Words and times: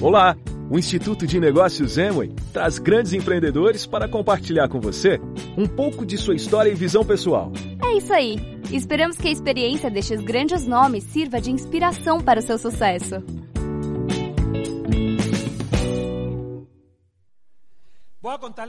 Olá! 0.00 0.36
O 0.70 0.78
Instituto 0.78 1.26
de 1.26 1.40
Negócios 1.40 1.96
Emway 1.96 2.34
traz 2.52 2.78
grandes 2.78 3.14
empreendedores 3.14 3.86
para 3.86 4.06
compartilhar 4.06 4.68
com 4.68 4.78
você 4.78 5.18
um 5.56 5.66
pouco 5.66 6.04
de 6.04 6.18
sua 6.18 6.34
história 6.34 6.68
e 6.70 6.74
visão 6.74 7.02
pessoal. 7.02 7.50
É 7.82 7.96
isso 7.96 8.12
aí! 8.12 8.36
Esperamos 8.70 9.16
que 9.16 9.28
a 9.28 9.30
experiência 9.30 9.90
destes 9.90 10.20
grandes 10.20 10.66
nomes 10.66 11.02
sirva 11.04 11.40
de 11.40 11.50
inspiração 11.50 12.20
para 12.20 12.40
o 12.40 12.42
seu 12.42 12.58
sucesso. 12.58 13.24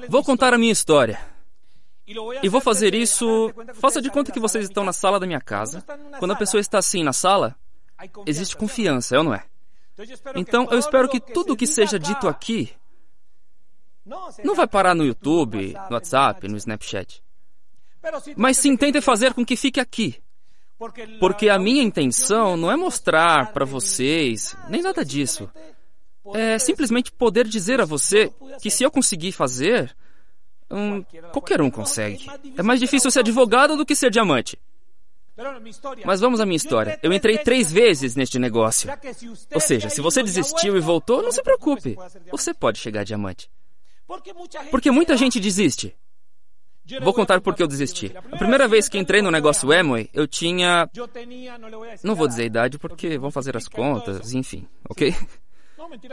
Vou 0.10 0.24
contar 0.24 0.54
a 0.54 0.58
minha 0.58 0.72
história. 0.72 1.20
E 2.42 2.48
vou 2.48 2.62
fazer 2.62 2.96
isso. 2.96 3.54
Faça 3.74 4.02
de 4.02 4.10
conta 4.10 4.32
que 4.32 4.40
vocês 4.40 4.64
estão 4.64 4.86
na 4.86 4.94
sala 4.94 5.20
da 5.20 5.28
minha 5.28 5.42
casa. 5.42 5.84
Quando 6.20 6.32
a 6.32 6.38
pessoa 6.38 6.62
está 6.62 6.78
assim 6.78 7.04
na 7.04 7.12
sala, 7.12 7.54
existe 8.26 8.56
confiança, 8.56 9.16
é 9.16 9.18
ou 9.18 9.26
não 9.26 9.34
é? 9.34 9.44
Então 10.36 10.68
eu 10.72 10.78
espero 10.78 11.10
que 11.10 11.20
tudo 11.20 11.54
o 11.54 11.58
que 11.58 11.66
seja 11.66 11.98
dito 11.98 12.28
aqui 12.28 12.72
não 14.44 14.56
vai 14.56 14.68
parar 14.68 14.96
no 14.96 15.06
YouTube, 15.06 15.74
no 15.90 15.96
WhatsApp, 15.96 16.48
no 16.48 16.58
Snapchat. 16.58 17.22
Mas 18.36 18.58
sim 18.58 18.78
tente 18.78 19.02
fazer 19.02 19.34
com 19.34 19.46
que 19.46 19.56
fique 19.56 19.80
aqui. 19.80 20.22
Porque 21.20 21.50
a 21.50 21.58
minha 21.58 21.84
intenção 21.84 22.56
não 22.56 22.72
é 22.72 22.76
mostrar 22.76 23.52
para 23.52 23.66
vocês, 23.66 24.56
nem 24.70 24.82
nada 24.82 25.04
disso. 25.04 25.50
É 26.34 26.60
simplesmente 26.60 27.12
poder 27.12 27.48
dizer 27.48 27.82
a 27.82 27.86
você 27.86 28.32
que 28.62 28.70
se 28.70 28.84
eu 28.84 28.92
conseguir 28.92 29.32
fazer, 29.32 29.96
hum, 30.70 31.04
qualquer 31.32 31.62
um 31.62 31.72
consegue. 31.72 32.28
É 32.56 32.62
mais 32.62 32.80
difícil 32.80 33.10
ser 33.10 33.20
advogado 33.20 33.76
do 33.76 33.86
que 33.86 33.96
ser 33.96 34.12
diamante. 34.12 34.60
Mas 36.06 36.20
vamos 36.20 36.40
à 36.40 36.46
minha 36.46 36.58
história. 36.58 37.00
Eu 37.04 37.14
entrei 37.14 37.38
três 37.38 37.72
vezes 37.72 38.16
neste 38.16 38.40
negócio. 38.40 38.90
Ou 39.54 39.62
seja, 39.62 39.90
se 39.90 40.02
você 40.02 40.24
desistiu 40.24 40.76
e 40.76 40.80
voltou, 40.80 41.22
não 41.22 41.32
se 41.32 41.42
preocupe. 41.44 41.98
Você 42.32 42.54
pode 42.54 42.80
chegar 42.80 43.04
diamante. 43.04 43.50
Porque 44.72 44.92
muita 44.92 45.16
gente 45.18 45.40
desiste. 45.40 45.96
Vou 47.02 47.14
contar 47.14 47.42
por 47.42 47.54
que 47.54 47.62
eu 47.62 47.68
desisti. 47.68 48.14
A 48.32 48.38
primeira 48.38 48.68
vez 48.68 48.88
que 48.88 48.98
entrei 48.98 49.22
no 49.22 49.30
negócio 49.30 49.72
Amway, 49.72 50.10
eu 50.14 50.26
tinha. 50.26 50.90
Não 52.02 52.16
vou 52.16 52.28
dizer 52.28 52.44
a 52.44 52.46
idade 52.46 52.80
porque 52.80 53.18
vão 53.18 53.30
fazer 53.30 53.58
as 53.58 53.68
contas, 53.68 54.34
enfim, 54.34 54.66
ok? 54.90 55.14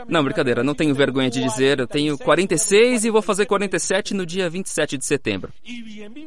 Não, 0.07 0.23
brincadeira, 0.23 0.63
não 0.63 0.75
tenho 0.75 0.93
vergonha 0.93 1.29
de 1.29 1.41
dizer, 1.41 1.79
eu 1.79 1.87
tenho 1.87 2.17
46 2.17 3.05
e 3.05 3.09
vou 3.09 3.21
fazer 3.21 3.45
47 3.45 4.13
no 4.13 4.25
dia 4.25 4.49
27 4.49 4.97
de 4.97 5.05
setembro. 5.05 5.51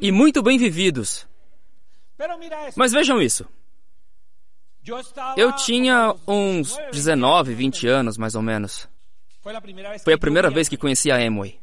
E 0.00 0.10
muito 0.10 0.42
bem 0.42 0.58
vividos. 0.58 1.26
Mas 2.76 2.92
vejam 2.92 3.20
isso. 3.20 3.46
Eu 5.36 5.52
tinha 5.52 6.14
uns 6.26 6.76
19, 6.90 7.54
20 7.54 7.86
anos, 7.86 8.16
mais 8.16 8.34
ou 8.34 8.42
menos. 8.42 8.88
Foi 10.02 10.14
a 10.14 10.18
primeira 10.18 10.50
vez 10.50 10.68
que 10.68 10.76
conheci 10.76 11.10
a 11.10 11.16
Amway. 11.16 11.60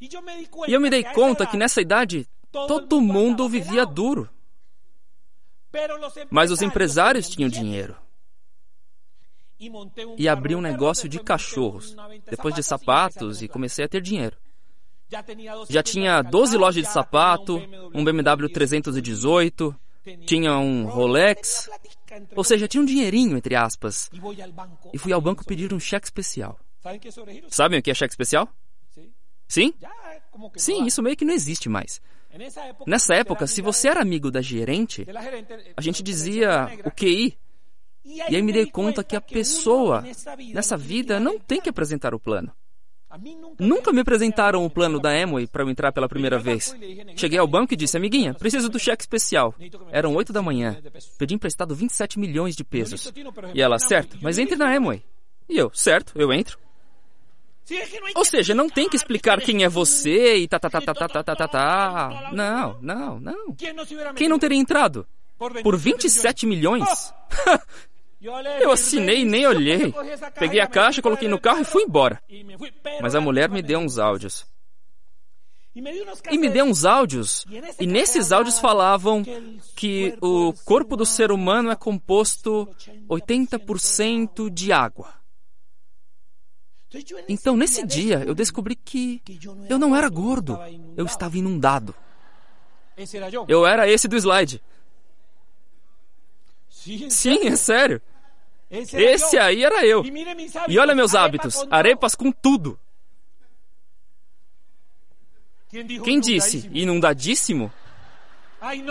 E 0.00 0.72
eu 0.72 0.80
me 0.80 0.90
dei 0.90 1.04
conta 1.04 1.46
que 1.46 1.56
nessa 1.56 1.80
idade 1.80 2.28
todo 2.50 3.00
mundo 3.00 3.48
vivia 3.48 3.86
duro. 3.86 4.28
Mas 6.30 6.50
os 6.50 6.62
empresários 6.62 7.28
tinham 7.28 7.48
dinheiro. 7.48 7.96
E 10.18 10.28
abri 10.28 10.54
um 10.54 10.60
negócio 10.60 11.08
de 11.08 11.18
cachorros, 11.18 11.96
depois 12.28 12.54
de 12.54 12.62
sapatos, 12.62 13.40
e 13.40 13.48
comecei 13.48 13.84
a 13.84 13.88
ter 13.88 14.00
dinheiro. 14.00 14.36
Já 15.68 15.82
tinha 15.82 16.22
12 16.22 16.56
lojas 16.56 16.82
de 16.82 16.90
sapato, 16.90 17.62
um 17.94 18.04
BMW 18.04 18.48
318, 18.48 19.74
tinha 20.26 20.58
um 20.58 20.86
Rolex, 20.86 21.68
ou 22.34 22.44
seja, 22.44 22.68
tinha 22.68 22.82
um 22.82 22.86
dinheirinho, 22.86 23.36
entre 23.36 23.54
aspas. 23.54 24.10
E 24.92 24.98
fui 24.98 25.12
ao 25.12 25.20
banco 25.20 25.44
pedir 25.44 25.72
um 25.72 25.80
cheque 25.80 26.06
especial. 26.06 26.58
Sabem 27.48 27.78
o 27.78 27.82
que 27.82 27.90
é 27.90 27.94
cheque 27.94 28.12
especial? 28.12 28.48
Sim? 29.48 29.72
Sim, 30.56 30.84
isso 30.84 31.02
meio 31.02 31.16
que 31.16 31.24
não 31.24 31.34
existe 31.34 31.68
mais. 31.68 32.00
Nessa 32.86 33.14
época, 33.14 33.46
se 33.46 33.62
você 33.62 33.88
era 33.88 34.00
amigo 34.02 34.30
da 34.30 34.42
gerente, 34.42 35.06
a 35.76 35.80
gente 35.80 36.02
dizia 36.02 36.68
o 36.84 36.90
QI. 36.90 37.38
E 38.04 38.20
aí 38.20 38.42
me 38.42 38.52
dei 38.52 38.66
conta 38.66 39.02
que 39.02 39.16
a 39.16 39.20
pessoa, 39.20 40.04
nessa 40.52 40.76
vida, 40.76 41.18
não 41.18 41.38
tem 41.38 41.60
que 41.60 41.70
apresentar 41.70 42.14
o 42.14 42.20
plano. 42.20 42.52
Nunca 43.58 43.92
me 43.92 44.00
apresentaram 44.00 44.64
o 44.64 44.70
plano 44.70 45.00
da 45.00 45.16
Emily 45.16 45.46
para 45.46 45.62
eu 45.62 45.70
entrar 45.70 45.92
pela 45.92 46.08
primeira 46.08 46.38
vez. 46.38 46.74
Cheguei 47.16 47.38
ao 47.38 47.46
banco 47.46 47.74
e 47.74 47.76
disse, 47.76 47.96
amiguinha, 47.96 48.34
preciso 48.34 48.68
do 48.68 48.78
cheque 48.78 49.02
especial. 49.02 49.54
Eram 49.90 50.14
8 50.14 50.32
da 50.32 50.42
manhã. 50.42 50.76
Pedi 51.18 51.34
emprestado 51.34 51.74
27 51.74 52.18
milhões 52.18 52.56
de 52.56 52.64
pesos. 52.64 53.12
E 53.54 53.62
ela, 53.62 53.78
certo, 53.78 54.18
mas 54.20 54.38
entre 54.38 54.56
na 54.56 54.74
Emily. 54.74 55.04
E 55.48 55.56
eu, 55.56 55.70
certo, 55.72 56.12
eu 56.16 56.32
entro. 56.32 56.58
Ou 58.14 58.24
seja, 58.24 58.54
não 58.54 58.68
tem 58.68 58.88
que 58.88 58.96
explicar 58.96 59.40
quem 59.40 59.64
é 59.64 59.68
você 59.68 60.36
e 60.36 60.48
tá, 60.48 60.58
tá, 60.58 60.68
tá, 60.68 60.80
tá, 60.80 60.94
tá, 60.94 61.08
tá, 61.08 61.24
tá, 61.24 61.34
tá. 61.34 61.48
tá. 61.48 62.30
Não, 62.32 62.78
não, 62.82 63.20
não. 63.20 63.54
Quem 64.14 64.28
não 64.28 64.38
teria 64.38 64.58
entrado? 64.58 65.06
Por 65.62 65.76
27 65.76 66.46
milhões? 66.46 67.12
Eu 68.60 68.72
assinei 68.72 69.20
e 69.20 69.24
nem 69.24 69.46
olhei. 69.46 69.92
Peguei 70.38 70.60
a 70.60 70.66
caixa, 70.66 71.02
coloquei 71.02 71.28
no 71.28 71.38
carro 71.38 71.60
e 71.60 71.64
fui 71.64 71.82
embora. 71.82 72.22
Mas 73.00 73.14
a 73.14 73.20
mulher 73.20 73.48
me 73.50 73.60
deu 73.62 73.78
uns 73.78 73.98
áudios. 73.98 74.46
E 76.30 76.38
me 76.38 76.48
deu 76.48 76.64
uns 76.66 76.84
áudios, 76.84 77.44
e 77.80 77.86
nesses 77.86 78.30
áudios 78.30 78.60
falavam 78.60 79.24
que 79.74 80.16
o 80.20 80.52
corpo 80.64 80.96
do 80.96 81.04
ser 81.04 81.32
humano 81.32 81.68
é 81.68 81.74
composto 81.74 82.68
80% 83.08 84.48
de 84.50 84.72
água. 84.72 85.12
Então, 87.28 87.56
nesse 87.56 87.84
dia, 87.84 88.22
eu 88.24 88.36
descobri 88.36 88.76
que 88.76 89.20
eu 89.68 89.76
não 89.76 89.96
era 89.96 90.08
gordo, 90.08 90.56
eu 90.96 91.04
estava 91.06 91.36
inundado. 91.36 91.92
Eu 93.48 93.66
era 93.66 93.90
esse 93.90 94.06
do 94.06 94.16
slide. 94.16 94.62
Sim, 97.08 97.48
é 97.48 97.56
sério. 97.56 98.00
Esse 98.92 99.38
aí 99.38 99.64
era 99.64 99.86
eu. 99.86 100.04
E 100.68 100.78
olha 100.78 100.94
meus 100.94 101.14
hábitos, 101.14 101.64
arepas 101.70 102.14
com 102.14 102.32
tudo. 102.32 102.78
Quem 106.02 106.20
disse 106.20 106.68
inundadíssimo? 106.72 107.72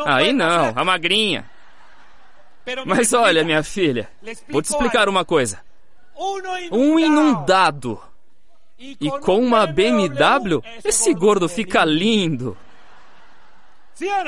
Aí 0.05 0.31
não, 0.31 0.73
a 0.75 0.85
magrinha. 0.85 1.49
Mas 2.85 3.11
olha, 3.13 3.43
minha 3.43 3.63
filha, 3.63 4.09
vou 4.47 4.61
te 4.61 4.69
explicar 4.69 5.09
uma 5.09 5.25
coisa. 5.25 5.61
Um 6.71 6.99
inundado 6.99 8.01
e 8.77 9.09
com 9.21 9.39
uma 9.39 9.65
BMW, 9.65 10.61
esse 10.83 11.13
gordo 11.13 11.49
fica 11.49 11.83
lindo. 11.83 12.57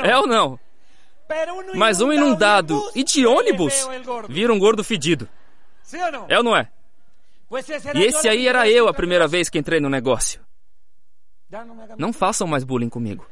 É 0.03 0.17
ou 0.17 0.27
não? 0.27 0.59
Mas 1.75 2.01
um 2.01 2.13
inundado 2.13 2.81
e 2.93 3.03
de 3.03 3.25
ônibus 3.25 3.87
vira 4.29 4.53
um 4.53 4.59
gordo 4.59 4.83
fedido. 4.83 5.27
É 6.29 6.37
ou 6.37 6.43
não 6.43 6.55
é? 6.55 6.69
E 7.95 8.03
esse 8.03 8.27
aí 8.27 8.47
era 8.47 8.69
eu 8.69 8.87
a 8.87 8.93
primeira 8.93 9.27
vez 9.27 9.49
que 9.49 9.57
entrei 9.57 9.79
no 9.79 9.89
negócio. 9.89 10.41
Não 11.97 12.11
façam 12.11 12.47
mais 12.47 12.63
bullying 12.63 12.89
comigo. 12.89 13.25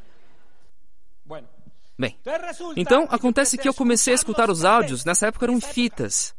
Bem, 1.97 2.17
então 2.75 3.07
acontece 3.09 3.57
que 3.57 3.67
eu 3.69 3.73
comecei 3.73 4.13
a 4.13 4.15
escutar 4.15 4.49
os 4.49 4.65
áudios, 4.65 5.05
nessa 5.05 5.27
época 5.27 5.45
eram 5.45 5.61
fitas. 5.61 6.35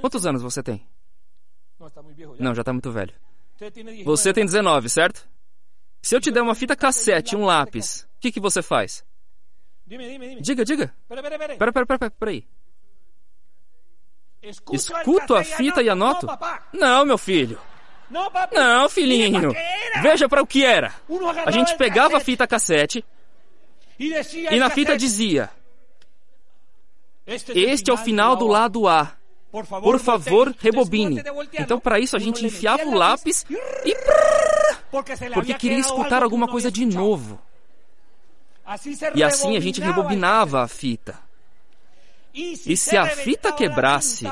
Quantos 0.00 0.26
anos 0.26 0.42
você 0.42 0.62
tem? 0.62 0.86
Não, 2.38 2.54
já 2.54 2.62
está 2.62 2.72
muito 2.72 2.90
velho. 2.90 3.14
Você 4.04 4.32
tem 4.32 4.44
19, 4.44 4.88
certo? 4.88 5.28
Se 6.02 6.14
eu 6.14 6.20
te 6.20 6.30
der 6.30 6.42
uma 6.42 6.54
fita 6.54 6.76
cassete 6.76 7.34
e 7.34 7.38
um 7.38 7.44
lápis, 7.44 8.02
o 8.16 8.20
que, 8.20 8.32
que 8.32 8.40
você 8.40 8.62
faz? 8.62 9.04
Diga, 10.40 10.64
diga. 10.64 10.94
Pera, 11.56 11.72
pera, 11.72 11.86
pera, 11.86 12.10
pera, 12.10 12.30
aí. 12.30 12.46
Escuto 14.72 15.34
a 15.34 15.42
fita 15.42 15.82
e 15.82 15.88
anoto? 15.88 16.26
Não, 16.72 17.04
meu 17.04 17.18
filho. 17.18 17.58
Não, 18.52 18.88
filhinho. 18.88 19.52
Veja 20.02 20.28
para 20.28 20.42
o 20.42 20.46
que 20.46 20.64
era. 20.64 20.92
A 21.46 21.50
gente 21.50 21.76
pegava 21.76 22.16
a 22.18 22.20
fita 22.20 22.46
cassete 22.46 23.04
e 23.98 24.58
na 24.58 24.70
fita 24.70 24.96
dizia: 24.96 25.50
Este 27.26 27.90
é 27.90 27.94
o 27.94 27.96
final 27.96 28.36
do 28.36 28.46
lado 28.46 28.86
A. 28.86 29.12
Por 29.50 30.00
favor, 30.00 30.54
rebobine. 30.58 31.22
Então, 31.52 31.78
para 31.78 32.00
isso, 32.00 32.16
a 32.16 32.18
gente 32.18 32.44
enfiava 32.44 32.84
o 32.84 32.94
lápis 32.94 33.46
e. 33.84 33.96
Porque 35.32 35.54
queria 35.54 35.78
escutar 35.78 36.22
alguma 36.22 36.48
coisa 36.48 36.70
de 36.70 36.84
novo. 36.84 37.40
E 39.14 39.22
assim 39.22 39.56
a 39.56 39.60
gente 39.60 39.80
rebobinava 39.80 40.62
a 40.62 40.68
fita. 40.68 41.23
E 42.34 42.76
se 42.76 42.96
a 42.96 43.06
fita 43.06 43.52
quebrasse. 43.52 44.26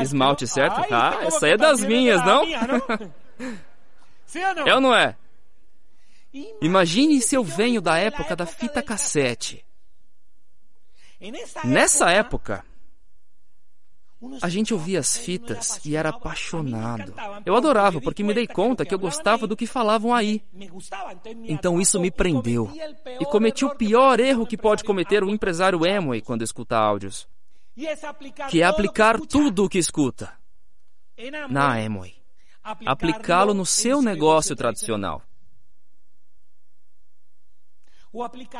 Esmalte, 0.00 0.46
certo? 0.46 0.82
Ah, 0.94 1.18
essa 1.24 1.48
é 1.48 1.56
das 1.56 1.82
minhas, 1.82 2.24
não? 2.24 2.44
É 4.66 4.74
ou 4.74 4.80
não 4.80 4.94
é? 4.94 5.16
Imagine 6.60 7.20
se 7.20 7.34
eu 7.34 7.42
venho 7.42 7.80
da 7.80 7.98
época 7.98 8.36
da 8.36 8.46
fita 8.46 8.82
cassete. 8.82 9.64
Nessa 11.64 12.10
época, 12.10 12.64
A 14.42 14.48
gente 14.48 14.74
ouvia 14.74 14.98
as 14.98 15.16
fitas 15.16 15.80
e 15.84 15.94
era 15.94 16.08
apaixonado. 16.08 17.14
Eu 17.46 17.54
adorava 17.54 18.00
porque 18.00 18.24
me 18.24 18.34
dei 18.34 18.48
conta 18.48 18.84
que 18.84 18.92
eu 18.92 18.98
gostava 18.98 19.46
do 19.46 19.56
que 19.56 19.66
falavam 19.66 20.12
aí. 20.12 20.42
Então 21.44 21.80
isso 21.80 22.00
me 22.00 22.10
prendeu. 22.10 22.70
E 23.20 23.24
cometi 23.24 23.64
o 23.64 23.74
pior 23.76 24.18
erro 24.18 24.46
que 24.46 24.56
pode 24.56 24.82
cometer 24.82 25.22
um 25.22 25.30
empresário 25.30 25.80
Amway 25.88 26.20
quando 26.20 26.42
escuta 26.42 26.76
áudios. 26.76 27.28
Que 28.50 28.60
é 28.60 28.64
aplicar 28.64 29.20
tudo 29.20 29.64
o 29.64 29.68
que 29.68 29.78
escuta 29.78 30.32
na 31.48 31.78
Amway. 31.78 32.16
Aplicá-lo 32.84 33.54
no 33.54 33.64
seu 33.64 34.02
negócio 34.02 34.56
tradicional. 34.56 35.22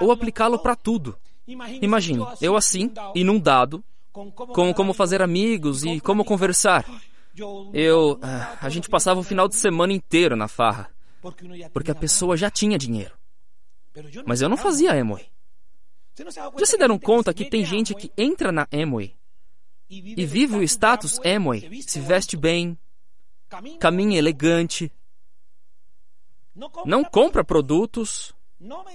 Ou 0.00 0.12
aplicá-lo 0.12 0.58
para 0.60 0.76
tudo. 0.76 1.19
Imagine, 1.46 2.25
eu 2.40 2.56
assim, 2.56 2.93
inundado, 3.14 3.82
com 4.55 4.75
como 4.75 4.93
fazer 4.93 5.23
amigos 5.23 5.85
e 5.85 6.00
como 6.00 6.25
conversar. 6.25 6.85
Eu. 7.73 8.19
Ah, 8.23 8.56
a 8.61 8.69
gente 8.69 8.88
passava 8.88 9.20
o 9.20 9.25
final 9.25 9.49
de 9.49 9.56
semana 9.56 9.93
inteiro 9.93 10.37
na 10.37 10.49
farra. 10.49 10.91
Porque 11.73 11.91
a 11.91 11.94
pessoa 11.94 12.37
já 12.37 12.50
tinha 12.50 12.79
dinheiro. 12.79 13.17
Mas 14.26 14.41
eu 14.41 14.49
não 14.49 14.56
fazia 14.56 14.93
Amway. 14.93 15.26
Já 16.59 16.67
se 16.67 16.76
deram 16.76 16.99
conta 16.99 17.32
que 17.32 17.44
tem 17.44 17.65
gente 17.65 17.94
que 17.94 18.11
entra 18.17 18.50
na 18.50 18.67
Amway 18.73 19.15
e 19.88 20.26
vive 20.26 20.56
o 20.56 20.62
status 20.62 21.19
Amway, 21.25 21.82
se 21.82 22.00
veste 22.00 22.37
bem, 22.37 22.76
caminha 23.79 24.19
elegante, 24.19 24.93
não 26.85 27.05
compra 27.05 27.44
produtos, 27.44 28.35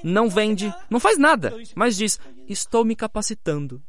não 0.04 0.30
vende, 0.30 0.74
não 0.90 1.00
faz 1.00 1.18
nada, 1.18 1.54
mas 1.76 1.98
diz: 1.98 2.20
Estou 2.48 2.84
me 2.84 2.96
capacitando. 2.96 3.82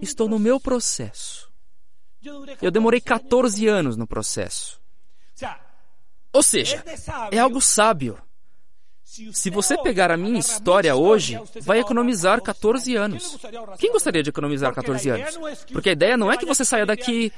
Estou 0.00 0.28
no 0.28 0.38
meu 0.38 0.60
processo. 0.60 1.48
Eu 2.60 2.70
demorei 2.70 3.00
14 3.00 3.66
anos 3.66 3.96
no 3.96 4.06
processo. 4.06 4.80
Ou 6.32 6.42
seja, 6.42 6.84
é 7.30 7.38
algo 7.38 7.60
sábio. 7.60 8.18
Se 9.32 9.48
você 9.48 9.76
pegar 9.78 10.10
a 10.10 10.16
minha 10.16 10.38
história 10.38 10.94
hoje, 10.94 11.40
vai 11.62 11.80
economizar 11.80 12.42
14 12.42 12.94
anos. 12.94 13.38
Quem 13.78 13.90
gostaria 13.90 14.22
de 14.22 14.28
economizar 14.28 14.72
14 14.74 15.08
anos? 15.08 15.38
Porque 15.72 15.88
a 15.88 15.92
ideia 15.92 16.16
não 16.16 16.30
é 16.30 16.36
que 16.36 16.44
você 16.44 16.64
saia 16.64 16.84
daqui. 16.84 17.32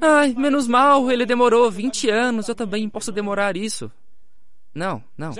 Ai, 0.00 0.34
menos 0.34 0.66
mal, 0.66 1.10
ele 1.10 1.26
demorou 1.26 1.70
20 1.70 2.08
anos, 2.08 2.48
eu 2.48 2.54
também 2.54 2.88
posso 2.88 3.12
demorar 3.12 3.54
isso. 3.56 3.92
Não, 4.74 5.04
não. 5.16 5.32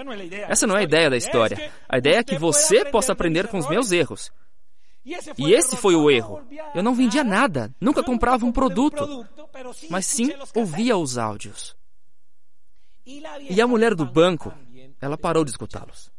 Essa 0.49 0.67
não 0.67 0.77
é 0.77 0.81
a 0.81 0.85
ideia 0.85 1.09
da 1.09 1.17
história. 1.17 1.73
A 1.89 1.99
ideia 1.99 2.19
é 2.19 2.25
que 2.25 2.37
você 2.37 2.85
possa 2.85 3.13
aprender 3.13 3.49
com 3.49 3.59
os 3.59 3.69
meus 3.69 3.91
erros. 3.91 4.31
E 5.05 5.53
esse 5.53 5.77
foi 5.77 5.95
o 5.95 6.11
erro. 6.11 6.43
Eu 6.75 6.83
não 6.83 6.95
vendia 6.95 7.25
nada, 7.25 7.75
nunca 7.81 8.03
comprava 8.03 8.45
um 8.45 8.53
produto, 8.53 9.27
mas 9.89 10.07
sim 10.07 10.31
ouvia 10.55 10.97
os 10.97 11.17
áudios. 11.17 11.75
E 13.07 13.61
a 13.61 13.67
mulher 13.67 13.95
do 13.95 14.05
banco, 14.05 14.53
ela 15.01 15.17
parou 15.17 15.45
de 15.45 15.51
escutá-los. 15.51 16.13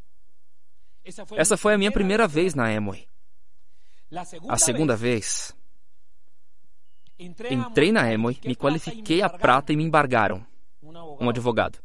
Essa 1.35 1.57
foi 1.57 1.73
a 1.73 1.77
minha 1.77 1.91
primeira 1.91 2.27
vez 2.27 2.55
na 2.55 2.67
Amway. 2.67 3.07
A 4.49 4.57
segunda 4.57 4.95
vez, 4.95 5.55
entrei 7.17 7.91
na 7.91 8.01
Amway, 8.11 8.39
me 8.43 8.55
qualifiquei 8.55 9.21
a 9.21 9.29
prata 9.29 9.71
e 9.71 9.77
me 9.77 9.83
embargaram. 9.83 10.45
Um 11.19 11.29
advogado. 11.29 11.79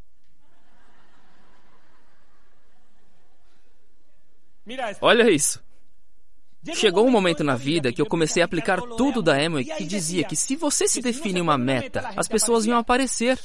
Olha 4.99 5.29
isso. 5.29 5.63
Chegou 6.73 7.05
um 7.05 7.11
momento 7.11 7.43
na 7.43 7.55
vida 7.55 7.91
que 7.91 8.01
eu 8.01 8.05
comecei 8.05 8.41
a 8.41 8.45
aplicar 8.45 8.81
tudo 8.81 9.21
da 9.21 9.35
Amway 9.35 9.65
que 9.65 9.85
dizia 9.85 10.23
que 10.23 10.35
se 10.35 10.55
você 10.55 10.87
se 10.87 11.01
define 11.01 11.41
uma 11.41 11.57
meta, 11.57 12.11
as 12.15 12.27
pessoas 12.27 12.65
iam 12.65 12.77
aparecer. 12.77 13.39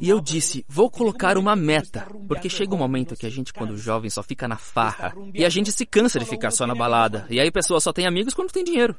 E 0.00 0.08
eu 0.08 0.20
disse, 0.20 0.64
vou 0.68 0.90
colocar 0.90 1.38
uma 1.38 1.54
meta, 1.56 2.06
porque 2.26 2.48
chega 2.48 2.74
um 2.74 2.78
momento 2.78 3.16
que 3.16 3.26
a 3.26 3.30
gente, 3.30 3.52
quando 3.52 3.76
jovem, 3.76 4.10
só 4.10 4.22
fica 4.22 4.48
na 4.48 4.56
farra 4.56 5.14
e 5.34 5.44
a 5.44 5.48
gente 5.48 5.72
se 5.72 5.84
cansa 5.86 6.18
de 6.18 6.24
ficar 6.24 6.50
só 6.50 6.66
na 6.66 6.74
balada. 6.74 7.26
E 7.30 7.40
aí 7.40 7.48
a 7.48 7.52
pessoa 7.52 7.80
só 7.80 7.92
tem 7.92 8.06
amigos 8.06 8.34
quando 8.34 8.52
tem 8.52 8.64
dinheiro. 8.64 8.96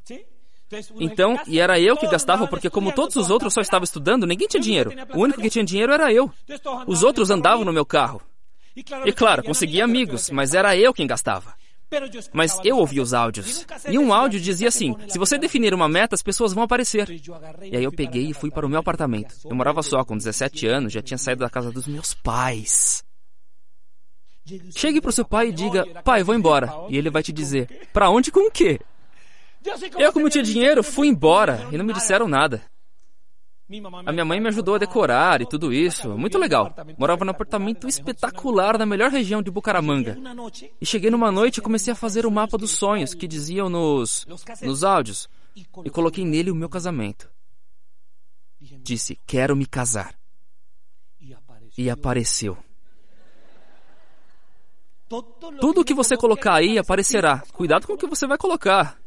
Então, 1.00 1.36
e 1.48 1.58
era 1.58 1.80
eu 1.80 1.96
que 1.96 2.06
gastava, 2.06 2.46
porque 2.46 2.70
como 2.70 2.92
todos 2.92 3.16
os 3.16 3.28
outros 3.28 3.52
só 3.52 3.60
estavam 3.60 3.84
estudando, 3.84 4.26
ninguém 4.26 4.46
tinha 4.46 4.60
dinheiro. 4.60 4.92
O 5.14 5.20
único 5.20 5.40
que 5.40 5.50
tinha 5.50 5.64
dinheiro 5.64 5.92
era 5.92 6.12
eu. 6.12 6.30
Os 6.86 7.02
outros 7.02 7.30
andavam 7.30 7.64
no 7.64 7.72
meu 7.72 7.84
carro. 7.84 8.22
E 9.04 9.12
claro, 9.12 9.42
conseguia 9.42 9.84
amigos, 9.84 10.30
mas 10.30 10.54
era 10.54 10.76
eu 10.76 10.94
quem 10.94 11.06
gastava. 11.06 11.54
Mas 12.32 12.58
eu 12.64 12.78
ouvi 12.78 13.00
os 13.00 13.12
áudios. 13.12 13.66
E 13.88 13.98
um 13.98 14.12
áudio 14.12 14.40
dizia 14.40 14.68
assim: 14.68 14.94
se 15.08 15.18
você 15.18 15.36
definir 15.38 15.74
uma 15.74 15.88
meta, 15.88 16.14
as 16.14 16.22
pessoas 16.22 16.52
vão 16.52 16.62
aparecer. 16.62 17.08
E 17.62 17.76
aí 17.76 17.84
eu 17.84 17.92
peguei 17.92 18.30
e 18.30 18.34
fui 18.34 18.50
para 18.50 18.66
o 18.66 18.68
meu 18.68 18.80
apartamento. 18.80 19.34
Eu 19.44 19.56
morava 19.56 19.82
só, 19.82 20.04
com 20.04 20.16
17 20.16 20.66
anos, 20.66 20.92
já 20.92 21.02
tinha 21.02 21.18
saído 21.18 21.40
da 21.40 21.50
casa 21.50 21.70
dos 21.70 21.86
meus 21.86 22.14
pais. 22.14 23.02
Chegue 24.74 25.00
para 25.00 25.10
o 25.10 25.12
seu 25.12 25.24
pai 25.24 25.48
e 25.48 25.52
diga: 25.52 25.86
pai, 26.02 26.22
vou 26.22 26.34
embora. 26.34 26.72
E 26.88 26.96
ele 26.96 27.10
vai 27.10 27.22
te 27.22 27.32
dizer: 27.32 27.88
para 27.92 28.10
onde 28.10 28.30
com 28.30 28.48
o 28.48 28.50
quê? 28.50 28.80
Eu, 29.98 30.12
como 30.12 30.30
tinha 30.30 30.42
dinheiro, 30.42 30.82
fui 30.82 31.06
embora 31.08 31.68
e 31.70 31.76
não 31.76 31.84
me 31.84 31.92
disseram 31.92 32.26
nada. 32.26 32.62
A 34.04 34.12
minha 34.12 34.24
mãe 34.24 34.40
me 34.40 34.48
ajudou 34.48 34.74
a 34.74 34.78
decorar 34.78 35.40
e 35.40 35.46
tudo 35.46 35.72
isso. 35.72 36.10
Muito 36.18 36.36
legal. 36.38 36.74
Morava 36.98 37.24
num 37.24 37.30
apartamento 37.30 37.86
espetacular 37.86 38.76
na 38.76 38.84
melhor 38.84 39.10
região 39.10 39.40
de 39.40 39.50
Bucaramanga. 39.50 40.18
E 40.80 40.84
cheguei 40.84 41.08
numa 41.08 41.30
noite 41.30 41.58
e 41.58 41.62
comecei 41.62 41.92
a 41.92 41.96
fazer 41.96 42.26
o 42.26 42.30
mapa 42.32 42.58
dos 42.58 42.72
sonhos 42.72 43.14
que 43.14 43.28
diziam 43.28 43.68
nos, 43.68 44.26
nos 44.60 44.82
áudios. 44.82 45.28
E 45.84 45.90
coloquei 45.90 46.24
nele 46.24 46.50
o 46.50 46.54
meu 46.54 46.68
casamento. 46.68 47.30
Disse: 48.60 49.16
Quero 49.24 49.54
me 49.54 49.66
casar. 49.66 50.14
E 51.78 51.88
apareceu. 51.88 52.58
Tudo 55.60 55.82
o 55.82 55.84
que 55.84 55.94
você 55.94 56.16
colocar 56.16 56.54
aí 56.54 56.76
aparecerá. 56.76 57.42
Cuidado 57.52 57.86
com 57.86 57.92
o 57.92 57.98
que 57.98 58.06
você 58.06 58.26
vai 58.26 58.36
colocar. 58.36 58.98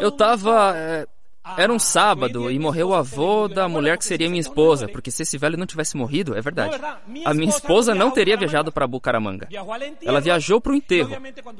Eu 0.00 0.08
estava. 0.08 0.76
É 0.76 1.06
era 1.56 1.72
um 1.72 1.78
sábado 1.78 2.50
e 2.50 2.58
morreu 2.58 2.88
o 2.88 2.94
avô 2.94 3.48
da 3.48 3.68
mulher 3.68 3.98
que 3.98 4.04
seria 4.04 4.28
minha 4.28 4.40
esposa, 4.40 4.86
porque 4.88 5.10
se 5.10 5.22
esse 5.22 5.36
velho 5.36 5.58
não 5.58 5.66
tivesse 5.66 5.96
morrido, 5.96 6.36
é 6.36 6.40
verdade. 6.40 6.80
A 7.24 7.34
minha 7.34 7.48
esposa 7.48 7.94
não 7.94 8.10
teria 8.10 8.36
viajado 8.36 8.70
para 8.70 8.86
Bucaramanga. 8.86 9.48
Ela 10.04 10.20
viajou 10.20 10.60
para 10.60 10.72
o 10.72 10.74
enterro. 10.74 11.16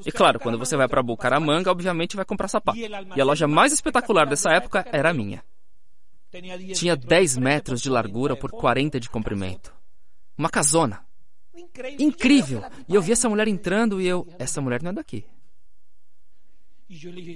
E 0.06 0.12
claro, 0.12 0.38
quando 0.38 0.58
você 0.58 0.76
vai 0.76 0.87
para 0.87 1.02
Bucaramanga, 1.02 1.70
obviamente 1.70 2.14
vai 2.14 2.25
comprar 2.25 2.49
sapato. 2.49 2.79
E 2.79 3.20
a 3.20 3.25
loja 3.25 3.49
mais 3.49 3.73
espetacular 3.73 4.26
dessa 4.26 4.52
época 4.52 4.87
era 4.93 5.11
a 5.11 5.14
minha. 5.14 5.43
Tinha 6.75 6.97
10 6.97 7.37
metros 7.37 7.80
de 7.80 7.90
largura 7.90 8.37
por 8.37 8.50
40 8.50 9.00
de 9.00 9.11
comprimento. 9.11 9.75
Uma 10.38 10.49
casona. 10.49 11.04
Incrível! 11.99 12.64
E 12.88 12.95
eu 12.95 13.02
vi 13.02 13.12
essa 13.12 13.28
mulher 13.28 13.49
entrando 13.49 14.00
e 14.00 14.07
eu. 14.07 14.26
Essa 14.38 14.61
mulher 14.61 14.83
não 14.83 14.90
é 14.90 14.95
daqui. 14.95 15.25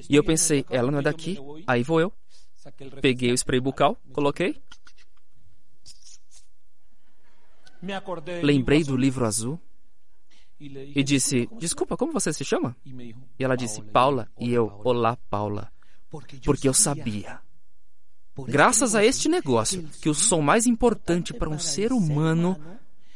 E 0.08 0.14
eu 0.14 0.22
pensei, 0.22 0.66
ela 0.68 0.90
não 0.90 0.98
é 0.98 1.02
daqui, 1.02 1.38
aí 1.66 1.82
vou 1.82 2.00
eu. 2.00 2.12
Peguei 3.00 3.30
o 3.30 3.34
spray 3.34 3.60
bucal, 3.60 3.96
coloquei. 4.12 4.60
Lembrei 8.42 8.82
do 8.82 8.96
livro 8.96 9.24
azul 9.24 9.60
e 10.58 11.02
disse: 11.02 11.48
Desculpa, 11.58 11.96
como 11.96 12.12
você 12.12 12.32
se 12.32 12.44
chama? 12.44 12.76
E 12.84 13.44
ela 13.44 13.56
disse: 13.56 13.82
Paula. 13.82 14.28
E 14.38 14.52
eu: 14.52 14.80
Olá, 14.84 15.16
Paula. 15.28 15.70
Porque 16.44 16.68
eu 16.68 16.72
sabia, 16.72 17.40
graças 18.46 18.94
a 18.94 19.04
este 19.04 19.28
negócio, 19.28 19.86
que 20.00 20.08
o 20.08 20.14
som 20.14 20.40
mais 20.40 20.66
importante 20.66 21.34
para 21.34 21.50
um 21.50 21.58
ser 21.58 21.92
humano 21.92 22.56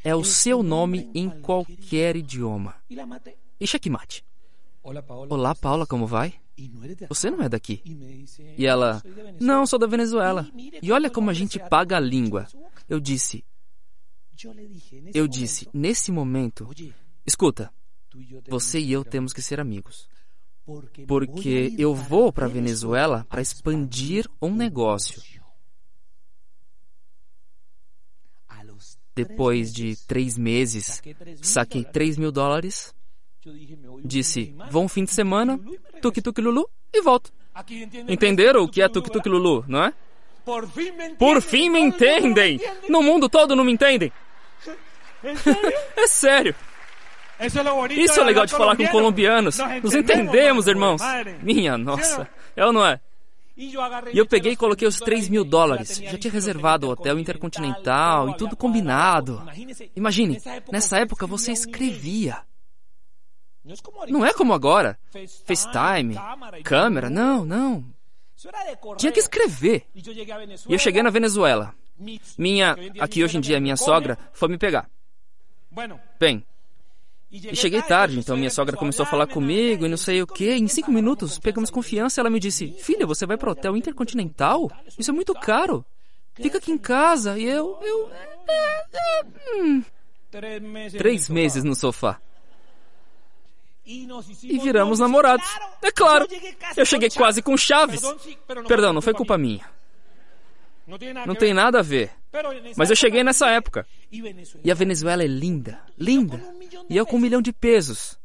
é 0.03 0.15
o 0.15 0.23
seu 0.23 0.61
nome 0.61 1.09
em 1.15 1.29
qualquer 1.29 2.15
idioma. 2.15 2.75
E 3.59 3.67
checkmate. 3.67 4.23
Olá, 4.83 5.55
Paula, 5.55 5.85
como 5.85 6.05
vai? 6.05 6.33
Você 7.09 7.29
não 7.29 7.41
é 7.41 7.49
daqui. 7.49 7.81
E 8.57 8.65
ela, 8.65 9.01
não, 9.39 9.65
sou 9.65 9.79
da 9.79 9.87
Venezuela. 9.87 10.49
E 10.81 10.91
olha 10.91 11.09
como 11.09 11.29
a 11.29 11.33
gente 11.33 11.59
paga 11.59 11.97
a 11.97 11.99
língua. 11.99 12.47
Eu 12.89 12.99
disse, 12.99 13.43
eu 15.13 15.27
disse, 15.27 15.69
nesse 15.73 16.11
momento, 16.11 16.67
escuta, 17.25 17.71
você 18.47 18.79
e 18.79 18.91
eu 18.91 19.03
temos 19.03 19.33
que 19.33 19.41
ser 19.41 19.59
amigos. 19.59 20.07
Porque 21.07 21.73
eu 21.77 21.93
vou 21.93 22.31
para 22.31 22.45
a 22.45 22.49
Venezuela 22.49 23.25
para 23.29 23.41
expandir 23.41 24.27
um 24.41 24.53
negócio. 24.53 25.21
Depois 29.13 29.73
de 29.73 29.97
três 30.07 30.37
meses, 30.37 31.01
saquei 31.41 31.83
3 31.83 32.17
mil 32.17 32.31
dólares 32.31 32.93
Disse: 34.03 34.55
Vou 34.69 34.83
um 34.83 34.87
fim 34.87 35.03
de 35.03 35.11
semana, 35.11 35.59
tuk-tuk 36.01 36.41
Lulu 36.41 36.67
e 36.93 37.01
volto. 37.01 37.31
Entenderam 38.07 38.63
o 38.63 38.67
que 38.67 38.81
é 38.81 38.89
tuk-tuk 38.89 39.27
Lulu, 39.29 39.63
não 39.67 39.83
é? 39.83 39.93
Por 41.17 41.41
fim 41.41 41.69
me 41.69 41.79
entendem! 41.79 42.59
No 42.89 43.01
mundo 43.01 43.29
todo 43.29 43.55
não 43.55 43.63
me 43.63 43.71
entendem! 43.71 44.11
É 45.95 46.07
sério! 46.07 46.55
Isso 47.91 48.19
é 48.19 48.23
legal 48.23 48.45
de 48.45 48.51
falar 48.51 48.75
com 48.75 48.87
colombianos. 48.87 49.57
Nos 49.81 49.95
entendemos, 49.95 50.67
irmãos. 50.67 51.01
Minha 51.41 51.77
nossa. 51.77 52.27
É 52.55 52.65
ou 52.65 52.73
não 52.73 52.85
é? 52.85 52.99
E 53.57 54.17
eu 54.17 54.25
peguei 54.25 54.53
e 54.53 54.55
coloquei 54.55 54.87
os 54.87 54.97
3 54.97 55.29
mil 55.29 55.43
dólares. 55.43 56.01
Já 56.03 56.17
tinha 56.17 56.31
reservado 56.31 56.87
o 56.87 56.91
hotel 56.91 57.19
intercontinental 57.19 58.29
e 58.29 58.37
tudo 58.37 58.55
combinado. 58.55 59.43
Imagine, 59.95 60.41
nessa 60.71 60.97
época 60.99 61.27
você 61.27 61.51
escrevia. 61.51 62.37
Não 64.09 64.25
é 64.25 64.33
como 64.33 64.53
agora. 64.53 64.97
FaceTime, 65.45 66.15
câmera, 66.63 67.09
não, 67.09 67.45
não. 67.45 67.85
Tinha 68.97 69.11
que 69.11 69.19
escrever. 69.19 69.85
E 69.93 70.73
eu 70.73 70.79
cheguei 70.79 71.03
na 71.03 71.09
Venezuela. 71.09 71.75
Minha, 72.37 72.75
aqui 72.99 73.23
hoje 73.23 73.37
em 73.37 73.41
dia 73.41 73.59
minha 73.59 73.77
sogra, 73.77 74.17
foi 74.33 74.49
me 74.49 74.57
pegar. 74.57 74.89
Bem, 76.19 76.43
e 77.31 77.55
cheguei 77.55 77.81
tarde, 77.81 78.19
então 78.19 78.35
minha 78.35 78.49
sogra 78.49 78.75
começou 78.75 79.03
a 79.03 79.05
falar 79.07 79.25
comigo 79.25 79.85
e 79.85 79.89
não 79.89 79.95
sei 79.95 80.21
o 80.21 80.27
que. 80.27 80.51
Em 80.51 80.67
cinco 80.67 80.91
minutos, 80.91 81.39
pegamos 81.39 81.69
confiança 81.69 82.19
e 82.19 82.21
ela 82.21 82.29
me 82.29 82.41
disse: 82.41 82.75
Filha, 82.79 83.05
você 83.05 83.25
vai 83.25 83.37
para 83.37 83.47
o 83.47 83.51
hotel 83.53 83.77
intercontinental? 83.77 84.69
Isso 84.99 85.11
é 85.11 85.13
muito 85.13 85.33
caro. 85.33 85.85
Fica 86.33 86.57
aqui 86.57 86.73
em 86.73 86.77
casa. 86.77 87.39
E 87.39 87.45
eu. 87.45 87.79
eu 87.81 88.11
é, 88.49 88.85
é, 88.93 89.25
hum. 89.55 89.83
Três 90.97 91.29
meses 91.29 91.63
no 91.63 91.73
sofá. 91.73 92.19
E 94.43 94.59
viramos 94.59 94.99
namorados. 94.99 95.47
É 95.81 95.91
claro, 95.91 96.27
eu 96.77 96.85
cheguei 96.85 97.09
quase 97.09 97.41
com 97.41 97.57
chaves. 97.57 98.01
Perdão, 98.67 98.93
não 98.93 99.01
foi 99.01 99.13
culpa 99.13 99.37
minha. 99.37 99.65
Não 101.25 101.35
tem 101.35 101.53
nada 101.53 101.79
a 101.79 101.81
ver. 101.81 102.11
Mas 102.75 102.89
eu 102.89 102.95
cheguei 102.95 103.23
nessa 103.23 103.49
época. 103.49 103.85
E 104.63 104.71
a 104.71 104.75
Venezuela 104.75 105.23
é 105.23 105.27
linda, 105.27 105.79
linda. 105.97 106.41
E 106.89 106.97
eu 106.97 107.05
com 107.05 107.17
um 107.17 107.19
milhão 107.19 107.41
de 107.41 107.53
pesos. 107.53 108.19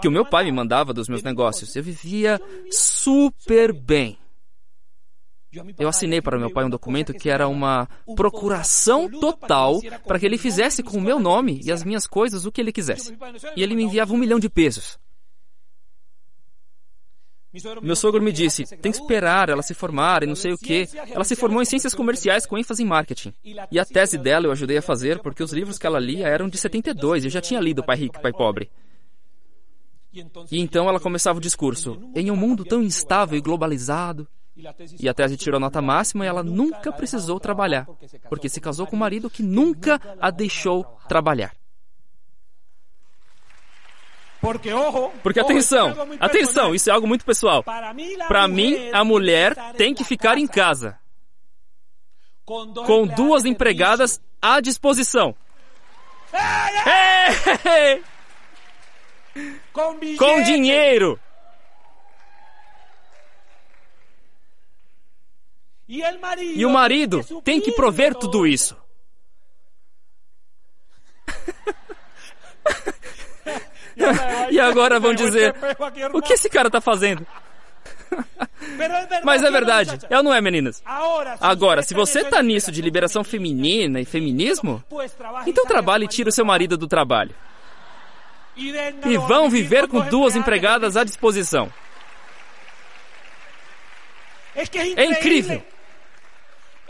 Que 0.00 0.08
o 0.08 0.10
meu 0.10 0.24
pai 0.24 0.44
me 0.44 0.52
mandava 0.52 0.94
dos 0.94 1.08
meus 1.08 1.22
negócios. 1.22 1.76
Eu 1.76 1.82
vivia 1.82 2.40
super 2.70 3.72
bem. 3.72 4.18
Eu 5.78 5.88
assinei 5.88 6.22
para 6.22 6.38
meu 6.38 6.50
pai 6.50 6.64
um 6.64 6.70
documento 6.70 7.12
que 7.12 7.28
era 7.28 7.48
uma 7.48 7.88
procuração 8.14 9.10
total 9.10 9.80
para 10.06 10.18
que 10.18 10.26
ele 10.26 10.38
fizesse 10.38 10.82
com 10.82 10.98
o 10.98 11.00
meu 11.00 11.18
nome 11.18 11.60
e 11.64 11.72
as 11.72 11.82
minhas 11.82 12.06
coisas 12.06 12.46
o 12.46 12.52
que 12.52 12.60
ele 12.60 12.72
quisesse. 12.72 13.16
E 13.56 13.62
ele 13.62 13.74
me 13.74 13.82
enviava 13.82 14.12
um 14.12 14.18
milhão 14.18 14.38
de 14.38 14.48
pesos. 14.48 14.98
Meu 17.82 17.96
sogro 17.96 18.22
me 18.22 18.30
disse: 18.30 18.64
tem 18.76 18.92
que 18.92 18.98
esperar 18.98 19.48
ela 19.48 19.62
se 19.62 19.74
formar 19.74 20.22
e 20.22 20.26
não 20.26 20.36
sei 20.36 20.52
o 20.52 20.58
que. 20.58 20.88
Ela 21.10 21.24
se 21.24 21.34
formou 21.34 21.60
em 21.60 21.64
ciências 21.64 21.94
comerciais 21.94 22.46
com 22.46 22.56
ênfase 22.56 22.82
em 22.82 22.86
marketing. 22.86 23.34
E 23.72 23.78
a 23.78 23.84
tese 23.84 24.16
dela 24.16 24.46
eu 24.46 24.52
ajudei 24.52 24.78
a 24.78 24.82
fazer 24.82 25.18
porque 25.18 25.42
os 25.42 25.52
livros 25.52 25.76
que 25.76 25.86
ela 25.86 25.98
lia 25.98 26.28
eram 26.28 26.48
de 26.48 26.56
72 26.56 27.24
e 27.24 27.26
eu 27.26 27.30
já 27.30 27.40
tinha 27.40 27.60
lido 27.60 27.82
Pai 27.82 27.96
Rico 27.96 28.18
e 28.18 28.22
Pai 28.22 28.32
Pobre. 28.32 28.70
E 30.12 30.60
então 30.60 30.88
ela 30.88 31.00
começava 31.00 31.38
o 31.38 31.42
discurso: 31.42 32.00
em 32.14 32.30
um 32.30 32.36
mundo 32.36 32.64
tão 32.64 32.82
instável 32.82 33.36
e 33.36 33.40
globalizado. 33.40 34.28
E 34.98 35.08
a 35.08 35.14
tese 35.14 35.36
tirou 35.36 35.60
nota 35.60 35.80
máxima 35.80 36.24
e 36.24 36.28
ela 36.28 36.42
nunca 36.42 36.92
precisou 36.92 37.40
trabalhar, 37.40 37.86
porque 38.28 38.48
se 38.48 38.60
casou 38.60 38.86
com 38.86 38.96
um 38.96 38.98
marido 38.98 39.30
que 39.30 39.42
nunca 39.42 40.00
a 40.20 40.30
deixou 40.30 40.84
trabalhar. 41.08 41.52
Porque 45.22 45.38
atenção, 45.38 45.94
atenção, 46.18 46.74
isso 46.74 46.88
é 46.88 46.92
algo 46.92 47.06
muito 47.06 47.24
pessoal. 47.24 47.62
Para 47.62 48.48
mim, 48.48 48.90
a 48.92 49.04
mulher 49.04 49.54
tem 49.74 49.94
que 49.94 50.02
ficar 50.02 50.38
em 50.38 50.46
casa 50.46 50.98
com 52.44 53.06
duas 53.06 53.44
empregadas 53.44 54.20
à 54.40 54.60
disposição. 54.60 55.34
Com 60.18 60.42
dinheiro. 60.42 61.18
E 66.54 66.64
o 66.64 66.70
marido 66.70 67.24
tem 67.42 67.60
que 67.60 67.72
prover 67.72 68.14
tudo 68.14 68.46
isso. 68.46 68.76
e 74.52 74.60
agora 74.60 75.00
vão 75.00 75.12
dizer: 75.12 75.52
o 76.12 76.22
que 76.22 76.34
esse 76.34 76.48
cara 76.48 76.68
está 76.68 76.80
fazendo? 76.80 77.26
Mas 79.24 79.42
é 79.42 79.50
verdade, 79.50 79.98
é 80.08 80.16
ou 80.16 80.22
não 80.22 80.32
é, 80.32 80.40
meninas? 80.40 80.80
Agora, 81.40 81.82
se 81.82 81.92
você 81.92 82.20
está 82.20 82.40
nisso 82.40 82.70
de 82.70 82.80
liberação 82.80 83.24
feminina 83.24 84.00
e 84.00 84.04
feminismo, 84.04 84.84
então 85.44 85.66
trabalhe 85.66 86.04
e 86.04 86.08
tire 86.08 86.28
o 86.28 86.32
seu 86.32 86.44
marido 86.44 86.76
do 86.76 86.86
trabalho. 86.86 87.34
E 88.56 89.18
vão 89.18 89.50
viver 89.50 89.88
com 89.88 90.02
duas 90.02 90.36
empregadas 90.36 90.96
à 90.96 91.02
disposição. 91.02 91.68
É 94.96 95.04
incrível! 95.04 95.60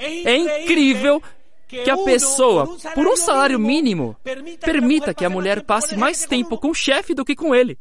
É 0.01 0.37
incrível 0.37 1.23
que 1.69 1.91
a 1.91 1.97
pessoa, 1.99 2.67
por 2.95 3.07
um 3.07 3.17
salário 3.17 3.59
mínimo, 3.59 4.17
permita 4.61 5.15
que 5.15 5.25
a 5.25 5.31
mulher 5.31 5.63
passe 5.63 5.97
mais 5.97 6.25
tempo 6.27 6.59
com 6.59 6.71
o 6.71 6.75
chefe 6.75 7.15
do 7.15 7.25
que 7.25 7.37
com 7.37 7.55
ele. 7.55 7.79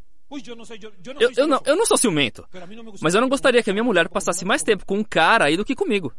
Eu, 1.19 1.31
eu, 1.35 1.47
não, 1.47 1.59
eu 1.65 1.75
não 1.75 1.85
sou 1.87 1.97
ciumento, 1.97 2.45
mas 3.01 3.15
eu 3.15 3.21
não 3.21 3.27
gostaria 3.27 3.63
que 3.63 3.69
a 3.71 3.73
minha 3.73 3.83
mulher 3.83 4.07
passasse 4.09 4.45
mais 4.45 4.61
tempo 4.61 4.85
com 4.85 4.99
um 4.99 5.03
cara 5.03 5.45
aí 5.45 5.57
do 5.57 5.65
que 5.65 5.75
comigo. 5.75 6.13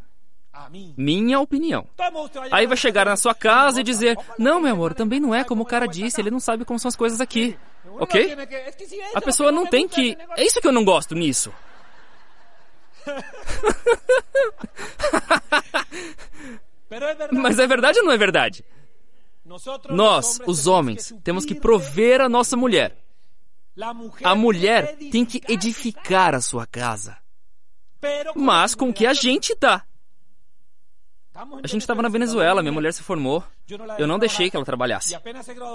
Minha 0.97 1.39
opinião. 1.39 1.87
Aí 2.51 2.67
vai 2.67 2.77
chegar 2.77 3.07
na 3.07 3.17
sua 3.17 3.35
casa 3.35 3.81
e 3.81 3.85
dizer: 3.85 4.19
Não, 4.37 4.61
meu 4.61 4.73
amor, 4.73 4.95
também 4.95 5.21
não 5.21 5.33
é 5.33 5.45
como 5.45 5.63
o 5.63 5.67
cara 5.67 5.87
disse, 5.87 6.21
ele 6.21 6.31
não 6.31 6.41
sabe 6.41 6.65
como 6.65 6.79
são 6.79 6.89
as 6.89 6.97
coisas 6.97 7.21
aqui. 7.21 7.57
Ok? 8.01 8.37
A 9.15 9.21
pessoa 9.21 9.53
não 9.53 9.65
tem 9.67 9.87
que. 9.87 10.19
É 10.37 10.45
isso 10.45 10.61
que 10.61 10.67
eu 10.67 10.73
não 10.73 10.85
gosto 10.85 11.15
nisso. 11.15 11.53
Mas 17.33 17.59
é 17.59 17.67
verdade 17.67 17.99
ou 18.01 18.05
não 18.05 18.13
é 18.13 18.19
verdade? 18.19 18.65
Nós, 19.89 20.41
os 20.47 20.67
homens, 20.67 21.15
temos 21.25 21.45
que 21.45 21.55
prover 21.55 22.21
a 22.21 22.29
nossa 22.29 22.57
mulher. 22.57 22.97
A 24.23 24.35
mulher 24.35 24.97
tem 25.11 25.25
que 25.25 25.41
edificar 25.49 26.35
a 26.35 26.41
sua 26.41 26.67
casa. 26.67 27.17
Mas 28.35 28.75
com 28.75 28.91
o 28.91 28.95
que 28.95 29.07
a 29.07 29.13
gente 29.13 29.57
dá. 29.59 29.85
A 31.35 31.67
gente 31.67 31.81
estava 31.81 32.03
na 32.03 32.09
Venezuela, 32.09 32.61
minha 32.63 32.73
mulher 32.73 32.93
se 32.93 33.03
formou. 33.03 33.43
Eu 33.99 34.07
não 34.07 34.19
deixei 34.19 34.51
que 34.51 34.57
ela 34.57 34.65
trabalhasse. 34.65 35.17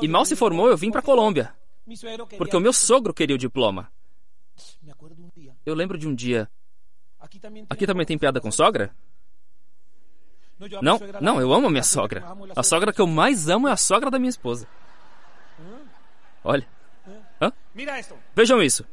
E 0.02 0.08
mal 0.08 0.26
se 0.26 0.36
formou, 0.36 0.68
eu 0.68 0.78
vim 0.78 0.92
para 0.92 1.00
a 1.00 1.04
Colômbia. 1.04 1.54
Porque 2.38 2.56
o 2.56 2.60
meu 2.60 2.74
sogro 2.74 3.14
queria 3.14 3.36
o 3.36 3.40
diploma. 3.40 3.92
Eu 5.66 5.74
lembro 5.74 5.98
de 5.98 6.08
um 6.08 6.14
dia. 6.14 6.50
Aqui 7.70 7.86
também 7.88 8.06
tem 8.06 8.18
piada 8.18 8.40
com 8.40 8.52
sogra? 8.52 8.94
Não, 10.82 11.00
não, 11.22 11.42
eu 11.42 11.54
amo 11.54 11.68
a 11.68 11.70
minha 11.70 11.84
sogra. 11.84 12.24
A 12.56 12.64
sogra 12.64 12.94
que 12.94 13.02
eu 13.02 13.08
mais 13.08 13.50
amo 13.50 13.68
é 13.68 13.72
a 13.72 13.78
sogra 13.78 14.10
da 14.10 14.18
minha 14.18 14.30
esposa. 14.30 14.68
Olha. 16.44 16.68
Hã? 17.42 17.52
Vejam 18.34 18.62
isso. 18.62 18.86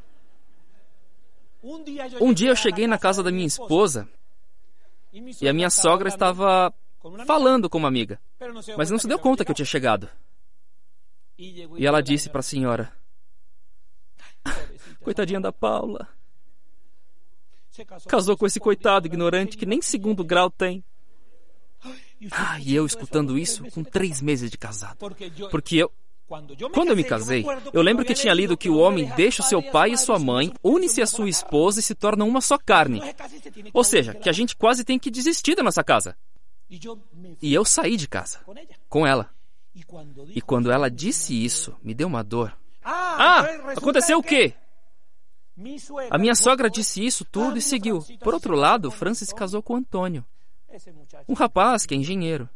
Um 2.20 2.32
dia 2.32 2.50
eu 2.50 2.56
cheguei 2.56 2.86
na 2.86 2.98
casa 2.98 3.22
da 3.22 3.30
minha 3.30 3.46
esposa 3.46 4.08
e 5.40 5.48
a 5.48 5.52
minha 5.52 5.70
sogra 5.70 6.08
estava 6.08 6.74
falando 7.26 7.70
com 7.70 7.78
uma 7.78 7.88
amiga, 7.88 8.20
mas 8.76 8.90
não 8.90 8.98
se 8.98 9.06
deu 9.06 9.18
conta 9.18 9.44
que 9.44 9.50
eu 9.50 9.54
tinha 9.54 9.66
chegado. 9.66 10.08
E 11.38 11.86
ela 11.86 12.02
disse 12.02 12.28
para 12.28 12.40
a 12.40 12.42
senhora: 12.42 12.92
Coitadinha 15.02 15.40
da 15.40 15.52
Paula. 15.52 16.08
Casou 18.08 18.36
com 18.36 18.46
esse 18.46 18.60
coitado 18.60 19.06
ignorante 19.06 19.56
que 19.56 19.66
nem 19.66 19.80
segundo 19.80 20.24
grau 20.24 20.50
tem. 20.50 20.84
Ah, 22.30 22.60
e 22.60 22.74
eu 22.74 22.86
escutando 22.86 23.38
isso 23.38 23.64
com 23.70 23.82
três 23.82 24.20
meses 24.20 24.50
de 24.50 24.58
casado. 24.58 24.96
Porque 25.50 25.76
eu. 25.76 25.92
Quando 26.72 26.88
eu 26.88 26.96
me 26.96 27.04
casei, 27.04 27.44
eu 27.74 27.82
lembro 27.82 28.06
que 28.06 28.14
tinha 28.14 28.32
lido 28.32 28.56
que 28.56 28.70
o 28.70 28.78
homem 28.78 29.10
deixa 29.14 29.42
o 29.42 29.44
seu 29.44 29.62
pai 29.62 29.92
e 29.92 29.98
sua 29.98 30.18
mãe, 30.18 30.50
une-se 30.64 31.02
à 31.02 31.06
sua 31.06 31.28
esposa 31.28 31.80
e 31.80 31.82
se 31.82 31.94
torna 31.94 32.24
uma 32.24 32.40
só 32.40 32.56
carne. 32.56 33.02
Ou 33.74 33.84
seja, 33.84 34.14
que 34.14 34.30
a 34.30 34.32
gente 34.32 34.56
quase 34.56 34.82
tem 34.82 34.98
que 34.98 35.10
desistir 35.10 35.54
da 35.54 35.62
nossa 35.62 35.84
casa. 35.84 36.16
E 37.42 37.52
eu 37.52 37.66
saí 37.66 37.98
de 37.98 38.08
casa 38.08 38.40
com 38.88 39.06
ela. 39.06 39.28
E 40.34 40.40
quando 40.40 40.72
ela 40.72 40.90
disse 40.90 41.44
isso, 41.44 41.76
me 41.82 41.92
deu 41.92 42.08
uma 42.08 42.24
dor. 42.24 42.56
Ah, 42.82 43.42
aconteceu 43.76 44.18
o 44.18 44.22
quê? 44.22 44.54
A 46.10 46.18
minha 46.18 46.34
sogra 46.34 46.70
disse 46.70 47.04
isso 47.04 47.24
tudo 47.24 47.58
e 47.58 47.62
seguiu. 47.62 48.00
Por 48.20 48.34
outro 48.34 48.54
lado, 48.54 48.90
Francis 48.90 49.28
se 49.28 49.34
casou 49.34 49.62
com 49.62 49.76
Antônio. 49.76 50.24
Um 51.28 51.34
rapaz 51.34 51.84
que 51.84 51.94
é 51.94 51.96
engenheiro. 51.96 52.48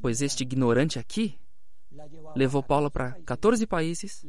Pois 0.00 0.22
este 0.22 0.42
ignorante 0.42 0.98
aqui 0.98 1.36
levou 2.36 2.62
Paula 2.62 2.90
para 2.90 3.12
14 3.26 3.66
países, 3.66 4.24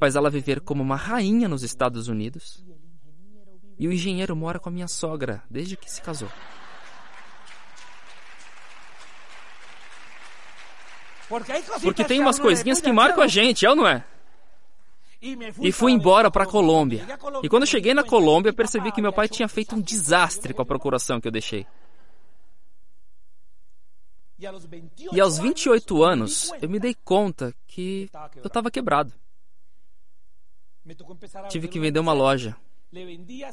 faz 0.00 0.16
ela 0.16 0.28
viver 0.28 0.60
como 0.60 0.82
uma 0.82 0.96
rainha 0.96 1.48
nos 1.48 1.62
Estados 1.62 2.08
Unidos, 2.08 2.64
e 3.78 3.86
o 3.86 3.92
engenheiro 3.92 4.34
mora 4.34 4.58
com 4.58 4.68
a 4.68 4.72
minha 4.72 4.88
sogra 4.88 5.42
desde 5.48 5.76
que 5.76 5.90
se 5.90 6.02
casou. 6.02 6.28
Porque 11.82 12.04
tem 12.04 12.20
umas 12.20 12.38
coisinhas 12.38 12.80
que 12.80 12.92
marcam 12.92 13.22
a 13.22 13.26
gente, 13.26 13.64
é 13.64 13.70
ou 13.70 13.76
não 13.76 13.86
é? 13.86 14.04
E 15.62 15.72
fui 15.72 15.92
embora 15.92 16.30
para 16.30 16.44
a 16.44 16.46
Colômbia. 16.46 17.06
E 17.42 17.48
quando 17.48 17.66
cheguei 17.66 17.94
na 17.94 18.04
Colômbia, 18.04 18.52
percebi 18.52 18.92
que 18.92 19.00
meu 19.00 19.12
pai 19.12 19.26
tinha 19.26 19.48
feito 19.48 19.74
um 19.74 19.80
desastre 19.80 20.52
com 20.52 20.60
a 20.60 20.66
procuração 20.66 21.20
que 21.20 21.26
eu 21.26 21.32
deixei. 21.32 21.66
E 25.12 25.20
aos 25.20 25.38
28 25.38 26.02
anos, 26.02 26.52
eu 26.60 26.68
me 26.68 26.78
dei 26.78 26.94
conta 26.94 27.54
que 27.66 28.10
eu 28.36 28.46
estava 28.46 28.70
quebrado. 28.70 29.12
Tive 31.48 31.68
que 31.68 31.80
vender 31.80 32.00
uma 32.00 32.12
loja. 32.12 32.54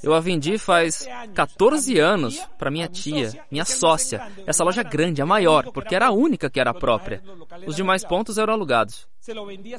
Eu 0.03 0.13
a 0.13 0.19
vendi 0.19 0.57
faz 0.57 1.07
14 1.33 1.99
anos 1.99 2.39
para 2.57 2.71
minha 2.71 2.87
tia, 2.87 3.31
minha 3.49 3.65
sócia. 3.65 4.31
Essa 4.45 4.63
loja 4.63 4.83
grande, 4.83 5.21
a 5.21 5.25
maior, 5.25 5.71
porque 5.71 5.95
era 5.95 6.07
a 6.07 6.11
única 6.11 6.49
que 6.49 6.59
era 6.59 6.73
própria. 6.73 7.23
Os 7.65 7.75
demais 7.75 8.03
pontos 8.05 8.37
eram 8.37 8.53
alugados. 8.53 9.07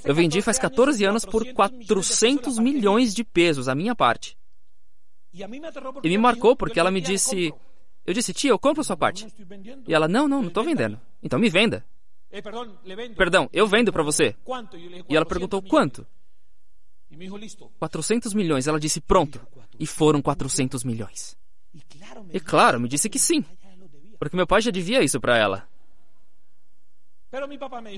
Eu 0.05 0.15
vendi 0.15 0.41
faz 0.43 0.59
14 0.59 1.05
anos 1.05 1.25
por 1.25 1.47
400 1.53 2.59
milhões 2.59 3.15
de 3.15 3.25
pesos, 3.25 3.69
a 3.69 3.75
minha 3.75 3.95
parte. 3.95 4.37
E 5.33 6.09
me 6.09 6.19
marcou 6.19 6.55
porque 6.55 6.79
ela 6.79 6.91
me 6.91 7.01
disse: 7.01 7.53
Eu 8.05 8.13
disse, 8.15 8.35
tia, 8.35 8.51
eu 8.51 8.59
compro 8.59 8.83
a 8.83 8.85
sua 8.85 8.97
parte. 8.97 9.27
E 9.87 9.95
ela: 9.95 10.07
Não, 10.07 10.29
não, 10.29 10.43
não 10.43 10.49
estou 10.49 10.65
vendendo. 10.65 11.01
Então 11.23 11.39
me 11.39 11.49
venda. 11.49 11.85
Perdão, 13.17 13.49
eu 13.53 13.67
vendo 13.67 13.93
para 13.93 14.03
você. 14.03 14.35
E 15.09 15.17
ela 15.17 15.27
perguntou: 15.27 15.63
Quanto? 15.63 16.07
400 17.79 18.35
milhões. 18.35 18.67
Ela 18.67 18.81
disse: 18.81 19.01
Pronto. 19.01 19.41
E 19.79 19.87
foram 19.87 20.21
400 20.23 20.85
milhões. 20.85 21.37
E 22.33 22.41
claro, 22.41 22.81
me 22.81 22.89
disse 22.89 23.09
que 23.09 23.19
sim. 23.19 23.45
Porque 24.19 24.37
meu 24.37 24.47
pai 24.47 24.61
já 24.61 24.71
devia 24.71 25.03
isso 25.03 25.21
para 25.21 25.37
ela. 25.37 25.69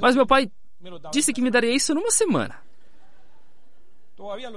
Mas 0.00 0.14
meu 0.14 0.26
pai 0.26 0.50
disse 1.12 1.32
que 1.32 1.42
me 1.42 1.50
daria 1.50 1.74
isso 1.74 1.94
numa 1.94 2.10
semana. 2.10 2.60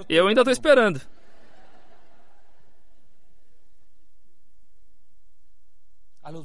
E 0.08 0.16
eu 0.16 0.28
ainda 0.28 0.42
estou 0.42 0.52
esperando. 0.52 1.02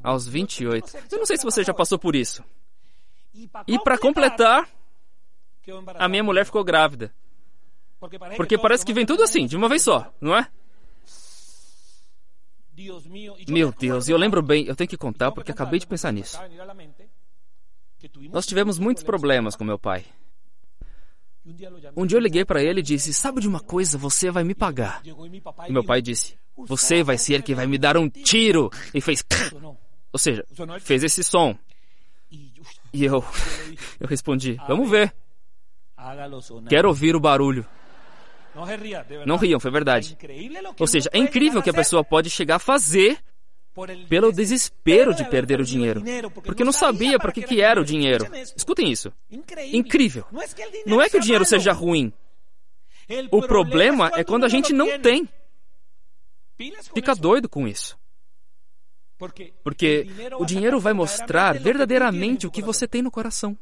Aos 0.03 0.29
28. 0.29 0.97
Eu 1.11 1.19
não 1.19 1.27
sei 1.27 1.37
se 1.37 1.45
você 1.45 1.65
já 1.65 1.75
passou 1.75 1.99
por 1.99 2.15
isso. 2.15 2.45
E 3.67 3.79
para 3.79 3.99
completar, 3.99 4.69
a 5.99 6.09
minha 6.09 6.23
mulher 6.23 6.45
ficou 6.45 6.63
grávida. 6.65 7.13
Porque 8.37 8.59
parece 8.59 8.85
que 8.85 8.93
vem 8.93 9.07
tudo 9.07 9.23
assim, 9.23 9.47
de 9.47 9.57
uma 9.57 9.69
vez 9.69 9.83
só, 9.83 10.13
não 10.21 10.37
é? 10.37 10.49
Meu 13.49 13.73
Deus, 13.73 14.09
e 14.09 14.13
eu 14.13 14.17
lembro 14.17 14.43
bem, 14.43 14.67
eu 14.67 14.75
tenho 14.75 14.89
que 14.89 14.97
contar 14.97 15.31
porque 15.31 15.53
acabei 15.53 15.79
de 15.79 15.87
pensar 15.87 16.13
nisso. 16.13 16.39
Nós 18.31 18.47
tivemos 18.47 18.79
muitos 18.79 19.05
problemas 19.05 19.55
com 19.55 19.65
meu 19.65 19.79
pai. 19.79 20.05
Um 21.97 22.07
dia 22.07 22.19
eu 22.19 22.23
liguei 22.23 22.45
para 22.45 22.63
ele 22.63 22.81
e 22.81 22.83
disse: 22.83 23.13
Sabe 23.13 23.41
de 23.41 23.49
uma 23.49 23.61
coisa, 23.61 23.99
você 23.99 24.31
vai 24.31 24.45
me 24.45 24.55
pagar. 24.55 25.03
E 25.69 25.73
meu 25.73 25.85
pai 25.85 26.01
disse: 26.01 26.39
Você 26.57 27.03
vai 27.03 27.19
ser 27.19 27.43
quem 27.43 27.55
vai 27.55 27.67
me 27.67 27.79
dar 27.79 27.97
um 27.97 28.09
tiro. 28.09 28.71
E 28.95 29.01
fez. 29.01 29.25
Ou 30.13 30.19
seja, 30.19 30.45
fez 30.81 31.03
esse 31.03 31.25
som. 31.25 31.57
E 32.31 33.05
eu, 33.05 33.25
eu 33.99 34.07
respondi: 34.07 34.55
Vamos 34.69 34.89
ver. 34.89 35.13
Quero 36.69 36.89
ouvir 36.89 37.15
o 37.17 37.21
barulho. 37.21 37.67
Não 39.27 39.37
riam, 39.37 39.59
foi 39.59 39.71
verdade. 39.71 40.17
Ou 40.79 40.87
seja, 40.87 41.09
é 41.13 41.19
incrível 41.19 41.63
que 41.63 41.71
a 41.71 41.75
pessoa 41.75 42.05
pode 42.05 42.29
chegar 42.31 42.57
a 42.57 42.59
fazer 42.59 43.19
pelo 44.09 44.31
desespero 44.31 45.15
de 45.15 45.25
perder 45.25 45.61
o 45.61 45.65
dinheiro, 45.65 46.03
porque 46.45 46.63
não 46.63 46.73
sabia 46.73 47.19
para 47.19 47.33
que, 47.33 47.43
que 47.43 47.61
era 47.63 47.81
o 47.81 47.85
dinheiro. 47.85 48.27
Escutem 48.55 48.91
isso. 48.91 49.13
Incrível. 49.73 50.27
Não 50.87 51.01
é 51.01 51.09
que 51.09 51.17
o 51.17 51.21
dinheiro 51.21 51.45
seja 51.45 51.73
ruim. 51.73 52.13
O 53.31 53.43
problema 53.43 54.11
é 54.15 54.25
quando 54.25 54.45
a 54.45 54.49
gente 54.49 54.73
não 54.73 54.99
tem. 55.01 55.29
Fica 56.95 57.15
doido 57.15 57.49
com 57.49 57.67
isso. 57.67 57.99
Porque 59.63 60.07
o 60.39 60.45
dinheiro 60.45 60.81
vai 60.81 60.93
mostrar 60.93 61.59
verdadeiramente 61.59 62.47
o 62.47 62.51
que 62.51 62.61
você 62.61 62.87
tem 62.87 63.03
no 63.03 63.11
coração. 63.11 63.57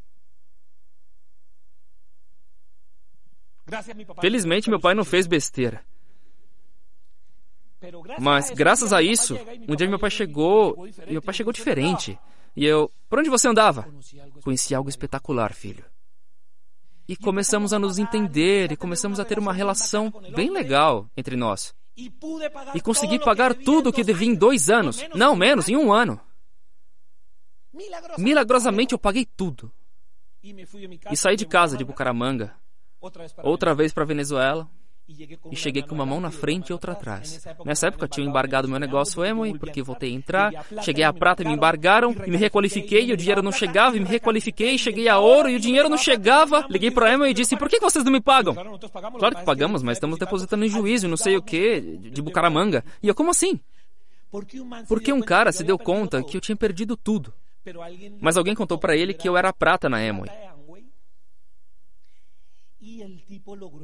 Felizmente, 4.21 4.71
meu 4.71 4.81
pai 4.81 4.95
não 4.95 5.05
fez 5.05 5.27
besteira. 5.27 5.85
Mas, 8.19 8.51
graças 8.51 8.93
a 8.93 9.03
isso, 9.03 9.39
um 9.67 9.75
dia 9.75 9.89
meu 9.89 9.99
pai 9.99 10.11
chegou 10.11 10.87
e 11.07 11.13
meu 11.13 11.23
pai 11.23 11.35
chegou 11.35 11.53
diferente. 11.53 12.19
E 12.55 12.65
eu, 12.65 12.91
por 13.09 13.19
onde 13.19 13.31
você 13.31 13.49
andava? 13.49 13.89
Conheci 14.43 14.75
algo 14.75 14.91
espetacular, 14.91 15.55
filho. 15.55 15.85
E 17.09 17.17
começamos 17.17 17.73
a 17.73 17.79
nos 17.79 17.99
entender 17.99 18.71
e 18.71 18.77
começamos 18.77 19.19
a 19.19 19.25
ter 19.25 19.39
uma 19.39 19.53
relação 19.53 20.13
bem 20.35 20.51
legal 20.51 21.09
entre 21.17 21.37
nós. 21.37 21.75
E 22.75 22.81
consegui 22.81 23.19
pagar 23.19 23.55
tudo 23.55 23.91
o 23.91 23.93
que 23.93 24.05
devia 24.05 24.29
em 24.29 24.35
dois 24.35 24.71
anos. 24.71 25.03
Não, 25.15 25.35
menos, 25.35 25.69
em 25.69 25.77
um 25.77 25.93
ano. 25.93 26.21
Milagrosamente 28.19 28.93
eu 28.93 28.99
paguei 28.99 29.25
tudo. 29.25 29.73
E 30.43 31.17
saí 31.17 31.37
de 31.37 31.47
casa 31.47 31.77
de 31.77 31.85
Bucaramanga 31.85 32.55
outra 33.43 33.75
vez 33.75 33.93
para 33.93 34.05
Venezuela 34.05 34.69
e 35.51 35.57
cheguei 35.57 35.83
com 35.83 35.95
uma 35.95 36.07
mão 36.07 36.21
na 36.21 36.31
frente 36.31 36.69
e 36.69 36.73
outra 36.73 36.93
atrás. 36.93 37.45
Nessa 37.65 37.89
época 37.89 38.07
tinha 38.07 38.27
embargado 38.27 38.69
meu 38.69 38.79
negócio 38.79 39.25
Emoi, 39.25 39.59
porque 39.59 39.83
voltei 39.83 40.13
a 40.13 40.15
entrar, 40.15 40.67
cheguei 40.83 41.03
a 41.03 41.13
prata 41.13 41.43
e 41.43 41.47
me 41.47 41.53
embargaram, 41.53 42.15
e 42.25 42.31
me 42.31 42.37
requalifiquei 42.37 43.07
e 43.07 43.13
o 43.13 43.17
dinheiro 43.17 43.43
não 43.43 43.51
chegava, 43.51 43.97
e 43.97 44.01
me 44.01 44.07
requalifiquei, 44.07 44.79
cheguei 44.79 45.09
a 45.09 45.19
ouro 45.19 45.49
e 45.49 45.57
o 45.57 45.61
dinheiro 45.61 45.89
não 45.89 45.99
chegava. 45.99 46.65
Liguei 46.71 46.91
para 46.91 47.13
Emoi 47.13 47.31
e 47.31 47.35
disse, 47.35 47.57
por 47.57 47.69
que 47.69 47.81
vocês 47.81 48.05
não 48.05 48.13
me 48.13 48.21
pagam? 48.21 48.55
Claro 48.55 49.37
que 49.37 49.45
pagamos, 49.45 49.83
mas 49.83 49.97
estamos 49.97 50.19
depositando 50.19 50.65
em 50.65 50.69
juízo, 50.69 51.09
não 51.09 51.17
sei 51.17 51.37
o 51.37 51.43
que, 51.43 51.81
de 51.81 52.23
Bucaramanga. 52.23 52.85
E 53.03 53.09
eu, 53.09 53.15
como 53.15 53.31
assim? 53.31 53.59
Porque 54.87 55.13
um 55.13 55.21
cara 55.21 55.51
se 55.51 55.65
deu 55.65 55.77
conta 55.77 56.23
que 56.23 56.37
eu 56.37 56.41
tinha 56.41 56.57
perdido 56.57 56.97
tudo. 56.97 57.35
Mas 58.21 58.37
alguém 58.37 58.55
contou 58.55 58.79
para 58.79 58.97
ele 58.97 59.13
que 59.13 59.29
eu 59.29 59.37
era 59.37 59.53
prata 59.53 59.89
na 59.89 60.03
Emoi. 60.03 60.29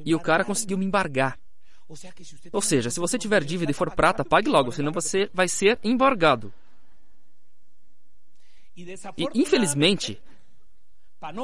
E 0.04 0.14
o 0.14 0.20
cara 0.20 0.44
conseguiu 0.44 0.78
me 0.78 0.85
embargar. 0.85 1.38
Ou 2.52 2.62
seja, 2.62 2.90
se 2.90 2.98
você 2.98 3.18
tiver 3.18 3.44
dívida 3.44 3.70
e 3.70 3.74
for 3.74 3.94
prata, 3.94 4.24
pague 4.24 4.48
logo, 4.48 4.72
senão 4.72 4.92
você 4.92 5.30
vai 5.32 5.48
ser 5.48 5.78
embargado. 5.85 6.52
E, 8.76 9.28
infelizmente, 9.35 10.20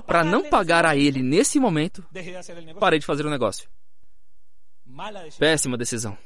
para 0.06 0.24
não 0.24 0.48
pagar 0.48 0.84
a 0.84 0.96
ele 0.96 1.22
nesse 1.22 1.58
momento, 1.60 2.04
parei 2.78 2.98
de 2.98 3.06
fazer 3.06 3.24
o 3.24 3.30
negócio. 3.30 3.68
Péssima 5.38 5.78
decisão. 5.78 6.18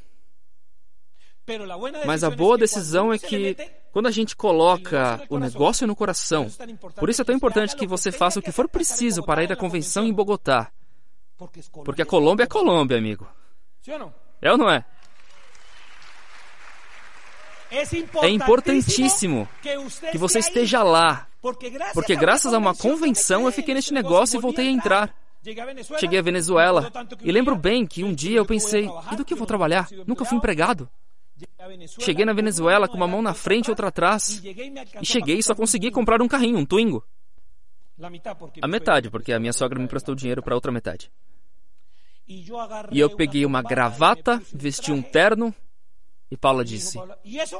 Mas 2.04 2.24
a 2.24 2.30
boa 2.30 2.58
decisão 2.58 3.12
é 3.12 3.18
que 3.18 3.56
quando 3.92 4.06
a 4.06 4.10
gente 4.10 4.34
coloca 4.34 5.24
o 5.28 5.38
negócio 5.38 5.86
no 5.86 5.94
coração, 5.94 6.48
por 6.96 7.08
isso 7.08 7.22
é 7.22 7.24
tão 7.24 7.34
importante 7.34 7.76
que 7.76 7.86
você 7.86 8.10
faça 8.10 8.40
o 8.40 8.42
que 8.42 8.50
for 8.50 8.68
preciso 8.68 9.22
para 9.22 9.44
ir 9.44 9.52
à 9.52 9.56
convenção 9.56 10.04
em 10.04 10.12
Bogotá, 10.12 10.72
porque 11.84 12.02
a 12.02 12.06
Colômbia 12.06 12.44
é 12.44 12.46
Colômbia, 12.46 12.96
amigo. 12.96 13.28
É 14.40 14.52
ou 14.52 14.58
não 14.58 14.70
é? 14.70 14.84
É 18.22 18.28
importantíssimo 18.28 19.48
que 20.12 20.18
você 20.18 20.38
esteja 20.38 20.82
lá, 20.82 21.26
porque 21.92 22.16
graças 22.16 22.54
a 22.54 22.58
uma 22.58 22.74
convenção 22.74 23.44
eu 23.44 23.52
fiquei 23.52 23.74
neste 23.74 23.92
negócio 23.92 24.38
e 24.38 24.40
voltei 24.40 24.68
a 24.68 24.70
entrar. 24.70 25.14
Cheguei 26.00 26.18
à 26.18 26.22
Venezuela 26.22 26.90
e 27.22 27.30
lembro 27.30 27.54
bem 27.54 27.86
que 27.86 28.02
um 28.02 28.14
dia 28.14 28.38
eu 28.38 28.46
pensei: 28.46 28.88
e 29.12 29.16
do 29.16 29.24
que 29.24 29.34
eu 29.34 29.38
vou 29.38 29.46
trabalhar? 29.46 29.88
Nunca 30.06 30.24
fui 30.24 30.38
empregado. 30.38 30.88
Cheguei 32.00 32.24
na 32.24 32.32
Venezuela 32.32 32.88
com 32.88 32.96
uma 32.96 33.06
mão 33.06 33.20
na 33.20 33.34
frente 33.34 33.66
e 33.66 33.70
outra 33.70 33.88
atrás. 33.88 34.42
E 35.00 35.04
cheguei 35.04 35.38
e 35.38 35.42
só 35.42 35.54
consegui 35.54 35.90
comprar 35.90 36.22
um 36.22 36.28
carrinho, 36.28 36.58
um 36.58 36.64
Twingo. 36.64 37.04
A 38.62 38.68
metade, 38.68 39.10
porque 39.10 39.32
a 39.32 39.40
minha 39.40 39.52
sogra 39.52 39.78
me 39.78 39.84
emprestou 39.84 40.14
dinheiro 40.14 40.42
para 40.42 40.54
outra 40.54 40.70
metade. 40.70 41.10
E 42.28 43.00
eu 43.00 43.16
peguei 43.16 43.46
uma 43.46 43.62
gravata, 43.62 44.42
vesti 44.52 44.92
um 44.92 45.00
terno, 45.00 45.54
e 46.30 46.36
Paula 46.36 46.64
disse: 46.64 46.98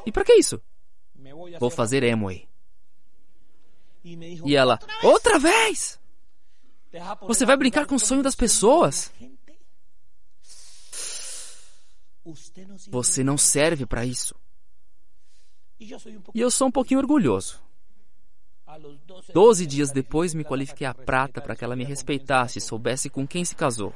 E 0.05 0.11
para 0.11 0.25
que 0.25 0.33
isso? 0.33 0.61
Vou 1.59 1.69
fazer 1.69 2.03
Emway. 2.03 2.47
E 4.03 4.55
ela: 4.55 4.79
Outra 5.03 5.39
vez? 5.39 5.99
Você 7.21 7.45
vai 7.45 7.57
brincar 7.57 7.85
com 7.85 7.95
o 7.95 7.99
sonho 7.99 8.23
das 8.23 8.35
pessoas? 8.35 9.11
Você 12.89 13.23
não 13.23 13.37
serve 13.37 13.85
para 13.85 14.05
isso. 14.05 14.35
E 15.79 15.91
eu 16.41 16.51
sou 16.51 16.67
um 16.67 16.71
pouquinho 16.71 16.99
orgulhoso. 16.99 17.61
Doze 19.33 19.65
dias 19.65 19.91
depois, 19.91 20.33
me 20.33 20.43
qualifiquei 20.43 20.85
a 20.85 20.93
prata 20.93 21.41
para 21.41 21.55
que 21.55 21.63
ela 21.63 21.75
me 21.75 21.83
respeitasse 21.83 22.59
e 22.59 22.61
soubesse 22.61 23.09
com 23.09 23.25
quem 23.25 23.45
se 23.45 23.55
casou. 23.55 23.93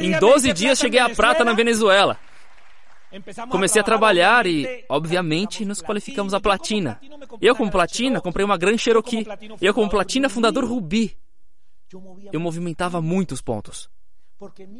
Em 0.00 0.18
12 0.18 0.52
dias 0.52 0.78
cheguei 0.78 1.00
à 1.00 1.08
prata 1.10 1.44
na 1.44 1.52
Venezuela. 1.52 2.18
Comecei 3.50 3.80
a 3.80 3.84
trabalhar 3.84 4.46
e, 4.46 4.84
obviamente, 4.88 5.64
nos 5.64 5.80
qualificamos 5.80 6.34
a 6.34 6.40
platina. 6.40 7.00
Eu, 7.40 7.54
como 7.54 7.70
platina, 7.70 8.20
comprei 8.20 8.44
uma 8.44 8.56
Grand 8.56 8.78
Cherokee. 8.78 9.26
Eu, 9.60 9.72
como 9.72 9.88
platina, 9.88 10.28
fundador 10.28 10.64
Rubi. 10.64 11.16
eu 12.32 12.40
movimentava 12.40 13.00
muitos 13.00 13.40
pontos. 13.40 13.88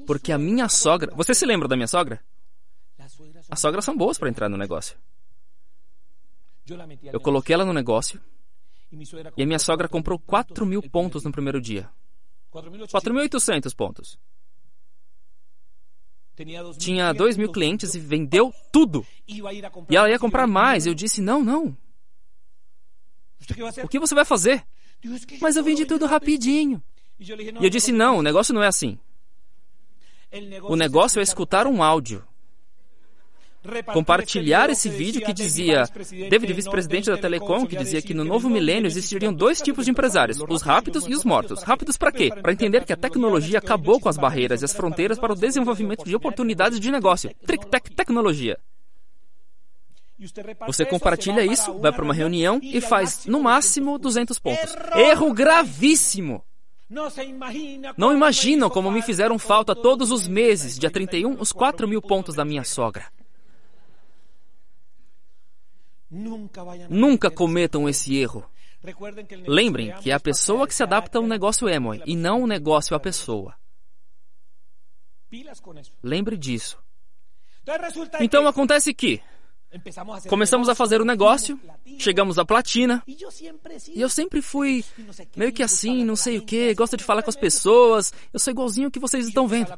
Porque 0.06 0.32
a 0.32 0.38
minha 0.38 0.68
sogra. 0.68 1.12
Você 1.14 1.34
se 1.34 1.46
lembra 1.46 1.68
da 1.68 1.76
minha 1.76 1.86
sogra? 1.86 2.20
As 3.48 3.60
sogras 3.60 3.84
são 3.84 3.96
boas 3.96 4.18
para 4.18 4.28
entrar 4.28 4.48
no 4.48 4.56
negócio. 4.56 4.96
Eu 7.12 7.20
coloquei 7.20 7.54
ela 7.54 7.64
no 7.64 7.72
negócio 7.72 8.20
e 9.36 9.42
a 9.42 9.46
minha 9.46 9.58
sogra 9.58 9.88
comprou 9.88 10.18
4 10.18 10.64
mil 10.64 10.82
pontos 10.82 11.24
no 11.24 11.32
primeiro 11.32 11.60
dia. 11.60 11.90
4.800 12.52 13.74
pontos. 13.74 14.18
Tinha 16.78 17.12
2 17.12 17.36
mil 17.36 17.52
clientes 17.52 17.94
e 17.94 18.00
vendeu 18.00 18.52
tudo. 18.72 19.06
E 19.28 19.40
ela 19.96 20.10
ia 20.10 20.18
comprar 20.18 20.46
mais. 20.46 20.86
Eu 20.86 20.94
disse: 20.94 21.20
não, 21.20 21.42
não. 21.42 21.76
O 23.82 23.88
que 23.88 23.98
você 23.98 24.14
vai 24.14 24.24
fazer? 24.24 24.64
Mas 25.40 25.56
eu 25.56 25.62
vendi 25.62 25.84
tudo 25.84 26.06
rapidinho. 26.06 26.82
E 27.18 27.64
eu 27.64 27.70
disse: 27.70 27.92
não, 27.92 28.18
o 28.18 28.22
negócio 28.22 28.54
não 28.54 28.62
é 28.62 28.68
assim. 28.68 28.98
O 30.62 30.74
negócio 30.74 31.20
é 31.20 31.22
escutar 31.22 31.66
um 31.66 31.82
áudio 31.82 32.26
compartilhar 33.92 34.70
esse 34.70 34.88
vídeo 34.88 35.22
que 35.22 35.32
dizia, 35.32 35.84
David, 36.28 36.52
vice-presidente 36.52 37.10
da 37.10 37.16
Telecom, 37.16 37.66
que 37.66 37.76
dizia 37.76 38.02
que 38.02 38.14
no 38.14 38.24
novo 38.24 38.48
milênio 38.48 38.86
existiriam 38.86 39.32
dois 39.32 39.60
tipos 39.60 39.84
de 39.84 39.90
empresários, 39.90 40.38
os 40.48 40.62
rápidos 40.62 41.06
e 41.06 41.14
os 41.14 41.24
mortos. 41.24 41.62
Rápidos 41.62 41.96
para 41.96 42.12
quê? 42.12 42.30
Para 42.30 42.52
entender 42.52 42.84
que 42.84 42.92
a 42.92 42.96
tecnologia 42.96 43.58
acabou 43.58 43.98
com 44.00 44.08
as 44.08 44.16
barreiras 44.16 44.62
e 44.62 44.64
as 44.64 44.72
fronteiras 44.72 45.18
para 45.18 45.32
o 45.32 45.36
desenvolvimento 45.36 46.04
de 46.04 46.14
oportunidades 46.14 46.78
de 46.78 46.90
negócio. 46.90 47.30
Trick-tech 47.46 47.90
tecnologia. 47.92 48.58
Você 50.66 50.84
compartilha 50.84 51.44
isso, 51.44 51.78
vai 51.78 51.92
para 51.92 52.04
uma 52.04 52.14
reunião 52.14 52.60
e 52.62 52.80
faz, 52.80 53.26
no 53.26 53.42
máximo, 53.42 53.98
200 53.98 54.38
pontos. 54.38 54.76
Erro 54.94 55.32
gravíssimo! 55.32 56.44
Não 57.96 58.12
imaginam 58.12 58.70
como 58.70 58.90
me 58.90 59.02
fizeram 59.02 59.38
falta 59.38 59.74
todos 59.74 60.10
os 60.10 60.28
meses, 60.28 60.78
dia 60.78 60.90
31, 60.90 61.40
os 61.40 61.50
4 61.50 61.88
mil 61.88 62.00
pontos 62.00 62.34
da 62.34 62.44
minha 62.44 62.62
sogra. 62.62 63.06
Nunca 66.10 67.30
cometam 67.30 67.88
esse 67.88 68.16
erro. 68.16 68.48
Lembrem 69.46 69.92
que 69.96 70.10
é 70.10 70.14
a 70.14 70.20
pessoa 70.20 70.66
que 70.66 70.74
se 70.74 70.82
adapta 70.82 71.18
ao 71.18 71.26
negócio 71.26 71.68
Emoi 71.68 72.02
e 72.04 72.14
não 72.14 72.42
o 72.42 72.46
negócio 72.46 72.94
à 72.94 73.00
pessoa. 73.00 73.54
Lembre 76.02 76.36
disso. 76.36 76.78
Então 78.20 78.46
acontece 78.46 78.92
que 78.92 79.22
Começamos 80.28 80.68
a 80.68 80.74
fazer 80.74 81.00
o 81.00 81.04
negócio, 81.04 81.58
chegamos 81.98 82.38
à 82.38 82.44
platina, 82.44 83.02
e 83.06 84.00
eu 84.00 84.08
sempre 84.08 84.40
fui 84.40 84.84
meio 85.36 85.52
que 85.52 85.62
assim, 85.62 86.04
não 86.04 86.14
sei 86.14 86.38
o 86.38 86.42
que, 86.42 86.72
gosto 86.74 86.96
de 86.96 87.02
falar 87.02 87.22
com 87.22 87.30
as 87.30 87.36
pessoas, 87.36 88.12
eu 88.32 88.38
sou 88.38 88.52
igualzinho 88.52 88.88
o 88.88 88.90
que 88.90 89.00
vocês 89.00 89.26
estão 89.26 89.48
vendo. 89.48 89.72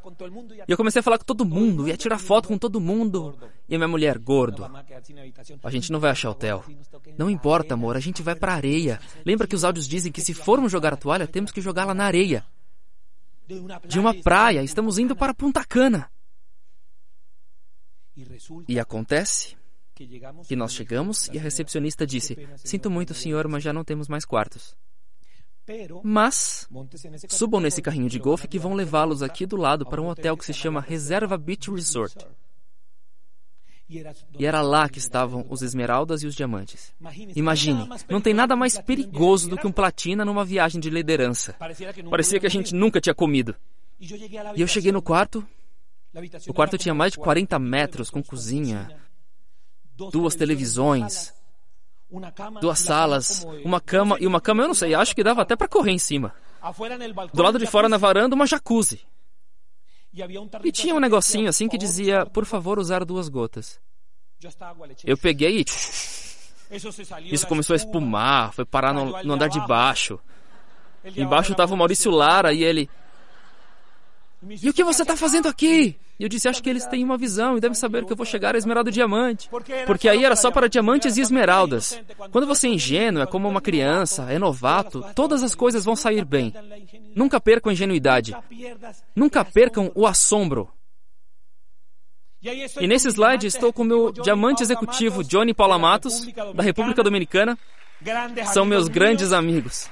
E 0.69 0.71
eu 0.71 0.77
comecei 0.77 1.01
a 1.01 1.03
falar 1.03 1.19
com 1.19 1.25
todo 1.25 1.47
mundo, 1.47 1.89
ia 1.89 1.97
tirar 1.97 2.19
foto 2.19 2.49
com 2.49 2.59
todo 2.59 2.81
mundo. 2.81 3.39
E 3.69 3.75
a 3.75 3.79
minha 3.79 3.89
mulher, 3.89 4.19
gordo, 4.19 4.65
a 5.63 5.71
gente 5.71 5.91
não 5.91 5.99
vai 5.99 6.11
achar 6.11 6.31
hotel. 6.31 6.65
Não 7.17 7.31
importa, 7.31 7.75
amor, 7.75 7.97
a 7.97 8.01
gente 8.01 8.23
vai 8.23 8.35
pra 8.35 8.53
areia. 8.53 9.01
Lembra 9.25 9.47
que 9.47 9.57
os 9.57 9.65
áudios 9.65 9.89
dizem 9.89 10.13
que 10.13 10.21
se 10.21 10.35
formos 10.35 10.71
jogar 10.71 10.93
a 10.93 10.97
toalha, 10.97 11.27
temos 11.27 11.51
que 11.51 11.61
jogá-la 11.61 11.95
na 11.95 12.05
areia. 12.05 12.45
De 13.87 13.99
uma 13.99 14.13
praia, 14.13 14.63
estamos 14.63 14.99
indo 14.99 15.17
para 15.17 15.33
Punta 15.33 15.65
Cana. 15.65 16.11
E 18.69 18.81
acontece 18.81 19.57
que 20.47 20.55
nós 20.55 20.75
chegamos 20.75 21.29
e 21.33 21.39
a 21.39 21.41
recepcionista 21.41 22.07
disse: 22.07 22.37
Sinto 22.57 22.91
muito, 22.91 23.15
senhor, 23.15 23.49
mas 23.49 23.63
já 23.63 23.73
não 23.73 23.85
temos 23.85 24.09
mais 24.09 24.25
quartos. 24.25 24.77
Mas 26.03 26.69
subam 27.29 27.61
nesse 27.61 27.83
carrinho 27.83 28.09
de 28.09 28.19
golfe 28.19 28.47
que 28.47 28.59
vão 28.59 28.75
levá-los 28.75 29.23
aqui 29.23 29.47
do 29.47 29.57
lado 29.57 29.87
para 29.87 30.01
um 30.01 30.09
hotel 30.09 30.37
que 30.37 30.45
se 30.45 30.53
chama 30.53 30.81
Reserva 30.81 31.37
Beach 31.37 31.71
Resort. 31.71 32.27
E 34.39 34.45
era 34.45 34.63
lá 34.63 34.89
que 34.89 34.99
estavam 34.99 35.47
os 35.49 35.63
esmeraldas 35.63 36.23
e 36.23 36.27
os 36.27 36.35
diamantes. 36.35 36.93
Imagine, 37.35 37.89
não 38.09 38.21
tem 38.21 38.35
nada 38.35 38.57
mais 38.57 38.79
perigoso 38.79 39.49
do 39.49 39.57
que 39.57 39.67
um 39.67 39.73
platina 39.73 40.25
numa 40.25 40.45
viagem 40.45 40.81
de 40.81 40.91
liderança. 40.91 41.55
Parecia 42.11 42.41
que 42.41 42.47
a 42.47 42.51
gente 42.51 42.75
nunca 42.75 43.01
tinha 43.01 43.15
comido. 43.15 43.55
E 43.99 44.61
eu 44.61 44.67
cheguei 44.67 44.93
no 44.93 45.01
quarto. 45.01 45.47
O 46.49 46.55
quarto 46.55 46.79
tinha 46.79 46.95
mais 46.95 47.13
de 47.13 47.19
40 47.19 47.59
metros, 47.59 48.11
com 48.11 48.23
cozinha, 48.23 48.89
duas 49.97 50.35
televisões, 50.35 51.33
duas 52.61 52.79
salas, 52.79 53.47
uma 53.65 53.81
cama 53.81 54.17
e 54.21 54.27
uma 54.27 54.41
cama, 54.41 54.63
eu 54.63 54.69
não 54.69 54.75
sei, 54.75 54.95
acho 54.95 55.15
que 55.15 55.25
dava 55.25 55.43
até 55.43 55.57
para 55.57 55.69
correr 55.69 55.93
em 55.93 55.99
cima. 55.99 56.35
Do 57.33 57.43
lado 57.43 57.59
de 57.59 57.67
fora 57.67 57.89
na 57.89 57.97
varanda, 57.97 58.35
uma 58.35 58.47
jacuzzi. 58.47 59.01
E 60.65 60.73
tinha 60.73 60.95
um 60.95 61.01
negocinho 61.01 61.49
assim 61.49 61.69
que 61.69 61.77
dizia, 61.77 62.25
por 62.27 62.45
favor, 62.45 62.79
usar 62.79 63.05
duas 63.05 63.29
gotas. 63.29 63.79
Eu 65.05 65.17
peguei 65.17 65.61
e. 65.61 65.65
Isso 67.31 67.47
começou 67.47 67.75
a 67.75 67.77
espumar, 67.77 68.53
foi 68.53 68.65
parar 68.65 68.93
no, 68.93 69.23
no 69.23 69.35
andar 69.35 69.49
de 69.49 69.61
baixo. 69.67 70.19
Embaixo 71.17 71.53
estava 71.53 71.73
o 71.73 71.77
Maurício 71.77 72.11
Lara 72.11 72.53
e 72.53 72.65
ele. 72.65 72.91
E 74.63 74.69
o 74.69 74.75
que 74.75 74.83
você 74.83 75.03
está 75.03 75.17
fazendo 75.17 75.49
aqui? 75.49 75.97
E 76.19 76.23
eu 76.23 76.29
disse: 76.29 76.49
Acho 76.49 76.63
que 76.63 76.71
eles 76.71 76.87
têm 76.87 77.05
uma 77.05 77.19
visão 77.19 77.57
e 77.57 77.61
devem 77.61 77.75
saber 77.75 78.05
que 78.05 78.13
eu 78.13 78.17
vou 78.17 78.25
chegar 78.25 78.55
a 78.55 78.59
esmeralda 78.59 78.91
diamante. 78.91 79.51
Porque 79.87 80.09
aí 80.09 80.25
era 80.25 80.35
só 80.35 80.51
para 80.51 80.69
diamantes 80.69 81.17
e 81.17 81.21
esmeraldas. 81.21 82.01
Quando 82.31 82.47
você 82.47 82.69
é 82.69 82.71
ingênuo, 82.71 83.23
é 83.23 83.27
como 83.27 83.49
uma 83.49 83.61
criança, 83.61 84.31
é 84.31 84.39
novato, 84.39 85.05
todas 85.15 85.43
as 85.43 85.55
coisas 85.55 85.85
vão 85.85 85.95
sair 85.95 86.25
bem. 86.25 86.55
Nunca 87.15 87.41
percam 87.41 87.71
a 87.71 87.73
ingenuidade. 87.73 88.35
Nunca 89.15 89.45
percam 89.45 89.93
o 89.95 90.07
assombro. 90.07 90.71
E 92.81 92.87
nesse 92.87 93.09
slide 93.09 93.47
estou 93.47 93.73
com 93.73 93.83
o 93.83 93.85
meu 93.85 94.13
diamante 94.13 94.63
executivo 94.63 95.25
Johnny 95.25 95.53
Paula 95.53 95.79
Matos, 95.79 96.27
da 96.55 96.63
República 96.63 97.03
Dominicana. 97.03 97.59
São 98.53 98.65
meus 98.65 98.89
grandes 98.89 99.33
amigos. 99.33 99.91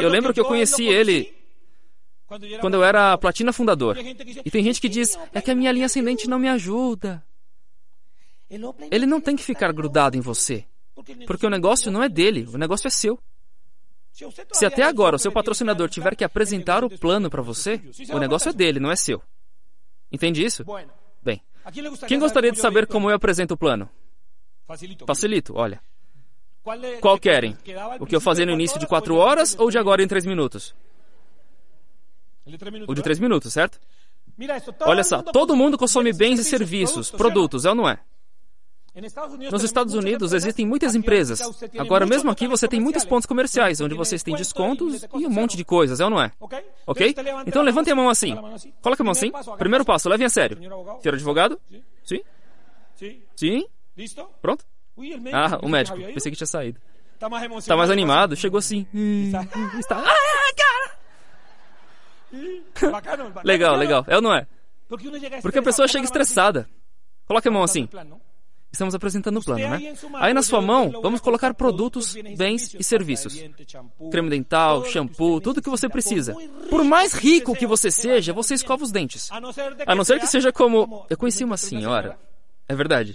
Eu 0.00 0.08
lembro 0.08 0.32
que 0.32 0.40
eu 0.40 0.44
conheci 0.44 0.84
ele 0.84 1.41
quando 2.60 2.74
eu 2.74 2.84
era 2.84 3.16
platina 3.18 3.52
fundador. 3.52 3.96
E 3.98 4.50
tem 4.50 4.62
gente 4.62 4.80
que 4.80 4.88
diz: 4.88 5.18
é 5.32 5.40
que 5.40 5.50
a 5.50 5.54
minha 5.54 5.72
linha 5.72 5.86
ascendente 5.86 6.28
não 6.28 6.38
me 6.38 6.48
ajuda. 6.48 7.22
Ele 8.90 9.06
não 9.06 9.20
tem 9.20 9.34
que 9.34 9.42
ficar 9.42 9.72
grudado 9.72 10.16
em 10.16 10.20
você, 10.20 10.64
porque 11.26 11.46
o 11.46 11.50
negócio 11.50 11.90
não 11.90 12.02
é 12.02 12.08
dele, 12.08 12.46
o 12.52 12.58
negócio 12.58 12.86
é 12.86 12.90
seu. 12.90 13.18
Se 14.52 14.66
até 14.66 14.82
agora 14.82 15.16
o 15.16 15.18
seu 15.18 15.32
patrocinador 15.32 15.88
tiver 15.88 16.14
que 16.14 16.22
apresentar 16.22 16.84
o 16.84 16.90
plano 16.90 17.30
para 17.30 17.40
você, 17.40 17.80
o 18.12 18.18
negócio 18.18 18.50
é 18.50 18.52
dele, 18.52 18.78
não 18.78 18.90
é 18.90 18.96
seu. 18.96 19.22
Entende 20.10 20.44
isso? 20.44 20.64
Bem, 21.22 21.40
quem 22.06 22.18
gostaria 22.18 22.52
de 22.52 22.58
saber 22.58 22.86
como 22.86 23.10
eu 23.10 23.16
apresento 23.16 23.54
o 23.54 23.56
plano? 23.56 23.88
Facilito, 25.06 25.54
olha. 25.56 25.80
Qual 27.00 27.18
querem? 27.18 27.56
O 27.98 28.06
que 28.06 28.14
eu 28.14 28.20
fazia 28.20 28.46
no 28.46 28.52
início 28.52 28.78
de 28.78 28.86
quatro 28.86 29.16
horas 29.16 29.56
ou 29.58 29.70
de 29.70 29.78
agora 29.78 30.02
em 30.02 30.06
três 30.06 30.26
minutos? 30.26 30.74
O 32.88 32.94
de 32.94 33.02
três 33.02 33.18
minutos, 33.18 33.52
certo? 33.52 33.78
Olha 34.80 35.04
só, 35.04 35.22
todo 35.22 35.54
mundo 35.54 35.76
consome 35.78 36.12
bens 36.12 36.40
e 36.40 36.44
serviços, 36.44 37.10
produtos, 37.10 37.64
é 37.64 37.68
ou 37.68 37.74
não 37.74 37.88
é? 37.88 37.98
Nos 39.50 39.64
Estados 39.64 39.94
Unidos 39.94 40.34
existem 40.34 40.66
muitas 40.66 40.94
empresas. 40.94 41.40
Agora, 41.78 42.04
mesmo 42.04 42.30
aqui, 42.30 42.46
você 42.46 42.68
tem 42.68 42.78
muitos 42.78 43.04
pontos 43.06 43.24
comerciais, 43.26 43.80
onde 43.80 43.94
vocês 43.94 44.22
têm 44.22 44.34
descontos 44.36 45.02
e 45.14 45.26
um 45.26 45.30
monte 45.30 45.56
de 45.56 45.64
coisas, 45.64 45.98
é 45.98 46.04
ou 46.04 46.10
não 46.10 46.20
é? 46.20 46.30
Ok? 46.86 47.14
Então 47.46 47.62
levante 47.62 47.90
a 47.90 47.94
mão 47.94 48.10
assim. 48.10 48.36
Coloque 48.82 49.00
a 49.00 49.04
mão 49.04 49.12
assim. 49.12 49.32
Primeiro 49.58 49.84
passo, 49.84 50.08
leve 50.10 50.24
a 50.24 50.28
sério. 50.28 50.58
Senhor 51.00 51.14
advogado? 51.14 51.58
Sim? 52.04 52.20
Sim? 53.34 53.66
Pronto? 54.42 54.64
Ah, 55.32 55.58
o 55.62 55.68
médico. 55.68 55.96
Pensei 55.98 56.30
que 56.30 56.36
tinha 56.36 56.46
saído. 56.46 56.78
Tá 57.18 57.76
mais 57.76 57.90
animado. 57.90 58.36
Chegou 58.36 58.58
assim. 58.58 58.86
Está... 59.78 60.02
Ah, 60.04 60.54
cara! 60.56 60.98
Legal, 63.44 63.76
legal. 63.76 64.04
É 64.08 64.16
ou 64.16 64.22
não 64.22 64.34
é? 64.34 64.46
Porque 65.40 65.58
a 65.58 65.62
pessoa 65.62 65.88
chega 65.88 66.04
estressada. 66.04 66.68
Coloque 67.26 67.48
a 67.48 67.50
mão 67.50 67.62
assim. 67.62 67.88
Estamos 68.70 68.94
apresentando 68.94 69.38
o 69.38 69.44
plano, 69.44 69.68
né? 69.68 69.94
Aí 70.14 70.32
na 70.32 70.42
sua 70.42 70.62
mão, 70.62 70.90
vamos 71.02 71.20
colocar 71.20 71.52
produtos, 71.52 72.14
bens 72.36 72.74
e 72.74 72.82
serviços. 72.82 73.44
Creme 74.10 74.30
dental, 74.30 74.84
shampoo, 74.86 75.40
tudo 75.40 75.60
que 75.60 75.68
você 75.68 75.88
precisa. 75.90 76.34
Por 76.70 76.82
mais 76.82 77.12
rico 77.12 77.54
que 77.54 77.66
você 77.66 77.90
seja, 77.90 78.32
você 78.32 78.54
escova 78.54 78.82
os 78.82 78.90
dentes. 78.90 79.30
A 79.30 79.94
não 79.94 80.04
ser 80.04 80.18
que 80.18 80.26
seja 80.26 80.50
como... 80.50 81.06
Eu 81.10 81.18
conheci 81.18 81.44
uma 81.44 81.58
senhora 81.58 82.18
é 82.72 82.74
verdade. 82.74 83.12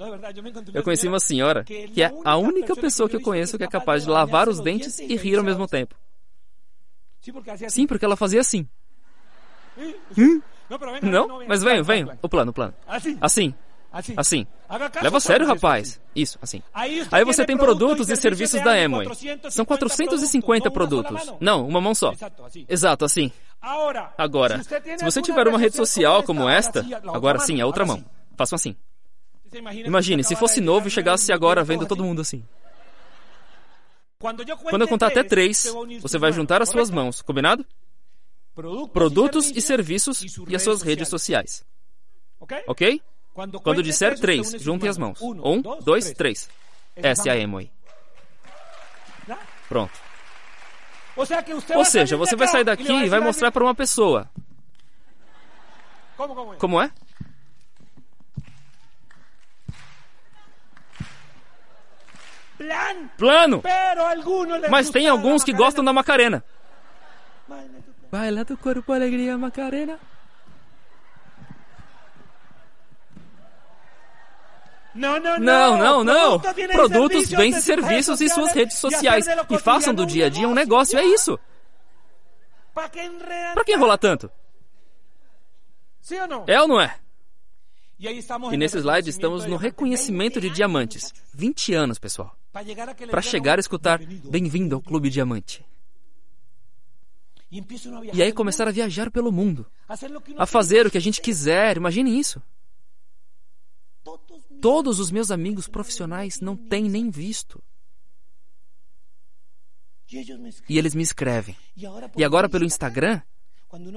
Eu 0.74 0.84
conheci 0.84 1.08
uma 1.08 1.20
senhora 1.20 1.64
que 1.64 2.02
é 2.02 2.12
a 2.24 2.38
única 2.38 2.76
pessoa 2.76 3.10
que 3.10 3.16
eu 3.16 3.22
conheço 3.22 3.58
que 3.58 3.64
é 3.64 3.68
capaz 3.68 4.04
de 4.04 4.10
lavar 4.10 4.48
os 4.48 4.60
dentes 4.60 5.00
e 5.00 5.16
rir 5.16 5.38
ao 5.38 5.44
mesmo 5.44 5.68
tempo. 5.68 5.96
Sim, 7.70 7.88
porque 7.88 8.06
ela 8.06 8.16
fazia 8.16 8.40
assim. 8.40 8.68
Hum? 10.18 10.42
Não, 11.02 11.46
mas 11.48 11.64
vem, 11.64 11.82
vem. 11.82 12.08
O 12.22 12.28
plano, 12.30 12.52
o 12.52 12.54
plano. 12.54 12.74
Assim. 13.22 13.54
Assim. 14.18 14.46
Leva 15.02 15.18
a 15.18 15.20
sério, 15.20 15.48
rapaz. 15.48 16.00
Isso, 16.16 16.38
assim. 16.42 16.62
Aí 16.74 17.24
você 17.24 17.46
tem 17.46 17.58
produtos 17.58 18.10
e 18.10 18.16
serviços 18.16 18.62
da 18.62 18.74
Amway. 18.74 19.08
São 19.50 19.66
450 19.66 20.70
produtos. 20.70 21.34
Não, 21.40 21.68
uma 21.68 21.80
mão 21.80 21.96
só. 21.96 22.14
Exato, 22.68 23.06
assim. 23.06 23.32
Agora, 24.18 24.62
se 24.64 25.04
você 25.04 25.22
tiver 25.22 25.48
uma 25.48 25.58
rede 25.58 25.76
social 25.76 26.22
como 26.24 26.48
esta, 26.48 26.86
agora 27.14 27.40
sim, 27.40 27.62
a 27.62 27.66
outra 27.66 27.86
mão. 27.86 28.04
Façam 28.36 28.56
assim. 28.56 28.76
Imagine, 29.86 30.24
se 30.24 30.36
fosse 30.36 30.60
novo 30.60 30.88
e 30.88 30.92
chegasse 30.92 31.32
agora 31.32 31.64
vendo 31.64 31.86
todo 31.86 32.04
mundo 32.04 32.22
assim. 32.22 32.44
Quando 34.20 34.82
eu 34.82 34.88
contar 34.88 35.08
até 35.08 35.24
três, 35.24 35.72
você 36.02 36.18
vai 36.18 36.32
juntar 36.32 36.62
as 36.62 36.70
suas 36.70 36.90
mãos, 36.90 37.22
combinado? 37.22 37.66
Produtos 38.92 39.52
e 39.52 39.62
serviços 39.62 40.24
e 40.48 40.56
as 40.56 40.64
suas 40.64 40.82
redes 40.82 41.08
sociais. 41.08 41.64
Ok? 42.68 43.02
Quando 43.62 43.84
disser 43.84 44.20
três, 44.20 44.52
juntem 44.60 44.90
as 44.90 44.98
mãos. 44.98 45.22
Um, 45.22 45.62
dois, 45.82 46.12
três. 46.14 46.50
Essa 46.96 47.30
é 47.30 47.40
a 47.40 47.46
Amway. 47.46 47.72
Pronto. 49.70 49.94
Ou 51.76 51.86
seja, 51.86 52.18
você 52.18 52.36
vai 52.36 52.48
sair 52.48 52.64
daqui 52.64 52.92
e 52.92 53.10
vai 53.10 53.20
mostrar 53.20 53.52
para 53.52 53.64
uma 53.64 53.76
pessoa. 53.76 54.30
Como 56.58 56.82
é? 56.82 56.92
Plano! 63.18 63.62
Mas 64.70 64.90
tem 64.90 65.08
alguns 65.08 65.44
que 65.44 65.54
gostam 65.54 65.84
da 65.84 65.94
Macarena. 65.94 66.44
Baila 68.12 68.44
do 68.44 68.58
corpo, 68.58 68.94
alegria, 68.94 69.38
Macarena. 69.38 70.00
Não, 74.96 75.20
não, 75.78 76.04
não. 76.04 76.40
Produtos, 76.40 77.30
bens 77.30 77.58
e 77.58 77.62
serviços 77.62 78.20
e 78.20 78.30
suas 78.30 78.52
redes 78.52 78.78
sociais. 78.78 79.26
E 79.50 79.58
façam 79.60 79.94
do 79.94 80.06
dia 80.06 80.26
a 80.26 80.30
dia 80.30 80.48
um 80.48 80.54
negócio, 80.56 80.98
é 80.98 81.06
isso. 81.06 81.40
Para 82.74 82.90
que 82.90 83.74
enrolar 83.74 83.98
tanto? 83.98 84.32
É 86.48 86.62
ou 86.62 86.68
não 86.68 86.82
é? 86.82 86.98
E 88.00 88.58
nesse 88.58 88.78
slide 88.78 89.10
estamos 89.10 89.46
no 89.46 89.58
reconhecimento 89.58 90.40
de 90.40 90.50
diamantes. 90.50 91.14
20 91.34 91.74
anos, 91.74 92.00
pessoal. 92.00 92.36
Para 92.52 93.22
chegar 93.22 93.58
a 93.58 93.60
escutar 93.60 94.00
Bem-vindo 94.00 94.76
ao 94.76 94.82
Clube 94.82 95.10
Diamante. 95.10 95.66
E 97.50 98.22
aí 98.22 98.32
começar 98.34 98.68
a 98.68 98.72
viajar 98.72 99.10
pelo 99.10 99.32
mundo. 99.32 99.66
A 100.38 100.46
fazer 100.46 100.86
o 100.86 100.92
que 100.92 100.98
a 100.98 101.02
gente 101.02 101.22
quiser. 101.22 101.78
Imagine 101.78 102.20
isso. 102.20 102.42
Todos 104.62 105.00
os 105.00 105.12
meus 105.12 105.32
amigos 105.32 105.68
profissionais 105.68 106.40
não 106.40 106.56
têm 106.56 106.90
nem 106.90 107.10
visto. 107.10 107.62
E 110.70 110.78
eles 110.78 110.96
me 110.96 111.04
escrevem. 111.04 111.56
E 112.16 112.24
agora 112.24 112.50
pelo 112.50 112.66
Instagram, 112.66 113.22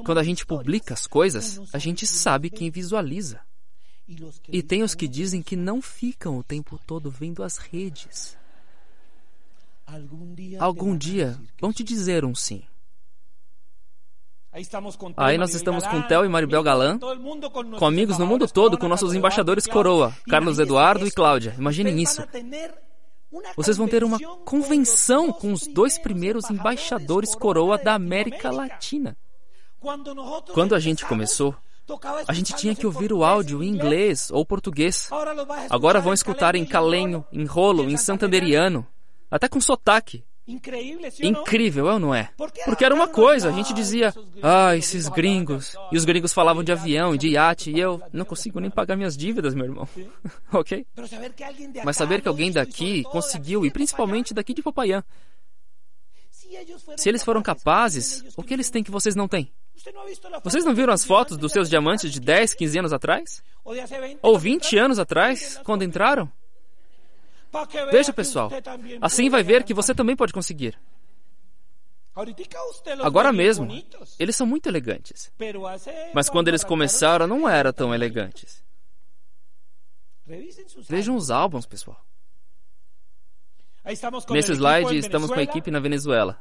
quando 0.04 0.18
a 0.18 0.24
gente 0.24 0.44
publica 0.44 0.94
as 0.94 1.06
coisas, 1.06 1.60
a 1.72 1.78
gente 1.78 2.06
sabe 2.06 2.50
quem 2.50 2.70
visualiza. 2.70 3.40
E 4.48 4.62
tem 4.62 4.82
os 4.82 4.94
que 4.94 5.06
dizem 5.06 5.40
que 5.40 5.54
não 5.54 5.80
ficam 5.80 6.36
o 6.38 6.42
tempo 6.42 6.80
todo 6.84 7.10
vendo 7.10 7.44
as 7.44 7.58
redes. 7.58 8.36
Algum 10.58 10.96
dia 10.96 11.40
vão 11.60 11.72
te 11.72 11.84
dizer 11.84 12.24
um 12.24 12.34
sim. 12.34 12.62
Aí 15.16 15.38
nós 15.38 15.54
estamos 15.54 15.86
com 15.86 16.02
Theo 16.02 16.24
e 16.24 16.28
Maribel 16.28 16.62
Galan, 16.62 16.98
com 17.78 17.86
amigos 17.86 18.18
no 18.18 18.26
mundo 18.26 18.48
todo, 18.48 18.76
com 18.76 18.88
nossos 18.88 19.14
embaixadores 19.14 19.66
coroa, 19.66 20.12
Carlos 20.28 20.58
Eduardo 20.58 21.06
e 21.06 21.10
Cláudia. 21.10 21.54
Imaginem 21.56 22.00
isso. 22.02 22.22
Vocês 23.56 23.76
vão 23.76 23.86
ter 23.86 24.02
uma 24.02 24.18
convenção 24.44 25.32
com 25.32 25.52
os 25.52 25.68
dois 25.68 25.98
primeiros 25.98 26.50
embaixadores 26.50 27.34
coroa 27.34 27.78
da 27.78 27.94
América 27.94 28.50
Latina. 28.50 29.16
Quando 30.52 30.74
a 30.74 30.80
gente 30.80 31.06
começou, 31.06 31.54
a 32.26 32.32
gente 32.32 32.52
tinha 32.54 32.74
que 32.74 32.86
ouvir 32.86 33.12
o 33.12 33.22
áudio 33.22 33.62
em 33.62 33.68
inglês 33.68 34.30
ou 34.32 34.44
português. 34.44 35.08
Agora 35.70 36.00
vão 36.00 36.12
escutar 36.12 36.56
em 36.56 36.64
calenho, 36.64 37.24
em 37.32 37.44
rolo, 37.44 37.88
em 37.88 37.96
santanderiano, 37.96 38.84
até 39.30 39.48
com 39.48 39.60
sotaque. 39.60 40.24
Incrível, 41.26 41.88
é 41.88 41.92
ou 41.92 41.98
não 41.98 42.14
é? 42.14 42.30
Porque 42.64 42.84
era 42.84 42.94
uma 42.94 43.08
coisa, 43.08 43.48
a 43.48 43.52
gente 43.52 43.72
dizia, 43.72 44.12
ah, 44.42 44.76
esses 44.76 45.08
gringos. 45.08 45.76
E 45.92 45.96
os 45.96 46.04
gringos 46.04 46.32
falavam 46.32 46.62
de 46.62 46.72
avião 46.72 47.14
e 47.14 47.18
de 47.18 47.28
iate, 47.28 47.70
e 47.70 47.78
eu 47.78 48.02
não 48.12 48.24
consigo 48.24 48.60
nem 48.60 48.70
pagar 48.70 48.96
minhas 48.96 49.16
dívidas, 49.16 49.54
meu 49.54 49.64
irmão. 49.64 49.88
ok? 50.52 50.86
Mas 51.84 51.96
saber 51.96 52.20
que 52.20 52.28
alguém 52.28 52.50
daqui 52.50 53.02
conseguiu, 53.04 53.64
e 53.64 53.70
principalmente 53.70 54.34
daqui 54.34 54.54
de 54.54 54.62
Popayán, 54.62 55.02
se 56.96 57.08
eles 57.08 57.22
foram 57.22 57.42
capazes, 57.42 58.24
o 58.36 58.42
que 58.42 58.52
eles 58.52 58.70
têm 58.70 58.82
que 58.82 58.90
vocês 58.90 59.14
não 59.14 59.28
têm? 59.28 59.52
Vocês 60.44 60.64
não 60.64 60.74
viram 60.74 60.92
as 60.92 61.04
fotos 61.04 61.38
dos 61.38 61.52
seus 61.52 61.70
diamantes 61.70 62.12
de 62.12 62.20
10, 62.20 62.54
15 62.54 62.78
anos 62.78 62.92
atrás? 62.92 63.42
Ou 64.20 64.38
20 64.38 64.76
anos 64.76 64.98
atrás, 64.98 65.58
quando 65.64 65.84
entraram? 65.84 66.30
Veja, 67.90 68.12
pessoal, 68.12 68.50
assim 69.00 69.28
vai 69.28 69.42
ver 69.42 69.64
que 69.64 69.74
você 69.74 69.94
também 69.94 70.14
pode 70.14 70.32
conseguir. 70.32 70.78
Agora 73.02 73.32
mesmo, 73.32 73.68
eles 74.18 74.36
são 74.36 74.46
muito 74.46 74.68
elegantes. 74.68 75.32
Mas 76.14 76.28
quando 76.28 76.48
eles 76.48 76.64
começaram, 76.64 77.26
não 77.26 77.48
eram 77.48 77.72
tão 77.72 77.94
elegantes. 77.94 78.62
Vejam 80.88 81.16
os 81.16 81.30
álbuns, 81.30 81.66
pessoal. 81.66 82.04
Nesse 84.30 84.52
slide, 84.52 84.96
estamos 84.96 85.30
com 85.30 85.38
a 85.38 85.42
equipe 85.42 85.70
na 85.70 85.80
Venezuela. 85.80 86.40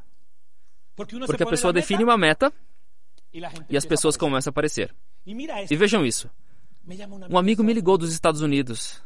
Porque 0.96 1.44
a 1.44 1.48
pessoa 1.48 1.72
define 1.72 2.04
uma 2.04 2.18
meta 2.18 2.54
e 3.70 3.78
as 3.78 3.86
pessoas 3.86 4.18
começam 4.18 4.50
a 4.50 4.52
aparecer. 4.52 4.94
E 5.26 5.76
vejam 5.76 6.06
isso. 6.06 6.30
Um 7.30 7.38
amigo 7.38 7.64
me 7.64 7.74
ligou 7.74 7.98
dos 7.98 8.12
Estados 8.12 8.42
Unidos 8.42 9.02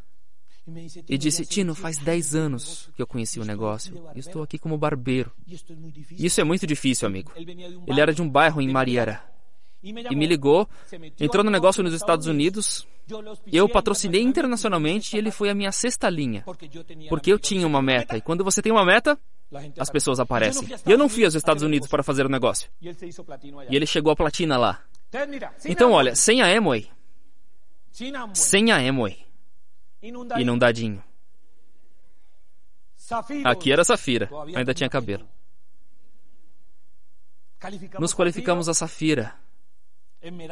e 1.09 1.17
disse: 1.17 1.45
Tino, 1.45 1.75
faz 1.75 1.97
10 1.97 2.35
anos 2.35 2.89
que 2.95 3.01
eu 3.01 3.07
conheci 3.07 3.39
o 3.39 3.45
negócio 3.45 4.07
e 4.15 4.19
estou 4.19 4.43
aqui 4.43 4.57
como 4.57 4.77
barbeiro. 4.77 5.31
Isso 6.11 6.39
é 6.39 6.43
muito 6.43 6.65
difícil, 6.65 7.07
amigo. 7.07 7.31
Ele 7.35 7.99
era 7.99 8.13
de 8.13 8.21
um 8.21 8.29
bairro 8.29 8.61
em 8.61 8.71
Mariara 8.71 9.21
e 9.83 10.15
me 10.15 10.25
ligou, 10.25 10.67
entrou 11.19 11.43
no 11.43 11.51
negócio 11.51 11.83
nos 11.83 11.93
Estados 11.93 12.27
Unidos. 12.27 12.87
Eu 13.51 13.67
patrocinei 13.67 14.21
internacionalmente 14.21 15.15
e 15.15 15.19
ele 15.19 15.29
foi 15.29 15.49
a 15.49 15.53
minha 15.53 15.73
sexta 15.73 16.09
linha, 16.09 16.45
porque 17.09 17.33
eu 17.33 17.37
tinha 17.37 17.67
uma 17.67 17.81
meta. 17.81 18.15
E 18.15 18.21
quando 18.21 18.45
você 18.45 18.61
tem 18.61 18.71
uma 18.71 18.85
meta, 18.85 19.19
as 19.77 19.89
pessoas 19.89 20.21
aparecem. 20.21 20.69
E 20.85 20.91
eu 20.91 20.97
não 20.97 21.09
fui 21.09 21.25
aos 21.25 21.35
Estados 21.35 21.63
Unidos 21.63 21.89
para 21.89 22.01
fazer 22.01 22.25
o 22.25 22.29
negócio. 22.29 22.69
E 22.81 23.75
ele 23.75 23.85
chegou 23.85 24.13
à 24.13 24.15
platina 24.15 24.57
lá. 24.57 24.81
Então, 25.65 25.91
olha, 25.91 26.15
sem 26.15 26.41
a 26.41 26.47
Amway, 26.57 26.89
sem 28.33 28.71
a 28.71 28.77
Amway, 28.77 29.19
inundadinho. 30.03 31.03
Aqui 33.43 33.71
era 33.71 33.83
Safira, 33.83 34.29
ainda 34.55 34.73
tinha 34.73 34.89
cabelo. 34.89 35.27
Nos 37.99 38.13
qualificamos 38.13 38.67
a 38.67 38.73
Safira, 38.73 39.35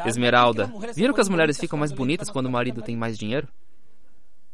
Esmeralda. 0.05 0.71
Viram 0.95 1.13
que 1.13 1.21
as 1.21 1.29
mulheres 1.29 1.57
ficam 1.57 1.77
mais 1.77 1.91
bonitas 1.91 2.29
quando 2.29 2.47
o 2.47 2.51
marido 2.51 2.81
tem 2.81 2.95
mais 2.95 3.17
dinheiro? 3.17 3.47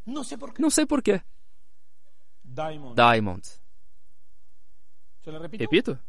Não 0.05 0.69
sei 0.69 0.85
porquê. 0.85 1.21
Diamond. 2.95 3.49
Repito? 5.53 5.99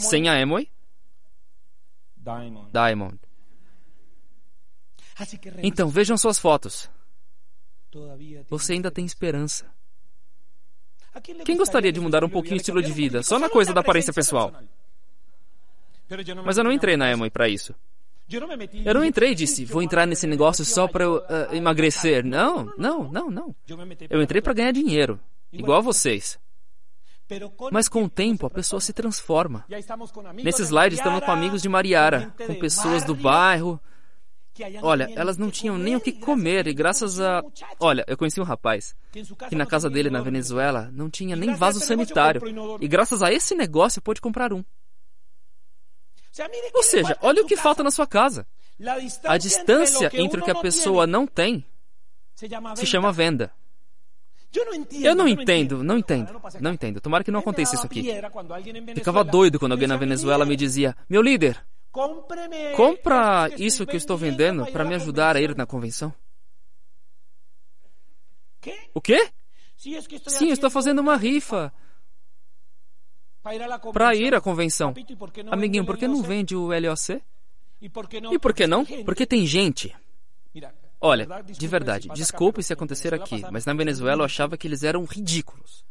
Sem 0.00 0.28
a 0.28 0.42
Amway? 0.42 0.70
Diamond. 2.72 3.20
Então, 5.62 5.88
vejam 5.88 6.16
suas 6.18 6.38
fotos. 6.38 6.90
Você 8.48 8.74
ainda 8.74 8.90
tem 8.90 9.04
esperança. 9.04 9.66
Quem 11.44 11.56
gostaria 11.56 11.92
de 11.92 12.00
mudar 12.00 12.24
um 12.24 12.28
pouquinho 12.28 12.54
o 12.54 12.58
estilo 12.58 12.82
de 12.82 12.92
vida, 12.92 13.22
só 13.22 13.38
na 13.38 13.48
coisa 13.48 13.72
da 13.72 13.80
aparência 13.80 14.12
pessoal? 14.12 14.52
Mas 16.44 16.58
eu 16.58 16.64
não 16.64 16.72
entrei 16.72 16.96
na 16.96 17.12
Amway 17.12 17.30
para 17.30 17.48
isso. 17.48 17.74
Eu 18.84 18.94
não 18.94 19.04
entrei 19.04 19.32
e 19.32 19.34
disse, 19.34 19.64
vou 19.64 19.82
entrar 19.82 20.04
nesse 20.04 20.26
negócio 20.26 20.64
só 20.64 20.88
para 20.88 21.08
uh, 21.10 21.22
emagrecer. 21.52 22.24
Não, 22.24 22.72
não, 22.76 23.10
não, 23.10 23.30
não. 23.30 23.54
Eu 24.10 24.20
entrei 24.20 24.42
para 24.42 24.52
ganhar 24.52 24.72
dinheiro, 24.72 25.18
igual 25.52 25.82
vocês. 25.82 26.38
Mas 27.72 27.88
com 27.88 28.04
o 28.04 28.08
tempo 28.08 28.46
a 28.46 28.50
pessoa 28.50 28.80
se 28.80 28.92
transforma. 28.92 29.64
Nesse 30.42 30.62
slide 30.62 30.94
estamos 30.94 31.24
com 31.24 31.30
amigos 31.30 31.62
de 31.62 31.68
Mariara, 31.68 32.32
com 32.36 32.54
pessoas 32.56 33.04
do 33.04 33.14
bairro. 33.14 33.80
Olha, 34.82 35.10
elas 35.14 35.36
não 35.36 35.50
tinham 35.50 35.76
nem 35.78 35.96
o 35.96 36.00
que 36.00 36.12
comer 36.12 36.66
e 36.66 36.74
graças 36.74 37.20
a. 37.20 37.42
Olha, 37.78 38.04
eu 38.06 38.16
conheci 38.16 38.40
um 38.40 38.44
rapaz 38.44 38.94
que 39.48 39.54
na 39.54 39.66
casa 39.66 39.88
dele 39.90 40.10
na 40.10 40.20
Venezuela 40.20 40.90
não 40.92 41.10
tinha 41.10 41.36
nem 41.36 41.54
vaso 41.54 41.80
sanitário. 41.80 42.40
E 42.80 42.88
graças 42.88 43.22
a 43.22 43.32
esse 43.32 43.54
negócio 43.54 44.02
pôde 44.02 44.20
comprar 44.20 44.52
um. 44.52 44.64
Ou 46.74 46.82
seja, 46.82 47.16
olha 47.22 47.42
o 47.42 47.46
que 47.46 47.56
falta 47.56 47.82
na 47.82 47.90
sua 47.90 48.06
casa. 48.06 48.46
A 49.24 49.38
distância 49.38 50.10
entre 50.12 50.40
o 50.40 50.44
que 50.44 50.50
a 50.50 50.60
pessoa 50.60 51.06
não 51.06 51.26
tem 51.26 51.64
Se 52.74 52.84
chama 52.84 53.10
venda. 53.10 53.50
Eu 55.02 55.14
não 55.14 55.28
entendo, 55.28 55.82
não 55.82 55.98
entendo, 55.98 56.40
não 56.60 56.72
entendo. 56.72 57.00
Tomara 57.00 57.24
que 57.24 57.30
não 57.30 57.40
aconteça 57.40 57.74
isso 57.74 57.86
aqui. 57.86 58.04
Ficava 58.94 59.22
doido 59.24 59.58
quando 59.58 59.72
alguém 59.72 59.88
na 59.88 59.96
Venezuela 59.96 60.46
me 60.46 60.56
dizia: 60.56 60.96
Meu 61.08 61.20
líder, 61.20 61.62
compra 62.76 63.48
isso 63.58 63.86
que 63.86 63.94
eu 63.94 63.98
estou 63.98 64.16
vendendo 64.16 64.66
para 64.66 64.84
me 64.84 64.94
ajudar 64.94 65.36
a 65.36 65.40
ir 65.40 65.56
na 65.56 65.66
convenção. 65.66 66.12
O 68.92 69.00
quê? 69.00 69.30
Sim, 69.76 70.46
eu 70.46 70.52
estou 70.52 70.70
fazendo 70.70 71.00
uma 71.00 71.16
rifa 71.16 71.72
para 73.92 74.14
ir 74.14 74.34
à 74.34 74.40
convenção. 74.40 74.94
Amiguinho, 75.50 75.84
por 75.84 75.96
que 75.96 76.08
não 76.08 76.22
vende 76.22 76.56
o 76.56 76.68
LOC? 76.68 77.22
E 77.80 77.88
por 78.38 78.54
que 78.54 78.66
não? 78.66 78.84
Porque 79.04 79.26
tem 79.26 79.46
gente. 79.46 79.94
Olha, 81.00 81.28
de 81.44 81.68
verdade, 81.68 82.08
desculpe 82.08 82.62
se 82.62 82.72
acontecer 82.72 83.14
aqui, 83.14 83.44
mas 83.50 83.66
na 83.66 83.74
Venezuela 83.74 84.22
eu 84.22 84.24
achava 84.24 84.56
que 84.56 84.66
eles 84.66 84.82
eram 84.82 85.04
ridículos. 85.04 85.84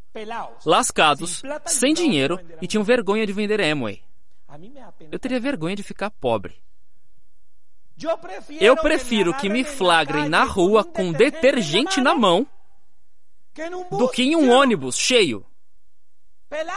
Lascados, 0.66 1.42
sem 1.66 1.94
dinheiro 1.94 2.40
e 2.62 2.68
tinham 2.68 2.84
vergonha 2.84 3.26
de 3.26 3.34
vender 3.34 3.62
Amway. 3.62 4.02
Eu 5.12 5.20
teria 5.20 5.40
vergonha 5.40 5.76
de 5.76 5.84
ficar 5.84 6.10
pobre. 6.10 6.56
Eu 8.60 8.76
prefiro 8.78 9.34
que 9.34 9.50
me 9.50 9.64
flagrem 9.64 10.28
na 10.28 10.44
rua 10.44 10.84
com 10.84 11.12
detergente 11.12 12.02
na 12.02 12.14
mão 12.14 12.46
do 13.92 14.10
que 14.10 14.24
em 14.24 14.36
um 14.36 14.52
ônibus 14.52 14.98
cheio. 14.98 15.46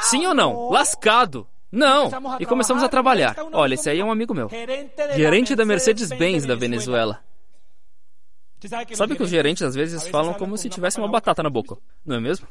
Sim 0.03 0.27
ou 0.27 0.35
não? 0.35 0.69
Lascado. 0.71 1.47
Não. 1.71 2.11
E 2.41 2.47
começamos 2.47 2.83
a 2.83 2.89
trabalhar. 2.89 3.37
Olha, 3.53 3.75
esse 3.75 3.91
aí 3.91 4.01
é 4.01 4.05
um 4.05 4.11
amigo 4.11 4.33
meu. 4.33 4.49
Gerente 5.15 5.55
da 5.55 5.65
Mercedes-Benz 5.65 6.47
da 6.47 6.55
Venezuela. 6.55 7.23
Sabe 8.95 9.17
que 9.17 9.23
os 9.23 9.31
gerentes 9.31 9.63
às 9.63 9.75
vezes 9.75 10.09
falam 10.09 10.35
como 10.35 10.57
se 10.57 10.69
tivesse 10.69 10.99
uma 10.99 11.09
batata 11.09 11.43
na 11.43 11.51
boca, 11.51 11.77
não 12.05 12.17
é 12.17 12.21
mesmo? 12.21 12.47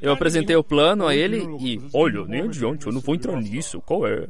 Eu 0.00 0.12
apresentei 0.12 0.56
o 0.56 0.64
plano 0.64 1.06
a 1.06 1.14
ele 1.14 1.38
e. 1.60 1.80
Olha, 1.92 2.24
nem 2.24 2.42
adiante, 2.42 2.86
eu 2.86 2.92
não 2.92 3.00
vou 3.00 3.14
entrar 3.14 3.40
nisso, 3.40 3.80
qual 3.80 4.06
é? 4.06 4.28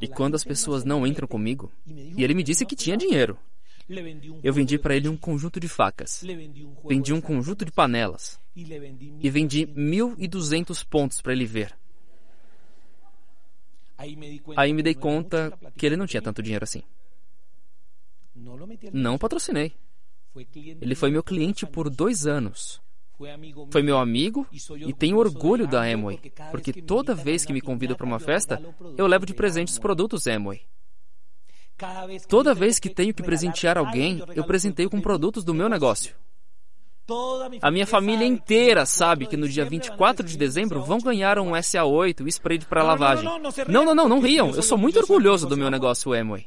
E 0.00 0.08
quando 0.08 0.34
as 0.34 0.44
pessoas 0.44 0.84
não 0.84 1.06
entram 1.06 1.26
comigo, 1.26 1.72
e 1.86 2.22
ele 2.22 2.34
me 2.34 2.42
disse 2.42 2.66
que 2.66 2.76
tinha 2.76 2.96
dinheiro, 2.96 3.38
eu 4.42 4.52
vendi 4.52 4.78
para 4.78 4.94
ele 4.96 5.08
um 5.08 5.16
conjunto 5.16 5.58
de 5.58 5.68
facas, 5.68 6.22
vendi 6.84 7.12
um 7.12 7.20
conjunto 7.20 7.64
de 7.64 7.72
panelas 7.72 8.40
e 8.54 9.30
vendi 9.30 9.66
1.200 9.66 10.84
pontos 10.84 11.20
para 11.20 11.32
ele 11.32 11.46
ver. 11.46 11.74
Aí 14.56 14.72
me 14.72 14.82
dei 14.82 14.94
conta 14.94 15.56
que 15.76 15.86
ele 15.86 15.96
não 15.96 16.06
tinha 16.06 16.20
tanto 16.20 16.42
dinheiro 16.42 16.64
assim. 16.64 16.82
Não 18.92 19.16
patrocinei. 19.16 19.72
Ele 20.80 20.94
foi 20.94 21.10
meu 21.10 21.22
cliente 21.22 21.64
por 21.64 21.88
dois 21.88 22.26
anos. 22.26 22.81
Foi 23.70 23.82
meu 23.82 23.98
amigo 23.98 24.46
e 24.86 24.92
tenho 24.92 25.18
orgulho 25.18 25.66
da 25.66 25.82
Amway, 25.82 26.18
porque 26.50 26.72
toda 26.72 27.14
vez 27.14 27.44
que 27.44 27.52
me 27.52 27.60
convida 27.60 27.94
para 27.94 28.06
uma 28.06 28.18
festa, 28.18 28.62
eu 28.96 29.06
levo 29.06 29.26
de 29.26 29.34
presente 29.34 29.72
os 29.72 29.78
produtos 29.78 30.26
Amway. 30.26 30.60
Toda 32.28 32.54
vez 32.54 32.78
que 32.78 32.88
tenho 32.88 33.14
que 33.14 33.22
presentear 33.22 33.76
alguém, 33.76 34.22
eu 34.34 34.44
presenteio 34.44 34.90
com 34.90 35.00
produtos 35.00 35.44
do 35.44 35.54
meu 35.54 35.68
negócio. 35.68 36.14
A 37.60 37.70
minha 37.70 37.86
família 37.86 38.24
inteira 38.24 38.86
sabe 38.86 39.26
que 39.26 39.36
no 39.36 39.48
dia 39.48 39.64
24 39.64 40.24
de 40.24 40.36
dezembro 40.36 40.82
vão 40.82 40.98
ganhar 40.98 41.38
um 41.38 41.50
SA8 41.50 42.24
e 42.24 42.28
spray 42.28 42.60
para 42.60 42.82
lavagem. 42.82 43.28
Não, 43.68 43.84
não, 43.84 43.94
não, 43.94 44.08
não 44.08 44.20
riam. 44.20 44.50
Eu 44.50 44.62
sou 44.62 44.78
muito 44.78 45.00
orgulhoso 45.00 45.46
do 45.46 45.56
meu 45.56 45.70
negócio 45.70 46.12
Amway. 46.12 46.46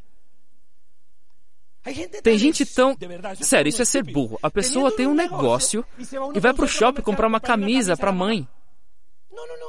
Tem 2.24 2.38
gente 2.38 2.66
tão. 2.66 2.98
Sério, 3.42 3.70
isso 3.70 3.82
é 3.82 3.86
ser 3.86 4.04
burro. 4.04 4.40
A 4.42 4.50
pessoa 4.50 4.92
tem 4.92 5.06
um 5.06 5.14
negócio 5.14 5.86
e 6.34 6.40
vai 6.40 6.54
pro 6.54 6.68
shopping 6.68 7.02
comprar 7.02 7.28
uma 7.28 7.40
camisa 7.40 7.96
pra 7.96 8.12
mãe. 8.12 8.48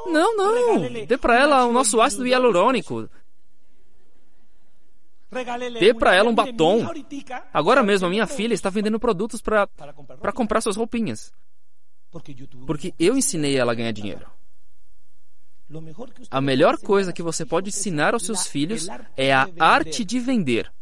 Não, 0.06 0.36
não. 0.36 1.06
Dê 1.06 1.18
pra 1.18 1.38
ela 1.38 1.66
o 1.66 1.72
nosso 1.72 2.00
ácido 2.00 2.26
hialurônico. 2.26 3.08
Dê 5.78 5.92
pra 5.92 6.14
ela 6.14 6.30
um 6.30 6.34
batom. 6.34 6.86
Agora 7.52 7.82
mesmo 7.82 8.06
a 8.06 8.10
minha 8.10 8.26
filha 8.26 8.54
está 8.54 8.70
vendendo 8.70 8.98
produtos 8.98 9.42
para 9.42 9.66
para 9.66 10.32
comprar 10.32 10.60
suas 10.60 10.76
roupinhas. 10.76 11.32
Porque 12.66 12.94
eu 12.98 13.16
ensinei 13.16 13.56
ela 13.56 13.72
a 13.72 13.74
ganhar 13.74 13.92
dinheiro. 13.92 14.26
A 16.30 16.40
melhor 16.40 16.78
coisa 16.78 17.12
que 17.12 17.22
você 17.22 17.44
pode 17.44 17.68
ensinar 17.68 18.14
aos 18.14 18.24
seus 18.24 18.46
filhos 18.46 18.86
é 19.16 19.34
a 19.34 19.48
arte 19.58 20.04
de 20.04 20.18
vender. 20.18 20.72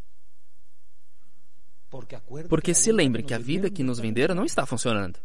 Porque 2.49 2.73
se 2.73 2.91
lembre 2.91 3.23
que 3.23 3.33
a 3.33 3.37
vida 3.37 3.69
que 3.69 3.83
nos 3.83 3.99
venderam 3.99 4.35
não 4.35 4.45
está 4.45 4.65
funcionando. 4.65 5.19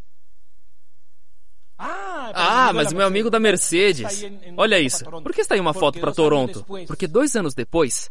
Ah, 1.79 2.73
mas 2.75 2.93
o 2.93 2.97
meu 2.97 3.07
amigo 3.07 3.31
da 3.31 3.41
Mercedes. 3.41 4.25
Olha 4.57 4.79
isso. 4.79 5.05
Por 5.05 5.33
que 5.33 5.41
está 5.41 5.55
aí 5.55 5.61
uma 5.61 5.75
foto 5.75 5.99
para 5.99 6.13
Toronto? 6.13 6.65
Porque 6.87 7.07
dois 7.07 7.35
anos 7.37 7.55
depois, 7.55 8.11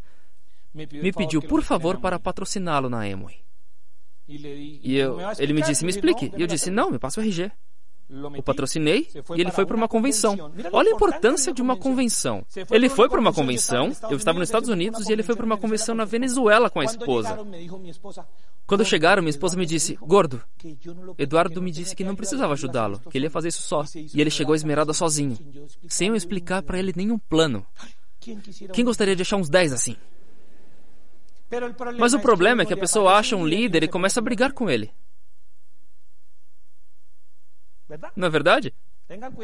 me 0.74 1.12
pediu 1.12 1.41
por 1.41 1.62
favor 1.62 2.00
para 2.00 2.19
patrociná-lo 2.19 2.89
na 2.89 3.04
Amway. 3.04 3.39
E 4.28 4.95
eu, 4.95 5.17
ele 5.39 5.54
me 5.54 5.62
disse, 5.62 5.84
me 5.84 5.89
explique. 5.89 6.32
E 6.38 6.41
eu 6.41 6.48
disse, 6.48 6.69
não, 6.69 6.91
me 6.91 7.00
passa 7.00 7.19
o 7.19 7.24
RG. 7.24 7.52
O 8.38 8.41
patrocinei 8.41 9.08
e 9.36 9.41
ele 9.41 9.52
foi 9.52 9.67
para 9.67 9.78
uma 9.78 9.88
convenção. 9.88 10.52
Olha 10.72 10.91
a 10.91 10.95
importância 10.95 11.54
de 11.54 11.62
uma 11.62 11.78
convenção. 11.78 12.43
Ele 12.72 12.89
foi 12.89 13.08
para 13.08 13.19
uma 13.19 13.32
convenção, 13.32 13.91
eu 14.10 14.17
estava 14.17 14.39
nos 14.39 14.48
Estados 14.48 14.67
Unidos 14.67 15.08
e 15.08 15.13
ele 15.13 15.22
foi 15.22 15.36
para 15.36 15.45
uma 15.45 15.58
convenção 15.58 15.93
na 15.93 16.06
Venezuela 16.06 16.69
com 16.72 16.80
a 16.80 16.86
esposa. 16.86 17.38
Quando 18.65 18.84
chegaram, 18.84 19.22
minha 19.22 19.30
esposa 19.30 19.56
me 19.56 19.65
disse: 19.65 19.95
Gordo, 20.02 20.41
Eduardo 21.17 21.62
me 21.62 21.72
disse 21.72 21.95
que 21.95 22.04
não 22.04 22.15
precisava 22.15 22.54
ajudá-lo, 22.54 23.00
que 23.12 23.17
ele 23.17 23.28
ia 23.28 23.32
fazer 23.32 23.50
isso 23.50 23.62
só. 23.62 23.84
E 23.95 24.19
ele 24.19 24.32
chegou 24.32 24.56
esmerado 24.56 24.93
sozinho, 24.93 25.38
sem 25.88 26.10
eu 26.10 26.15
explicar 26.15 26.63
para 26.63 26.80
ele 26.80 26.93
nenhum 26.95 27.17
plano. 27.17 27.65
Quem 28.74 28.86
gostaria 28.86 29.15
de 29.15 29.22
achar 29.22 29.38
uns 29.38 29.50
10 29.50 29.74
assim? 29.74 29.95
Mas 31.98 32.13
o 32.13 32.19
problema 32.19 32.62
é 32.62 32.65
que 32.65 32.74
a 32.74 32.78
pessoa 32.78 33.17
acha 33.17 33.36
um 33.36 33.45
líder 33.45 33.84
e 33.84 33.88
começa 33.88 34.19
a 34.19 34.24
brigar 34.24 34.52
com 34.52 34.69
ele. 34.69 34.91
Não 38.15 38.28
é 38.28 38.30
verdade? 38.30 38.73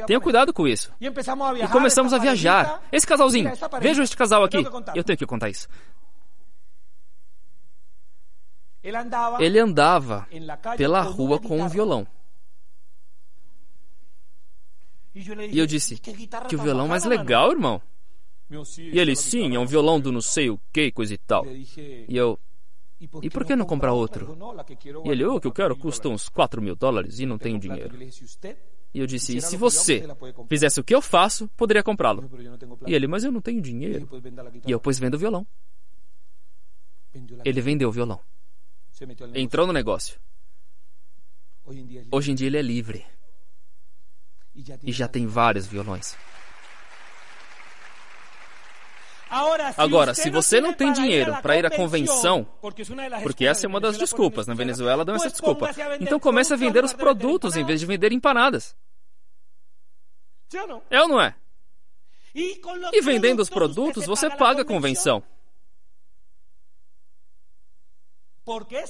Tenha 0.06 0.20
cuidado 0.20 0.54
com 0.54 0.68
isso. 0.68 0.94
E 1.00 1.68
começamos 1.68 2.14
a 2.14 2.18
viajar. 2.20 2.84
Esse 2.92 3.08
casalzinho, 3.08 3.52
veja 3.82 4.04
este 4.04 4.16
casal 4.16 4.44
aqui. 4.44 4.58
Eu 4.94 5.04
tenho 5.04 5.18
que 5.18 5.26
contar 5.26 5.50
isso. 5.50 5.68
Ele 9.40 9.60
andava 9.60 10.28
pela 10.78 11.02
rua 11.02 11.40
com 11.40 11.60
um 11.60 11.68
violão. 11.68 12.08
E 15.16 15.58
eu 15.58 15.66
disse: 15.66 15.98
Que 15.98 16.56
violão 16.58 16.88
mais 16.88 17.04
legal, 17.04 17.52
irmão. 17.52 17.82
E 18.78 19.00
ele: 19.00 19.16
Sim, 19.16 19.56
é 19.56 19.60
um 19.60 19.66
violão 19.66 20.00
do 20.00 20.12
não 20.12 20.22
sei 20.22 20.52
o 20.52 20.60
que, 20.72 20.92
coisa 20.92 21.16
e 21.16 21.18
tal. 21.18 21.48
E 21.48 22.16
eu: 22.16 22.38
E 23.22 23.30
por 23.30 23.46
que 23.46 23.56
não 23.56 23.66
comprar 23.66 23.94
outro? 23.94 24.38
E 25.04 25.10
ele: 25.10 25.26
O 25.26 25.40
que 25.40 25.48
eu 25.48 25.52
quero 25.52 25.76
custa 25.76 26.08
uns 26.08 26.30
4 26.30 26.62
mil 26.62 26.76
dólares 26.76 27.20
e 27.20 27.26
não 27.26 27.38
tenho 27.38 27.60
dinheiro. 27.60 27.98
E 28.94 29.00
eu 29.00 29.06
disse: 29.06 29.36
E 29.36 29.42
se 29.42 29.58
você 29.58 30.08
fizesse 30.48 30.80
o 30.80 30.84
que 30.84 30.96
eu 30.96 31.02
faço, 31.02 31.50
poderia 31.50 31.84
comprá-lo. 31.84 32.30
E 32.88 32.94
ele: 32.94 33.08
Mas 33.08 33.24
eu 33.24 33.32
não 33.32 33.42
tenho 33.42 33.62
dinheiro. 33.62 34.10
E 34.66 34.72
eu: 34.72 34.80
Pois 34.80 34.98
vendo 34.98 35.16
o 35.16 35.20
violão. 35.20 35.46
Ele 37.44 37.62
vendeu 37.62 37.90
o 37.90 37.92
violão. 37.92 38.20
Entrou 39.34 39.68
no 39.68 39.74
negócio. 39.74 40.20
Hoje 42.12 42.32
em 42.32 42.36
dia 42.36 42.48
ele 42.48 42.58
é 42.58 42.62
livre. 42.62 43.06
E 44.84 44.92
já 44.92 45.08
tem 45.08 45.28
vários 45.28 45.68
violões. 45.68 46.16
Agora, 49.78 50.14
se 50.14 50.30
você 50.30 50.62
não 50.62 50.74
tem 50.74 50.94
dinheiro 50.94 51.36
para 51.42 51.58
ir 51.58 51.66
à 51.66 51.70
convenção, 51.70 52.48
porque 53.24 53.46
essa 53.46 53.66
é 53.66 53.70
uma 53.70 53.80
das 53.80 53.98
desculpas, 53.98 54.48
na 54.48 54.54
Venezuela 54.54 55.04
dão 55.04 55.16
essa 55.16 55.30
desculpa, 55.30 55.70
então 56.00 56.20
comece 56.20 56.54
a 56.54 56.58
vender 56.58 56.84
os 56.84 56.94
produtos 56.94 57.56
em 57.56 57.66
vez 57.66 57.80
de 57.80 57.86
vender 57.86 58.12
empanadas. 58.12 58.76
É 60.90 61.02
ou 61.02 61.08
não 61.08 61.22
é? 61.22 61.36
E 62.36 63.02
vendendo 63.02 63.42
os 63.42 63.50
produtos, 63.50 64.06
você 64.06 64.30
paga 64.30 64.62
a 64.62 64.66
convenção. 64.66 65.24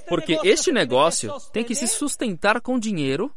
Porque 0.09 0.37
este 0.43 0.71
negócio 0.71 1.33
tem 1.53 1.63
que 1.63 1.75
se 1.75 1.87
sustentar 1.87 2.59
com 2.59 2.77
dinheiro 2.77 3.33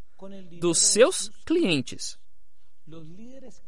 dos 0.58 0.78
seus 0.78 1.28
clientes. 1.46 2.18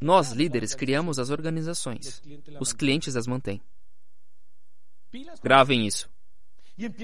Nós, 0.01 0.33
líderes, 0.33 0.75
criamos 0.75 1.19
as 1.19 1.31
organizações. 1.31 2.23
Os 2.59 2.73
clientes 2.73 3.17
as 3.17 3.27
mantêm. 3.27 3.61
Gravem 5.43 5.87
isso. 5.87 6.09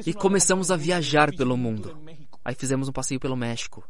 E 0.06 0.14
começamos 0.14 0.70
a 0.70 0.76
viajar 0.76 1.34
pelo 1.34 1.56
mundo. 1.56 1.98
Aí 2.44 2.54
fizemos 2.54 2.88
um 2.88 2.92
passeio 2.92 3.20
pelo 3.20 3.36
México. 3.36 3.86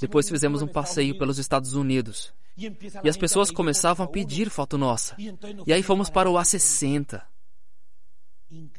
Depois 0.00 0.28
fizemos 0.28 0.60
um 0.60 0.68
passeio 0.68 1.16
pelos 1.16 1.38
Estados 1.38 1.74
Unidos. 1.74 2.34
E 2.56 3.08
as 3.08 3.16
pessoas 3.16 3.50
começavam 3.50 4.04
a 4.04 4.08
pedir 4.08 4.50
foto 4.50 4.76
nossa. 4.76 5.16
E 5.66 5.72
aí 5.72 5.82
fomos 5.82 6.10
para 6.10 6.28
o 6.28 6.34
A60. 6.34 7.22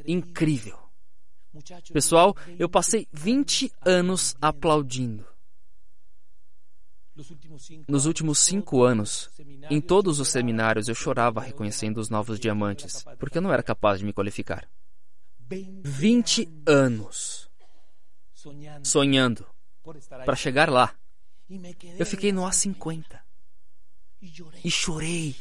Incrível. 0.05 0.77
Pessoal, 1.91 2.35
eu 2.59 2.67
passei 2.67 3.07
20 3.11 3.71
anos 3.85 4.35
aplaudindo. 4.41 5.25
Nos 7.87 8.05
últimos 8.05 8.39
cinco 8.39 8.81
anos, 8.83 9.29
em 9.69 9.79
todos 9.79 10.19
os 10.19 10.29
seminários 10.29 10.87
eu 10.87 10.95
chorava 10.95 11.41
reconhecendo 11.41 11.99
os 11.99 12.09
novos 12.09 12.39
diamantes, 12.39 13.05
porque 13.19 13.37
eu 13.37 13.41
não 13.41 13.53
era 13.53 13.61
capaz 13.61 13.99
de 13.99 14.05
me 14.05 14.13
qualificar. 14.13 14.67
20 15.47 16.49
anos 16.65 17.49
sonhando 18.81 19.45
para 20.25 20.35
chegar 20.35 20.69
lá. 20.69 20.95
Eu 21.99 22.05
fiquei 22.05 22.31
no 22.31 22.41
A50 22.43 23.19
e 24.63 24.71
chorei. 24.71 25.35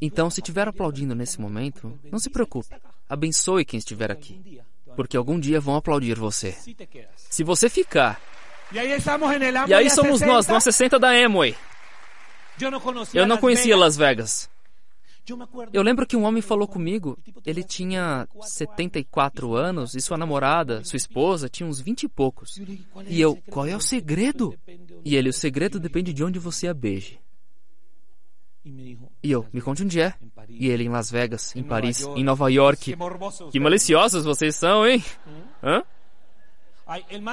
Então, 0.00 0.30
se 0.30 0.40
estiver 0.40 0.68
aplaudindo 0.68 1.14
nesse 1.14 1.40
momento, 1.40 1.98
não 2.10 2.18
se 2.18 2.30
preocupe. 2.30 2.74
Abençoe 3.08 3.64
quem 3.64 3.78
estiver 3.78 4.10
aqui, 4.10 4.60
porque 4.96 5.16
algum 5.16 5.38
dia 5.38 5.60
vão 5.60 5.76
aplaudir 5.76 6.18
você. 6.18 6.56
Se 7.16 7.44
você 7.44 7.68
ficar 7.68 8.20
e 8.72 9.74
aí 9.74 9.90
somos 9.90 10.20
nós, 10.20 10.46
no 10.46 10.60
60 10.60 10.98
da 10.98 11.10
Amway. 11.10 11.56
Eu 13.14 13.26
não 13.26 13.36
conhecia 13.38 13.76
Las 13.76 13.96
Vegas. 13.96 14.50
Eu 15.72 15.82
lembro 15.82 16.06
que 16.06 16.16
um 16.16 16.24
homem 16.24 16.42
falou 16.42 16.66
comigo, 16.66 17.18
ele 17.46 17.62
tinha 17.62 18.26
74 18.42 19.54
anos 19.54 19.94
e 19.94 20.00
sua 20.00 20.16
namorada, 20.16 20.82
sua 20.84 20.96
esposa, 20.96 21.48
tinha 21.48 21.68
uns 21.68 21.80
20 21.80 22.04
e 22.04 22.08
poucos. 22.08 22.60
E 23.06 23.20
eu, 23.20 23.36
qual 23.48 23.66
é 23.66 23.76
o 23.76 23.80
segredo? 23.80 24.54
E 25.04 25.14
ele, 25.14 25.28
o 25.28 25.32
segredo 25.32 25.78
depende 25.78 26.12
de 26.12 26.24
onde 26.24 26.38
você 26.38 26.66
a 26.68 26.74
beije. 26.74 27.20
E 28.64 29.30
eu, 29.30 29.46
me 29.52 29.60
conte 29.60 29.82
onde 29.82 30.00
é. 30.00 30.14
E 30.48 30.68
ele, 30.68 30.84
em 30.84 30.88
Las 30.88 31.10
Vegas, 31.10 31.54
em 31.54 31.62
Paris, 31.62 32.02
em 32.16 32.24
Nova 32.24 32.50
York. 32.50 32.96
Que 33.50 33.60
maliciosos 33.60 34.24
vocês 34.24 34.56
são, 34.56 34.86
hein? 34.86 35.02
Hã? 35.62 35.82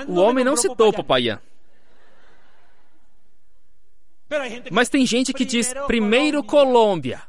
O 0.08 0.16
homem 0.20 0.44
não 0.44 0.56
citou 0.56 0.94
Popayán. 0.94 1.40
Mas 4.72 4.90
tem 4.90 5.06
gente 5.06 5.34
que 5.34 5.46
diz 5.46 5.74
primeiro 5.88 6.44
Colômbia. 6.44 7.22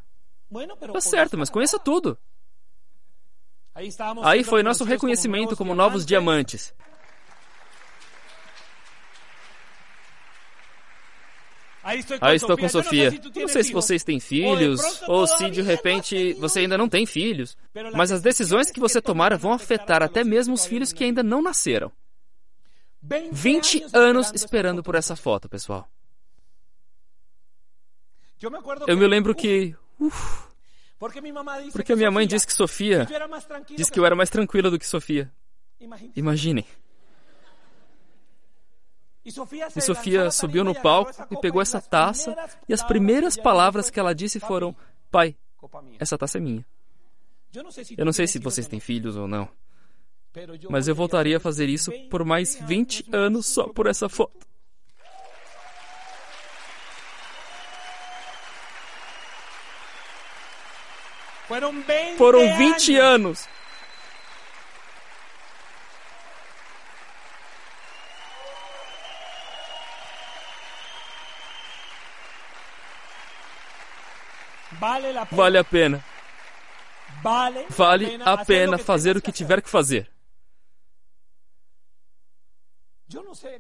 Tá 0.93 1.01
certo, 1.01 1.39
mas 1.39 1.51
conheça 1.51 1.79
tudo. 1.79 2.19
Aí 4.23 4.43
foi 4.43 4.63
nosso 4.63 4.85
reconhecimento 4.85 5.57
como 5.57 5.75
novos 5.75 6.05
diamantes. 6.05 6.75
Aí 12.21 12.37
estou 12.37 12.59
com 12.59 12.69
Sofia. 12.69 13.11
Não 13.35 13.49
sei 13.49 13.65
se 13.65 13.73
vocês 13.73 14.05
têm 14.05 14.21
filhos, 14.21 15.03
ou 15.07 15.27
se 15.27 15.49
de 15.49 15.63
repente 15.63 16.35
você 16.35 16.61
ainda 16.61 16.77
não 16.77 16.89
tem 16.89 17.07
filhos. 17.07 17.57
Mas 17.95 18.13
as 18.13 18.21
decisões 18.21 18.71
que 18.71 18.81
você 18.81 19.01
tomar 19.01 19.35
vão 19.39 19.53
afetar 19.53 20.03
até 20.03 20.23
mesmo 20.25 20.53
os 20.53 20.67
filhos 20.67 20.93
que 20.93 21.05
ainda 21.05 21.23
não 21.23 21.41
nasceram. 21.41 21.91
20 23.03 23.87
anos 23.93 24.33
esperando 24.35 24.83
por 24.83 24.95
essa 24.95 25.15
foto, 25.15 25.49
pessoal. 25.49 25.89
Eu 28.87 28.97
me 28.97 29.07
lembro 29.07 29.35
que. 29.35 29.75
Uf, 29.99 30.49
porque 30.99 31.21
minha 31.21 32.11
mãe 32.11 32.27
disse 32.27 32.47
que 32.47 32.53
Sofia. 32.53 33.07
Disse 33.77 33.91
que 33.91 34.01
eu 34.01 34.07
era 34.07 34.17
mais 34.17 34.31
tranquila 34.31 34.71
do 34.71 34.79
que 34.79 34.87
Sofia. 34.87 35.33
Imaginem. 36.15 36.67
E 39.25 39.81
Sofia 39.81 40.31
subiu 40.31 40.65
no 40.65 40.75
palco 40.75 41.13
e 41.31 41.37
pegou 41.39 41.61
essa 41.61 41.81
taça, 41.81 42.35
e 42.69 42.73
as 42.73 42.83
primeiras 42.83 43.37
palavras 43.37 43.91
que 43.91 44.01
ela 44.01 44.15
disse 44.15 44.41
foram: 44.41 44.75
Pai, 45.11 45.37
essa 45.99 46.17
taça 46.17 46.39
é 46.39 46.41
minha. 46.41 46.65
Eu 47.97 48.05
não 48.05 48.13
sei 48.13 48.27
se 48.27 48.39
vocês 48.39 48.67
têm 48.67 48.81
filhos 48.81 49.17
ou 49.17 49.29
não. 49.29 49.49
Mas 50.69 50.89
eu 50.89 50.95
voltaria 50.95 51.37
a 51.37 51.41
fazer 51.41 51.69
isso 51.69 51.91
por 52.11 52.25
mais 52.25 52.59
20 52.67 53.07
anos 53.13 53.47
só 53.47 53.69
por 53.69 53.87
essa 53.87 54.09
foto. 54.09 54.47
Foram 62.17 62.57
20 62.57 62.97
anos. 62.97 63.49
Vale 75.33 75.59
a 75.59 75.65
pena. 75.65 76.05
Vale 77.71 78.19
a 78.25 78.45
pena 78.45 78.79
fazer 78.79 79.17
o 79.17 79.23
que 79.23 79.33
tiver 79.33 79.63
que 79.63 79.71
fazer. 79.71 80.09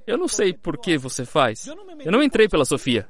Eu 0.06 0.18
não 0.18 0.28
sei 0.28 0.52
por 0.52 0.78
que 0.78 0.98
você 0.98 1.24
faz. 1.24 1.66
Eu 1.66 2.12
não 2.12 2.22
entrei 2.22 2.48
pela 2.48 2.64
Sofia. 2.64 3.08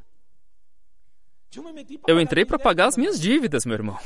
Eu 2.07 2.21
entrei 2.21 2.45
para 2.45 2.59
pagar 2.59 2.89
as 2.89 2.97
minhas 2.97 3.19
dívidas, 3.19 3.65
meu 3.65 3.75
irmão. 3.75 3.99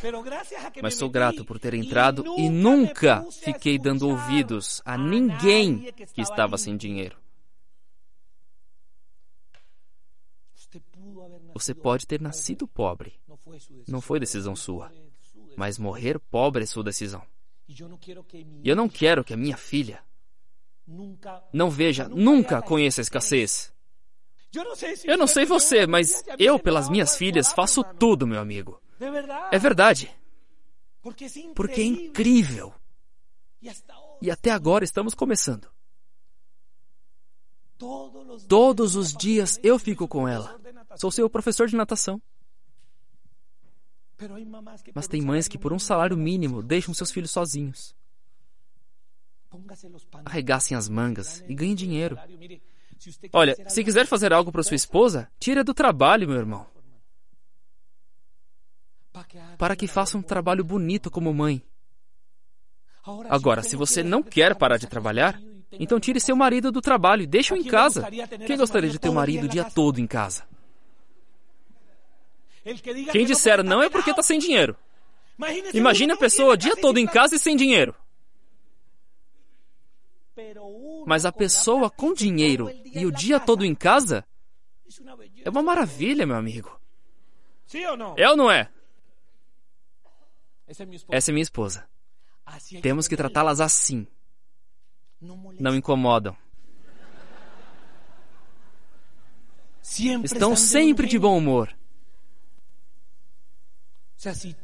Mas 0.81 0.95
sou 0.95 1.11
grato 1.11 1.45
por 1.45 1.59
ter 1.59 1.75
entrado 1.75 2.25
e 2.39 2.49
nunca 2.49 3.25
fiquei 3.43 3.79
dando 3.79 4.09
ouvidos 4.09 4.81
a 4.85 4.97
ninguém 4.97 5.93
que 6.15 6.21
estava 6.21 6.57
sem 6.57 6.77
dinheiro. 6.77 7.21
Você 11.53 11.75
pode 11.75 12.07
ter 12.07 12.21
nascido 12.21 12.67
pobre. 12.67 13.21
Não 13.87 14.01
foi 14.01 14.21
decisão 14.21 14.57
sua. 14.57 14.93
Mas 15.57 15.79
morrer 15.79 16.19
pobre 16.19 16.63
é 16.63 16.67
sua 16.67 16.85
decisão. 16.85 17.23
E 17.69 18.69
eu 18.69 18.77
não 18.77 18.89
quero 18.89 19.25
que 19.25 19.35
a 19.35 19.37
minha 19.37 19.57
filha 19.57 20.03
não 21.53 21.71
veja, 21.71 22.09
nunca 22.09 22.61
conheça 22.61 23.01
a 23.01 23.03
escassez. 23.03 23.73
Eu 25.05 25.17
não 25.17 25.27
sei 25.27 25.47
você, 25.47 25.87
mas 25.87 26.25
eu, 26.39 26.59
pelas 26.59 26.89
minhas 26.89 27.17
filhas, 27.17 27.53
faço 27.53 27.83
tudo, 27.99 28.27
meu 28.27 28.41
amigo. 28.41 28.81
É 29.51 29.59
verdade. 29.59 30.15
Porque 31.55 31.81
é 31.81 31.85
incrível. 31.85 32.75
E 34.21 34.31
até 34.31 34.51
agora 34.51 34.85
estamos 34.85 35.15
começando. 35.15 35.69
Todos 38.47 38.95
os 38.95 39.13
dias 39.13 39.59
eu 39.63 39.79
fico 39.79 40.07
com 40.07 40.29
ela. 40.29 40.61
Sou 40.97 41.11
seu 41.11 41.29
professor 41.29 41.67
de 41.67 41.75
natação. 41.75 42.21
Mas 44.95 45.09
tem 45.09 45.21
mães 45.21 45.49
que, 45.49 45.59
por 45.59 45.73
um 45.73 45.79
salário 45.79 46.17
mínimo, 46.17 46.63
deixam 46.63 46.95
seus 46.95 47.11
filhos 47.11 47.31
sozinhos. 47.31 47.95
Arregassem 50.25 50.77
as 50.77 50.89
mangas 50.89 51.45
e 51.49 51.55
ganhem 51.55 51.75
dinheiro. 51.75 52.19
Olha, 53.33 53.57
se 53.69 53.83
quiser 53.83 54.07
fazer 54.07 54.33
algo 54.33 54.53
para 54.53 54.63
sua 54.63 54.77
esposa, 54.77 55.29
tire 55.39 55.63
do 55.63 55.75
trabalho, 55.75 56.29
meu 56.29 56.39
irmão. 56.39 56.67
Para 59.59 59.77
que 59.77 59.87
faça 59.87 60.17
um 60.17 60.23
trabalho 60.23 60.65
bonito 60.65 61.11
como 61.11 61.33
mãe. 61.35 61.63
Agora, 63.29 63.63
se 63.63 63.77
você 63.77 64.03
não 64.03 64.23
quer 64.23 64.55
parar 64.55 64.77
de 64.77 64.87
trabalhar, 64.87 65.41
então 65.73 65.99
tire 65.99 66.21
seu 66.21 66.37
marido 66.37 66.71
do 66.71 66.81
trabalho 66.81 67.23
e 67.23 67.27
deixe-o 67.27 67.57
em 67.57 67.65
casa. 67.65 68.09
Quem 68.47 68.57
gostaria 68.57 68.91
de 68.91 68.99
ter 68.99 69.09
o 69.09 69.15
marido 69.15 69.45
o 69.45 69.49
dia 69.49 69.65
todo 69.65 69.99
em 69.99 70.07
casa? 70.07 70.45
Quem 73.11 73.27
disser 73.27 73.65
não 73.65 73.83
é 73.83 73.91
porque 73.91 74.11
está 74.11 74.23
sem 74.23 74.39
dinheiro. 74.39 74.77
Imagine 75.75 76.13
a 76.13 76.17
pessoa 76.17 76.53
o 76.55 76.57
dia 76.57 76.77
todo 76.77 76.99
em 76.99 77.07
casa 77.07 77.35
e 77.35 77.39
sem 77.39 77.57
dinheiro. 77.57 77.95
Mas 81.07 81.25
a 81.25 81.33
pessoa 81.33 81.91
com 81.91 82.13
dinheiro 82.13 82.71
e 82.85 83.05
o 83.07 83.13
dia 83.13 83.41
todo 83.41 83.65
em 83.65 83.75
casa 83.75 84.25
é 85.45 85.51
uma 85.51 85.63
maravilha, 85.63 86.27
meu 86.27 86.37
amigo. 86.37 86.81
É 88.17 88.29
ou 88.29 88.37
não 88.37 88.51
é? 88.51 88.69
Essa 91.09 91.31
é 91.31 91.33
minha 91.33 91.43
esposa. 91.43 91.87
Temos 92.81 93.09
que 93.09 93.17
tratá-las 93.17 93.61
assim. 93.61 94.07
Não 95.21 95.75
incomodam. 95.75 96.37
Estão 100.25 100.57
sempre 100.57 101.07
de 101.07 101.19
bom 101.19 101.37
humor. 101.37 101.75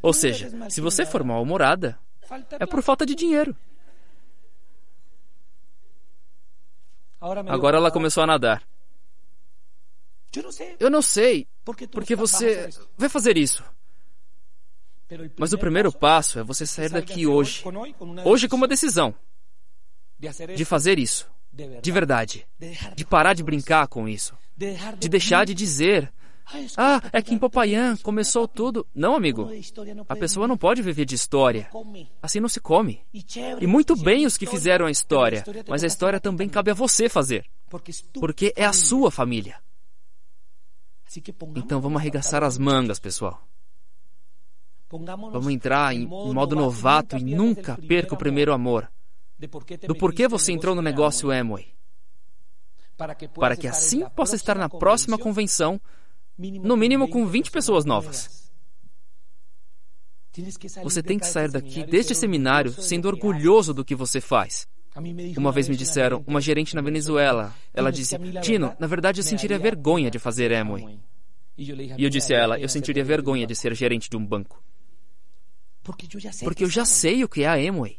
Ou 0.00 0.12
seja, 0.12 0.50
se 0.70 0.80
você 0.80 1.04
for 1.04 1.24
mal-humorada, 1.24 1.98
é 2.52 2.66
por 2.66 2.82
falta 2.82 3.04
de 3.04 3.14
dinheiro. 3.14 3.56
Agora 7.20 7.76
ela 7.76 7.90
começou 7.90 8.22
a 8.22 8.26
nadar. 8.26 8.62
Eu 10.78 10.90
não 10.90 11.02
sei 11.02 11.48
porque 11.64 12.14
você 12.14 12.68
vai 12.96 13.08
fazer 13.08 13.36
isso. 13.36 13.64
Mas 15.38 15.52
o 15.52 15.58
primeiro 15.58 15.90
passo 15.90 16.38
é 16.38 16.42
você 16.42 16.66
sair 16.66 16.90
daqui 16.90 17.26
hoje. 17.26 17.64
Hoje 18.24 18.46
com 18.46 18.56
uma 18.56 18.68
decisão 18.68 19.14
de 20.54 20.64
fazer 20.64 20.98
isso. 20.98 21.28
De 21.82 21.90
verdade. 21.90 22.46
De 22.94 23.04
parar 23.04 23.34
de 23.34 23.42
brincar 23.42 23.88
com 23.88 24.08
isso. 24.08 24.36
De 24.98 25.08
deixar 25.08 25.46
de 25.46 25.54
dizer 25.54 26.12
Ah, 26.76 27.02
é 27.12 27.20
que 27.20 27.34
em 27.34 27.38
Popayán 27.38 27.96
começou 27.98 28.48
tudo. 28.48 28.86
Não, 28.94 29.14
amigo. 29.14 29.50
A 30.08 30.16
pessoa 30.16 30.48
não 30.48 30.56
pode 30.56 30.82
viver 30.82 31.04
de 31.04 31.14
história. 31.14 31.70
Assim 32.22 32.40
não 32.40 32.48
se 32.48 32.60
come. 32.60 33.02
E 33.60 33.66
muito 33.66 33.94
bem 33.96 34.26
os 34.26 34.36
que 34.36 34.46
fizeram 34.46 34.86
a 34.86 34.90
história, 34.90 35.44
mas 35.68 35.84
a 35.84 35.86
história 35.86 36.20
também 36.20 36.48
cabe 36.48 36.70
a 36.70 36.74
você 36.74 37.08
fazer. 37.08 37.44
Porque 38.14 38.52
é 38.56 38.64
a 38.64 38.72
sua 38.72 39.10
família. 39.10 39.56
Então 41.56 41.80
vamos 41.80 42.00
arregaçar 42.00 42.42
as 42.42 42.58
mangas, 42.58 42.98
pessoal. 42.98 43.42
Vamos 44.90 45.48
entrar 45.48 45.94
em 45.94 46.06
modo 46.06 46.56
novato 46.56 47.16
e 47.16 47.22
nunca 47.22 47.76
perca 47.76 48.14
o 48.14 48.18
primeiro 48.18 48.52
amor. 48.52 48.90
Do 49.86 49.94
porquê 49.94 50.26
você 50.26 50.52
entrou 50.52 50.74
no 50.74 50.82
negócio 50.82 51.30
Amway. 51.30 51.74
Para 52.96 53.56
que 53.56 53.68
assim 53.68 54.04
possa 54.10 54.34
estar 54.34 54.56
na 54.56 54.68
próxima 54.68 55.16
convenção, 55.16 55.80
no 56.38 56.76
mínimo 56.76 57.08
com 57.08 57.26
20 57.26 57.50
pessoas 57.50 57.84
novas. 57.84 58.48
Você 60.84 61.02
tem 61.02 61.18
que 61.18 61.26
sair 61.26 61.50
daqui 61.50 61.84
deste 61.84 62.14
seminário 62.14 62.70
sendo 62.70 63.08
orgulhoso 63.08 63.74
do 63.74 63.84
que 63.84 63.94
você 63.94 64.20
faz. 64.20 64.68
Uma 65.36 65.52
vez 65.52 65.68
me 65.68 65.76
disseram, 65.76 66.24
uma 66.26 66.40
gerente 66.40 66.74
na 66.74 66.80
Venezuela, 66.80 67.54
ela 67.74 67.90
disse: 67.90 68.16
Tino, 68.42 68.74
na 68.78 68.86
verdade 68.86 69.20
eu 69.20 69.24
sentiria 69.24 69.58
vergonha 69.58 70.10
de 70.10 70.18
fazer 70.18 70.52
Amway. 70.52 70.98
E 71.56 72.04
eu 72.04 72.10
disse 72.10 72.34
a 72.34 72.38
ela: 72.38 72.60
eu 72.60 72.68
sentiria 72.68 73.04
vergonha 73.04 73.46
de 73.46 73.54
ser 73.54 73.74
gerente 73.74 74.08
de 74.08 74.16
um 74.16 74.24
banco. 74.24 74.62
Porque 75.82 76.64
eu 76.64 76.70
já 76.70 76.84
sei 76.84 77.24
o 77.24 77.28
que 77.28 77.42
é 77.42 77.48
a 77.48 77.54
Amway. 77.54 77.98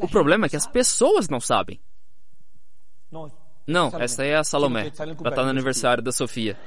O 0.00 0.08
problema 0.08 0.46
é 0.46 0.48
que 0.48 0.56
as 0.56 0.66
pessoas 0.66 1.28
não 1.28 1.40
sabem. 1.40 1.80
Não, 3.66 3.92
essa 4.00 4.24
é 4.24 4.34
a 4.34 4.44
Salomé. 4.44 4.92
Ela 4.98 5.28
está 5.28 5.42
no 5.42 5.50
aniversário 5.50 6.02
da 6.02 6.10
Sofia. 6.10 6.58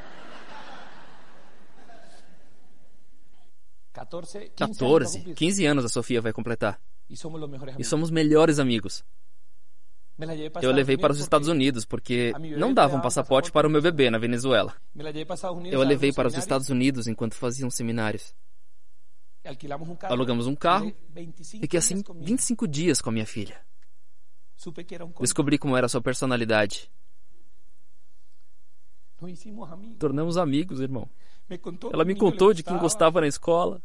14, 4.56 5.34
15 5.34 5.66
anos 5.66 5.86
a 5.86 5.89
Sofia 5.89 6.22
vai 6.22 6.34
completar. 6.34 6.80
E 7.10 7.84
somos 7.84 8.10
melhores 8.10 8.60
amigos. 8.60 9.03
Eu 10.62 10.72
levei 10.72 10.97
para 10.97 11.12
os 11.12 11.20
Estados 11.20 11.49
Unidos 11.49 11.86
porque 11.86 12.34
não 12.58 12.74
dava 12.74 12.95
um 12.95 13.01
passaporte 13.01 13.51
para 13.51 13.68
o 13.68 13.70
meu 13.70 13.82
bebê 13.82 14.10
na 14.10 14.18
Venezuela. 14.18 14.74
Eu 15.72 15.82
a 15.82 15.86
levei 15.86 16.14
para 16.14 16.28
os 16.28 16.36
Estados 16.36 16.70
Unidos 16.70 17.08
enquanto 17.08 17.36
faziam 17.36 17.70
seminários. 17.70 18.34
Alugamos 20.03 20.47
um 20.47 20.56
carro. 20.56 20.93
Fiquei 21.60 21.78
assim 21.78 22.01
25 22.22 22.68
dias 22.68 23.01
com 23.01 23.10
a 23.10 23.14
minha 23.14 23.26
filha. 23.26 23.60
Descobri 25.20 25.58
como 25.58 25.76
era 25.76 25.86
a 25.86 25.89
sua 25.89 26.01
personalidade. 26.01 26.89
Tornamos 29.99 30.38
amigos, 30.38 30.80
irmão. 30.80 31.10
Ela 31.91 32.06
me 32.06 32.16
contou 32.16 32.53
de 32.53 32.64
quem 32.64 32.78
gostava 32.78 33.22
na 33.22 33.28
escola. 33.28 33.82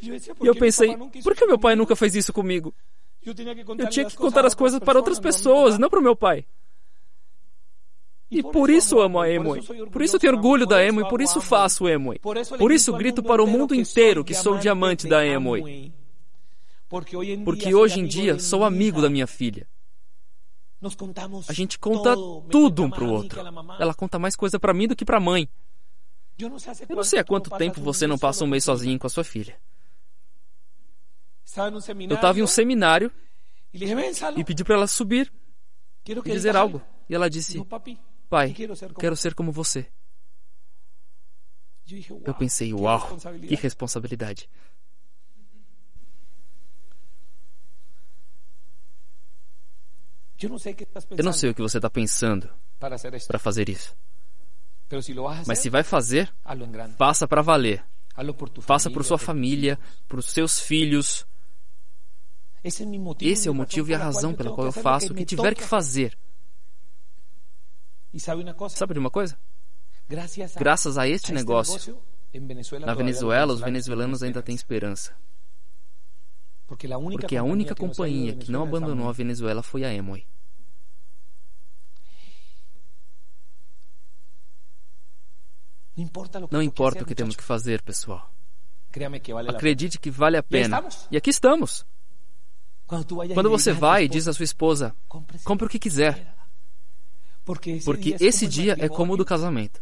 E 0.00 0.46
eu 0.46 0.54
pensei, 0.54 0.96
por 1.22 1.34
que 1.34 1.46
meu 1.46 1.58
pai 1.58 1.74
nunca 1.74 1.96
fez 1.96 2.14
isso 2.14 2.32
comigo? 2.32 2.74
Eu 3.24 3.34
tinha 3.88 4.04
que 4.04 4.16
contar 4.16 4.46
as 4.46 4.54
coisas 4.54 4.78
para 4.78 4.98
outras 4.98 5.18
pessoas, 5.18 5.78
não 5.78 5.90
para 5.90 5.98
o 5.98 6.02
meu 6.02 6.16
pai. 6.16 6.46
E 8.30 8.42
por 8.42 8.68
isso 8.68 9.00
amo 9.00 9.18
a 9.20 9.28
Emoi. 9.28 9.62
Por 9.90 10.02
isso 10.02 10.18
tenho 10.18 10.34
orgulho 10.34 10.66
da 10.66 10.84
Emoi, 10.84 11.08
por 11.08 11.20
isso 11.20 11.40
faço 11.40 11.88
Emoi. 11.88 12.18
Por 12.18 12.70
isso 12.70 12.92
grito 12.92 13.22
para 13.22 13.42
o 13.42 13.46
mundo 13.46 13.74
inteiro 13.74 14.24
que 14.24 14.34
sou 14.34 14.58
diamante 14.58 15.08
da 15.08 15.24
Emoi. 15.26 15.92
Porque 17.44 17.74
hoje 17.74 18.00
em 18.00 18.06
dia 18.06 18.38
sou 18.38 18.64
amigo 18.64 19.00
da 19.02 19.10
minha 19.10 19.26
filha. 19.26 19.66
A 21.48 21.52
gente 21.52 21.78
conta 21.78 22.14
tudo 22.50 22.84
um 22.84 22.90
para 22.90 23.04
o 23.04 23.10
outro. 23.10 23.40
Ela 23.80 23.94
conta 23.94 24.18
mais 24.18 24.36
coisa 24.36 24.60
para 24.60 24.72
mim 24.72 24.86
do 24.86 24.94
que 24.94 25.04
para 25.04 25.16
a 25.16 25.20
mãe. 25.20 25.48
Eu 26.38 26.48
não 26.48 27.02
sei 27.02 27.18
há 27.18 27.24
quanto 27.24 27.50
tempo 27.50 27.80
você 27.80 28.06
não 28.06 28.16
passa 28.16 28.44
um 28.44 28.46
mês 28.46 28.62
sozinho 28.62 28.98
com 28.98 29.06
a 29.06 29.10
sua 29.10 29.24
filha. 29.24 29.58
Eu 32.08 32.14
estava 32.16 32.38
em 32.38 32.42
um 32.42 32.46
seminário 32.46 33.10
e 33.72 34.44
pedi 34.44 34.62
para 34.64 34.74
ela 34.74 34.86
subir 34.86 35.32
e 36.06 36.14
dizer 36.30 36.54
algo. 36.56 36.82
E 37.08 37.14
ela 37.14 37.28
disse: 37.30 37.64
Pai, 38.28 38.54
quero 38.98 39.16
ser 39.16 39.34
como 39.34 39.50
você. 39.50 39.86
Eu 42.24 42.34
pensei: 42.34 42.74
Uau, 42.74 43.16
que 43.48 43.54
responsabilidade. 43.54 44.48
Eu 50.40 51.24
não 51.24 51.32
sei 51.32 51.50
o 51.50 51.54
que 51.54 51.62
você 51.62 51.78
está 51.78 51.90
pensando 51.90 52.48
para 52.78 53.38
fazer 53.38 53.68
isso. 53.68 53.96
Mas 55.46 55.58
se 55.58 55.68
vai 55.68 55.82
fazer, 55.82 56.32
faça 56.96 57.26
para 57.26 57.42
valer. 57.42 57.84
Faça 58.60 58.90
por 58.90 59.04
sua 59.04 59.18
família, 59.18 59.78
por 60.06 60.22
seus 60.22 60.60
filhos. 60.60 61.26
Esse 62.62 63.48
é 63.48 63.50
o 63.50 63.54
motivo 63.54 63.90
e 63.90 63.94
a 63.94 63.98
razão 63.98 64.34
pela 64.34 64.52
qual 64.52 64.66
eu 64.66 64.72
faço 64.72 65.12
o 65.12 65.14
que 65.14 65.24
tiver 65.24 65.54
que 65.54 65.62
fazer. 65.62 66.18
Sabe 68.70 68.94
de 68.94 68.98
uma 68.98 69.10
coisa? 69.10 69.38
Graças 70.56 70.98
a 70.98 71.06
este 71.06 71.32
negócio, 71.32 72.00
na 72.80 72.94
Venezuela, 72.94 73.52
os 73.52 73.60
venezuelanos 73.60 74.22
ainda 74.22 74.42
têm 74.42 74.54
esperança. 74.54 75.14
Porque 76.66 76.86
a 77.36 77.42
única 77.42 77.74
companhia 77.74 78.34
que 78.34 78.50
não 78.50 78.62
abandonou 78.62 79.08
a 79.08 79.12
Venezuela 79.12 79.62
foi 79.62 79.84
a 79.84 79.92
Emoi. 79.92 80.26
Não 86.50 86.62
importa 86.62 87.02
o 87.02 87.06
que 87.06 87.14
temos 87.14 87.34
que 87.34 87.42
fazer, 87.42 87.82
pessoal. 87.82 88.30
Acredite 89.48 89.98
que 89.98 90.10
vale 90.10 90.36
a 90.36 90.42
pena. 90.42 90.82
E 91.10 91.16
aqui 91.16 91.30
estamos. 91.30 91.84
Quando 92.88 93.50
você 93.50 93.70
vai 93.70 94.04
e 94.04 94.08
diz 94.08 94.26
à 94.26 94.32
sua 94.32 94.44
esposa: 94.44 94.96
compre 95.44 95.66
o 95.66 95.68
que 95.68 95.78
quiser. 95.78 96.34
Porque 97.44 98.16
esse 98.18 98.46
dia 98.46 98.76
é 98.78 98.88
como 98.88 99.12
o 99.12 99.16
do 99.16 99.24
casamento. 99.24 99.80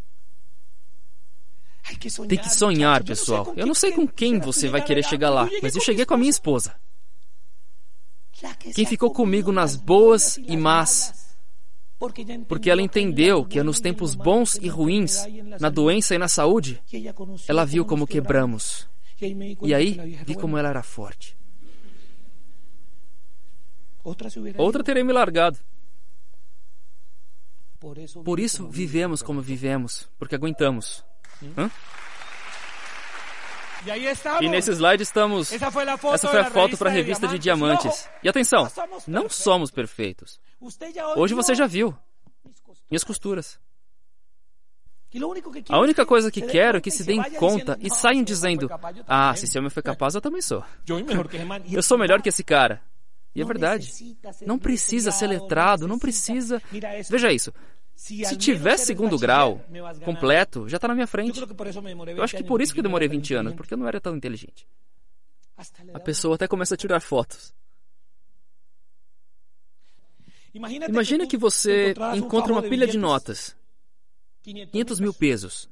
Tem 2.28 2.38
que 2.38 2.50
sonhar, 2.50 3.04
pessoal. 3.04 3.54
Eu 3.56 3.64
não 3.66 3.74
sei 3.74 3.92
com 3.92 4.08
quem 4.08 4.40
você 4.40 4.68
vai 4.68 4.82
querer 4.82 5.04
chegar 5.04 5.30
lá, 5.30 5.48
mas 5.62 5.74
eu 5.76 5.80
cheguei 5.80 6.04
com 6.04 6.14
a 6.14 6.18
minha 6.18 6.30
esposa. 6.30 6.74
Quem 8.74 8.84
ficou 8.84 9.12
comigo 9.12 9.52
nas 9.52 9.76
boas 9.76 10.36
e 10.36 10.56
más. 10.56 11.36
Porque 12.48 12.68
ela 12.68 12.82
entendeu 12.82 13.44
que 13.44 13.58
é 13.58 13.62
nos 13.62 13.80
tempos 13.80 14.14
bons 14.14 14.56
e 14.56 14.68
ruins, 14.68 15.24
na 15.58 15.70
doença 15.70 16.14
e 16.14 16.18
na 16.18 16.28
saúde, 16.28 16.82
ela 17.48 17.64
viu 17.64 17.84
como 17.84 18.06
quebramos. 18.06 18.86
E 19.62 19.72
aí 19.72 20.18
vi 20.26 20.34
como 20.34 20.58
ela 20.58 20.68
era 20.68 20.82
forte. 20.82 21.36
Outra 24.58 24.84
teria 24.84 25.04
me 25.04 25.12
largado. 25.12 25.58
Por 28.24 28.40
isso 28.40 28.68
vivemos 28.68 29.22
como 29.22 29.40
vivemos, 29.40 30.08
porque 30.18 30.34
aguentamos. 30.34 31.04
Hã? 31.56 31.70
E 34.40 34.48
nesse 34.48 34.72
slide 34.72 35.02
estamos. 35.02 35.52
Essa 35.52 35.70
foi 35.70 35.88
a 35.88 35.96
foto 36.50 36.76
para 36.76 36.90
a 36.90 36.92
revista 36.92 37.28
de 37.28 37.38
diamantes. 37.38 38.08
E 38.22 38.28
atenção, 38.28 38.68
não 39.06 39.28
somos 39.28 39.70
perfeitos. 39.70 40.40
Hoje 41.16 41.34
você 41.34 41.54
já 41.54 41.66
viu 41.66 41.96
minhas 42.90 43.04
costuras. 43.04 43.58
A 45.68 45.78
única 45.78 46.04
coisa 46.04 46.30
que 46.30 46.42
quero 46.42 46.78
é 46.78 46.80
que 46.80 46.90
se 46.90 47.04
deem 47.04 47.22
conta 47.32 47.78
e 47.80 47.88
saiam 47.90 48.22
dizendo: 48.22 48.68
Ah, 49.06 49.34
se 49.34 49.44
esse 49.44 49.58
homem 49.58 49.70
foi 49.70 49.82
capaz, 49.82 50.14
eu 50.14 50.20
também 50.22 50.42
sou. 50.42 50.64
Eu 51.70 51.82
sou 51.82 51.98
melhor 51.98 52.20
que 52.20 52.28
esse 52.28 52.42
cara. 52.44 52.82
E 53.36 53.42
é 53.42 53.44
verdade. 53.44 54.16
Não 54.46 54.58
precisa 54.58 55.12
ser 55.12 55.26
letrado, 55.26 55.86
não 55.86 55.98
precisa. 55.98 56.60
Veja 57.10 57.30
isso. 57.30 57.52
Se 57.94 58.36
tiver 58.36 58.76
segundo 58.78 59.18
grau 59.18 59.60
completo, 60.04 60.68
já 60.68 60.76
está 60.76 60.88
na 60.88 60.94
minha 60.94 61.06
frente. 61.06 61.40
Eu 62.16 62.22
acho 62.22 62.36
que 62.36 62.44
por 62.44 62.60
isso 62.60 62.72
que 62.72 62.80
eu 62.80 62.82
demorei 62.82 63.08
20 63.08 63.34
anos, 63.34 63.54
porque 63.54 63.74
eu 63.74 63.78
não 63.78 63.86
era 63.86 64.00
tão 64.00 64.16
inteligente. 64.16 64.66
A 65.94 66.00
pessoa 66.00 66.34
até 66.34 66.48
começa 66.48 66.74
a 66.74 66.78
tirar 66.78 67.00
fotos. 67.00 67.54
Imagina 70.54 71.26
que 71.26 71.36
você 71.36 71.94
encontra 72.14 72.52
uma 72.52 72.62
pilha 72.62 72.86
de 72.86 72.96
notas. 72.96 73.54
500 74.42 75.00
mil 75.00 75.12
pesos. 75.12 75.68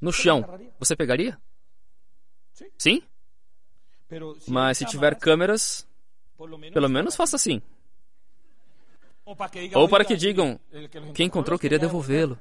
No 0.00 0.12
chão. 0.12 0.44
Você 0.80 0.96
pegaria? 0.96 1.38
Sim? 2.76 3.02
Mas 4.46 4.78
se 4.78 4.84
tiver 4.84 5.16
câmeras, 5.16 5.86
pelo 6.72 6.88
menos 6.88 7.16
faça 7.16 7.36
assim. 7.36 7.60
Ou 9.74 9.88
para 9.88 10.04
que 10.04 10.16
digam, 10.16 10.60
quem 11.14 11.26
encontrou 11.26 11.58
queria 11.58 11.78
devolvê-lo. 11.78 12.38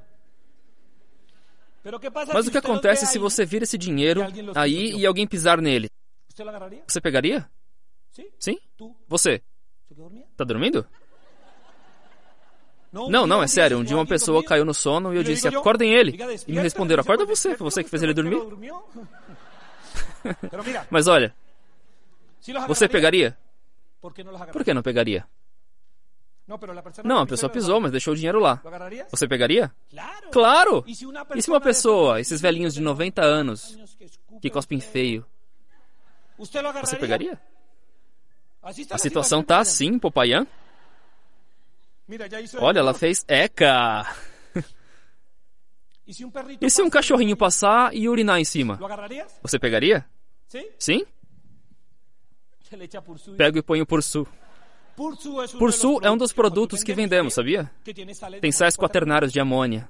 Mas 2.34 2.48
o 2.48 2.52
que 2.52 2.58
acontece 2.58 3.06
se 3.06 3.20
você 3.20 3.46
vira 3.46 3.64
esse 3.64 3.78
dinheiro 3.78 4.22
aí 4.56 4.96
e 4.96 5.06
alguém 5.06 5.28
pisar 5.28 5.62
nele? 5.62 5.90
Você 6.88 7.02
pegaria? 7.02 7.50
Sim? 8.40 8.58
Você? 9.08 9.42
Está 10.32 10.44
dormindo? 10.44 10.86
Não, 12.92 13.26
não, 13.26 13.42
é 13.42 13.48
sério. 13.48 13.80
Um 13.80 13.84
dia 13.84 13.98
uma 13.98 14.06
pessoa 14.06 14.44
caiu 14.44 14.64
no 14.64 14.74
sono 14.74 15.14
e 15.14 15.18
eu 15.18 15.24
disse, 15.24 15.48
acordem 15.48 15.94
ele. 15.94 16.18
E 16.48 16.52
me 16.54 16.60
responderam, 16.60 17.02
acorda 17.02 17.26
você, 17.26 17.58
foi 17.58 17.70
você 17.70 17.84
que 17.84 17.90
fez 17.90 18.04
ele 18.04 18.14
dormir. 18.14 18.38
Mas 20.90 21.08
olha, 21.08 21.36
você 22.68 22.88
pegaria? 22.88 23.38
Por 24.52 24.64
que 24.64 24.74
não 24.74 24.82
pegaria? 24.84 25.26
Não, 27.06 27.20
a 27.20 27.26
pessoa 27.26 27.50
pisou, 27.50 27.80
mas 27.80 27.92
deixou 27.92 28.14
o 28.14 28.16
dinheiro 28.16 28.40
lá. 28.40 28.62
Você 29.10 29.28
pegaria? 29.28 29.72
Claro! 30.32 30.84
E 30.86 31.42
se 31.42 31.50
uma 31.50 31.62
pessoa, 31.62 32.20
esses 32.20 32.42
velhinhos 32.42 32.74
de 32.74 32.82
90 32.82 33.22
anos, 33.22 33.78
que 34.42 34.50
cospem 34.50 34.80
feio, 34.82 35.26
você 36.38 36.98
pegaria? 36.98 37.40
A 38.62 38.98
situação 38.98 39.42
tá 39.44 39.60
assim, 39.60 39.98
Popayan? 39.98 40.46
Olha, 42.60 42.80
ela 42.80 42.94
fez 42.94 43.24
eca. 43.28 44.06
E 46.06 46.70
se 46.70 46.82
um 46.82 46.90
cachorrinho 46.90 47.38
passar 47.38 47.96
e 47.96 48.10
urinar 48.10 48.38
em 48.40 48.44
cima? 48.46 48.78
Você 49.42 49.58
pegaria? 49.58 50.06
Sim? 50.78 51.06
Pego 53.38 53.58
e 53.58 53.62
ponho 53.62 53.86
por 53.86 54.02
sul. 54.04 54.28
Pursu 55.58 56.00
é 56.04 56.12
um 56.12 56.18
dos 56.18 56.32
produtos 56.32 56.84
que 56.84 56.94
vendemos, 56.94 57.34
sabia? 57.34 57.72
Tem 58.40 58.52
sais 58.52 58.78
quaternários 58.78 59.32
de 59.32 59.40
amônia. 59.40 59.90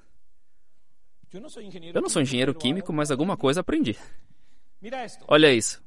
Eu 1.34 2.01
não 2.01 2.09
sou 2.09 2.21
engenheiro 2.21 2.53
químico, 2.53 2.93
mas 2.93 3.11
alguma 3.11 3.36
coisa 3.36 3.61
aprendi. 3.61 3.97
Olha 5.27 5.53
isso. 5.53 5.84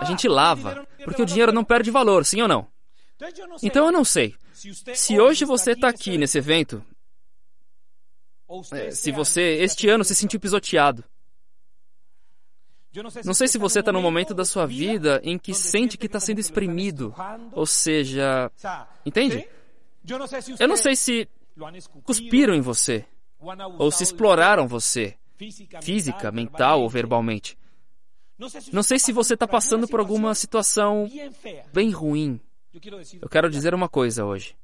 A 0.00 0.04
gente 0.04 0.28
lava, 0.28 0.86
porque 1.04 1.22
o 1.22 1.26
dinheiro 1.26 1.50
não 1.50 1.64
perde 1.64 1.90
valor, 1.90 2.24
sim 2.24 2.42
ou 2.42 2.48
não? 2.48 2.68
Então 3.62 3.86
eu 3.86 3.92
não 3.92 4.04
sei. 4.04 4.34
Se 4.94 5.18
hoje 5.18 5.44
você 5.44 5.72
está 5.72 5.88
aqui 5.88 6.18
nesse 6.18 6.38
evento, 6.38 6.84
é, 8.72 8.90
se 8.90 9.10
você 9.10 9.58
este 9.62 9.88
ano 9.88 10.04
se 10.04 10.14
sentiu 10.14 10.38
pisoteado, 10.38 11.04
não 13.24 13.34
sei 13.34 13.48
se 13.48 13.56
você 13.58 13.80
está 13.80 13.90
no 13.90 14.02
momento 14.02 14.34
da 14.34 14.44
sua 14.44 14.66
vida 14.66 15.20
em 15.24 15.38
que 15.38 15.54
sente 15.54 15.96
que 15.96 16.06
está 16.06 16.20
sendo 16.20 16.40
exprimido, 16.40 17.14
ou 17.52 17.64
seja, 17.64 18.50
entende? 19.04 19.48
Eu 20.58 20.68
não 20.68 20.76
sei 20.76 20.96
se 20.96 21.28
cuspiram 22.04 22.54
em 22.54 22.60
você, 22.60 23.04
ou 23.78 23.90
se 23.90 24.02
exploraram 24.02 24.66
você, 24.66 25.16
física, 25.80 26.30
mental 26.30 26.82
ou 26.82 26.88
verbalmente. 26.88 27.56
Não 28.72 28.82
sei 28.82 28.98
se 28.98 29.12
você 29.12 29.34
está 29.34 29.46
passando 29.46 29.88
por 29.88 30.00
alguma 30.00 30.34
situação 30.34 31.08
bem 31.72 31.90
ruim. 31.90 32.40
Eu 33.20 33.28
quero 33.28 33.50
dizer 33.50 33.74
uma 33.74 33.88
coisa 33.88 34.24
hoje. 34.24 34.54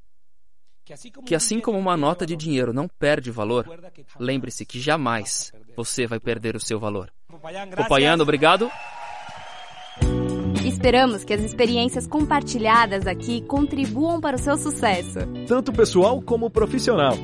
Que 1.25 1.35
assim 1.35 1.61
como 1.61 1.79
uma 1.79 1.97
nota 1.97 2.25
de 2.27 2.37
dinheiro 2.37 2.73
não 2.73 2.89
perde 2.89 3.31
valor, 3.31 3.67
lembre-se 4.19 4.65
que 4.65 4.81
jamais 4.81 5.53
você 5.77 6.07
vai 6.07 6.19
perder 6.19 6.57
o 6.57 6.61
seu 6.61 6.79
valor. 6.79 7.13
Popayano, 7.77 8.23
obrigado. 8.23 8.71
Esperamos 10.65 11.25
que 11.25 11.35
as 11.35 11.43
experiências 11.43 12.07
compartilhadas 12.07 13.07
aqui 13.07 13.41
contribuam 13.43 14.21
para 14.21 14.37
o 14.37 14.39
seu 14.39 14.57
sucesso. 14.57 15.19
Tanto 15.47 15.73
pessoal 15.73 16.23
como 16.23 16.51
profissional. 16.51 17.15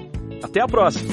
Até 0.43 0.61
a 0.61 0.67
próxima! 0.67 1.13